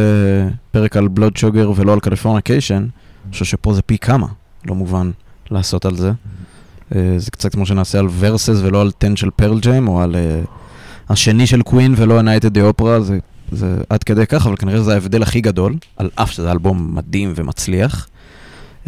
פרק 0.72 0.98
על 0.98 1.08
Blood 1.08 1.38
Sugar 1.38 1.72
ולא 1.76 1.94
על 1.94 2.00
Californication. 2.00 2.76
אני 2.76 3.32
חושב 3.32 3.46
שפה 3.46 3.74
זה 3.74 3.82
פי 3.82 3.98
כמה 3.98 4.28
לא 4.66 4.76
מובן 4.76 5.12
לעשות 5.52 5.86
על 5.86 5.96
זה. 5.96 6.12
אה, 6.96 7.16
זה 7.18 7.32
קצת 7.32 7.54
כמו 7.54 7.66
שנעשה 7.66 8.00
על 8.00 8.08
Versus 8.20 8.60
ולא 8.64 8.82
על 8.82 8.92
10 9.04 9.16
של 9.16 9.30
פרל 9.30 9.60
ג'ם, 9.60 9.88
או 9.88 10.02
על 10.02 10.16
אה, 10.16 10.42
השני 11.10 11.48
של 11.48 11.62
קווין 11.62 11.94
ולא 11.98 12.20
ה 12.20 12.26
Night 12.26 12.54
at 12.54 12.57
the 12.57 12.62
Opera, 12.62 13.02
זה, 13.02 13.20
זה 13.52 13.78
עד 13.90 14.04
כדי 14.04 14.26
כך, 14.26 14.46
אבל 14.48 14.56
כנראה 14.56 14.82
זה 14.82 14.94
ההבדל 14.94 15.22
הכי 15.22 15.42
גדול, 15.42 15.76
על 15.98 16.10
אף 16.16 16.32
שזה 16.32 16.52
אלבום 16.52 16.96
מדהים 16.96 17.34
ומצליח. 17.36 18.08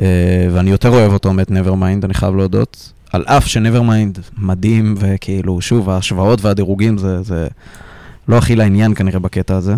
אה, 0.01 0.47
ואני 0.53 0.72
יותר 0.72 0.89
אוהב 0.89 1.14
אותו 1.14 1.34
מאת 1.34 1.51
Nevermind, 1.51 2.05
אני 2.05 2.14
חייב 2.14 2.36
להודות. 2.36 2.93
על 3.14 3.24
אף 3.26 3.47
ש-Nevermind 3.47 4.20
מדהים, 4.38 4.95
וכאילו, 4.97 5.62
שוב, 5.62 5.89
ההשוואות 5.89 6.41
והדירוגים 6.41 6.97
זה, 6.97 7.22
זה 7.24 7.47
לא 8.30 8.38
הכי 8.38 8.56
לעניין 8.56 8.94
כנראה 8.94 9.20
בקטע 9.20 9.56
הזה. 9.56 9.76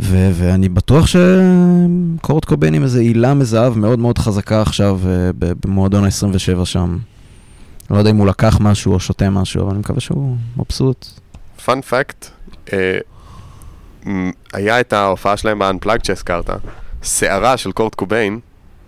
ו- 0.00 0.30
ואני 0.34 0.68
בטוח 0.68 1.06
שקורת 1.06 2.44
קוביין 2.44 2.74
עם 2.74 2.82
איזו 2.82 2.98
עילה 2.98 3.34
מזהב 3.34 3.78
מאוד 3.78 3.98
מאוד 3.98 4.18
חזקה 4.18 4.62
עכשיו 4.62 5.00
אה, 5.06 5.30
במועדון 5.38 6.04
ה-27 6.04 6.64
שם. 6.64 6.98
לא 7.90 7.96
יודע 7.96 8.10
אם 8.10 8.16
הוא 8.16 8.26
לקח 8.26 8.58
משהו 8.60 8.92
או 8.92 9.00
שותה 9.00 9.30
משהו, 9.30 9.62
אבל 9.62 9.70
אני 9.70 9.78
מקווה 9.78 10.00
שהוא 10.00 10.36
מבסוט. 10.56 11.06
פאנ 11.64 11.80
אה, 12.72 12.98
היה 14.52 14.80
את 14.80 14.92
ההופעה 14.92 15.36
שלהם 15.36 15.58
ב-Unplugged 15.58 16.04
שהזכרת, 16.06 16.50
שערה 17.02 17.56
של 17.56 17.72
קורט 17.72 17.94
קוביין 17.94 18.40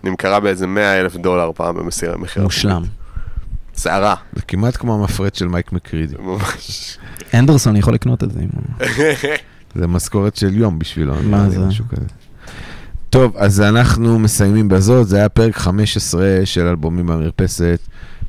נמכרה 0.03 0.39
באיזה 0.39 0.67
100 0.67 0.99
אלף 0.99 1.15
דולר 1.15 1.51
פעם 1.55 1.75
במחיר. 1.75 2.17
מחיר 2.17 2.43
מושלם. 2.43 2.83
שערה, 3.83 4.15
זה 4.33 4.41
כמעט 4.41 4.77
כמו 4.77 4.95
המפרט 4.95 5.35
של 5.35 5.47
מייק 5.47 5.71
מקרידי. 5.71 6.15
ממש. 6.19 6.97
אנדרסון 7.33 7.75
יכול 7.75 7.93
לקנות 7.93 8.23
את 8.23 8.31
זה. 8.31 8.39
זה 9.75 9.87
משכורת 9.87 10.35
של 10.35 10.57
יום 10.57 10.79
בשבילו. 10.79 11.13
מה 11.23 11.49
זה? 11.49 11.59
משהו 11.59 11.85
כזה. 11.89 12.05
טוב, 13.09 13.37
אז 13.37 13.61
אנחנו 13.61 14.19
מסיימים 14.19 14.69
בזאת, 14.69 15.07
זה 15.07 15.17
היה 15.17 15.29
פרק 15.29 15.55
15 15.55 16.41
של 16.45 16.67
אלבומים 16.67 17.07
במרפסת. 17.07 17.79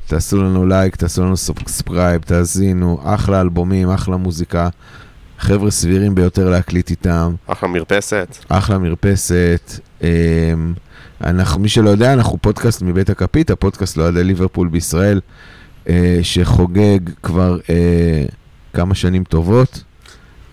תעשו 0.07 0.43
לנו 0.43 0.65
לייק, 0.65 0.95
תעשו 0.95 1.21
לנו 1.23 1.37
subscribe, 1.37 2.21
תאזינו, 2.21 2.99
אחלה 3.03 3.41
אלבומים, 3.41 3.89
אחלה 3.89 4.17
מוזיקה. 4.17 4.69
חבר'ה 5.39 5.71
סבירים 5.71 6.15
ביותר 6.15 6.49
להקליט 6.49 6.89
איתם, 6.89 7.33
אחלה 7.47 7.69
מרפסת. 7.69 8.37
אחלה 8.49 8.77
מרפסת. 8.77 9.79
אנחנו, 11.23 11.61
מי 11.61 11.69
שלא 11.69 11.89
יודע, 11.89 12.13
אנחנו 12.13 12.37
פודקאסט 12.41 12.81
מבית 12.81 13.09
הכפית, 13.09 13.51
הפודקאסט 13.51 13.97
לאוהדי 13.97 14.23
ליברפול 14.23 14.67
בישראל, 14.67 15.19
אה, 15.89 16.19
שחוגג 16.21 16.99
כבר 17.23 17.57
אה, 17.69 18.25
כמה 18.73 18.95
שנים 18.95 19.23
טובות. 19.23 19.83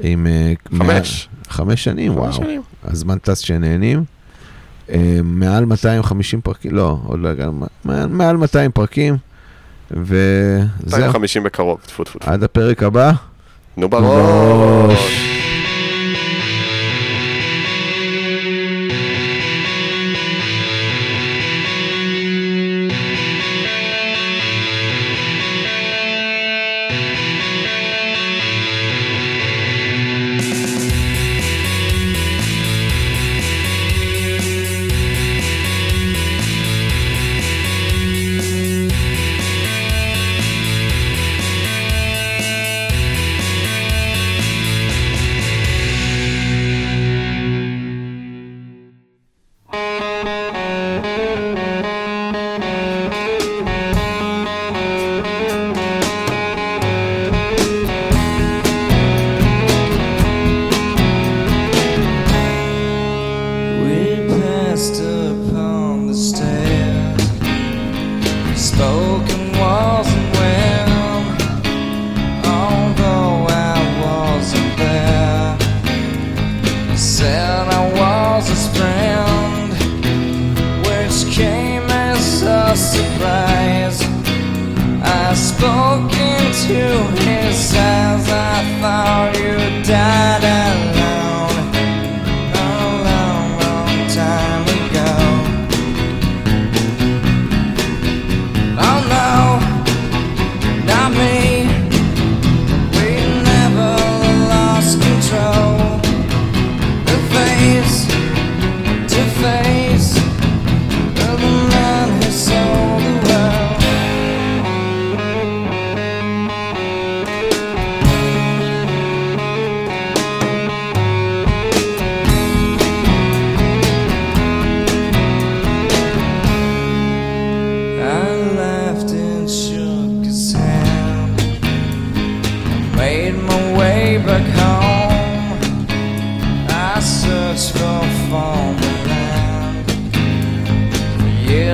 עם... 0.01 0.27
אה, 0.27 0.53
חמש. 0.79 1.29
מאה- 1.29 1.55
חמש 1.55 1.85
שנים, 1.85 2.13
וואו. 2.17 2.25
חמש 2.33 2.37
שנים. 2.37 2.63
הזמן 2.85 3.19
טס 3.19 3.39
שנהנים. 3.39 4.05
אה, 4.91 5.21
מעל 5.25 5.65
250 5.65 6.41
פרקים, 6.41 6.75
לא, 6.75 6.99
עוד 7.07 7.21
לא 7.21 7.29
הגענו, 7.29 7.67
מעל- 7.85 8.07
מעל 8.09 8.37
200 8.37 8.71
פרקים. 8.71 9.17
וזהו, 9.91 10.69
250 10.87 11.43
בקרוב, 11.43 11.79
טפו 11.87 12.05
טפו 12.05 12.19
טפו. 12.19 12.31
עד 12.31 12.43
הפרק 12.43 12.83
הבא. 12.83 13.13
נו 13.77 13.89
בראש. 13.89 15.38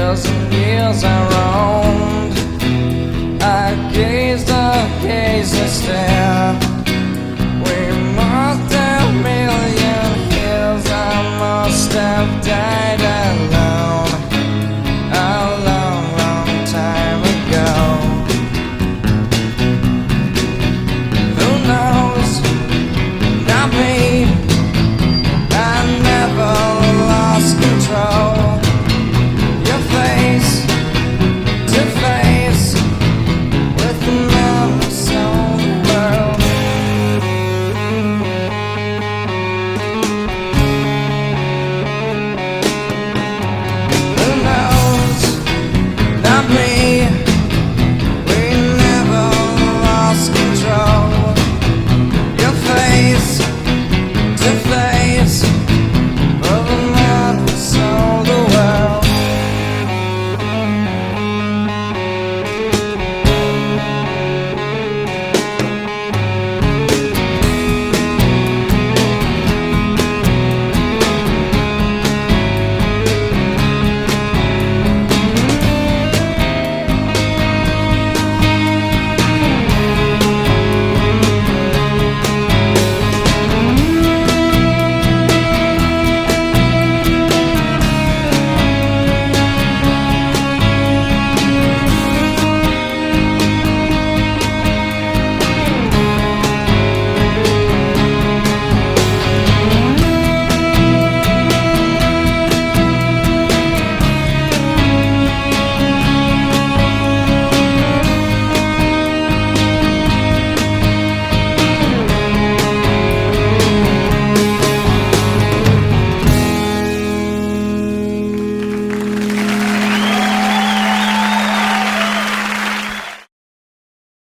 years 0.04 0.26
and 0.26 0.52
years 0.52 1.04
I 1.04 1.16
roamed. 1.32 2.36
I 3.42 3.92
gazed, 3.92 4.50
I 4.50 5.00
gazed, 5.02 5.54
I 5.54 5.66
stared. 5.78 6.56
We 7.66 7.78
must 8.20 8.72
have 8.72 9.10
million 9.30 10.08
hills, 10.32 10.86
I 10.90 11.38
must 11.38 11.92
have 11.92 12.44
died. 12.44 12.93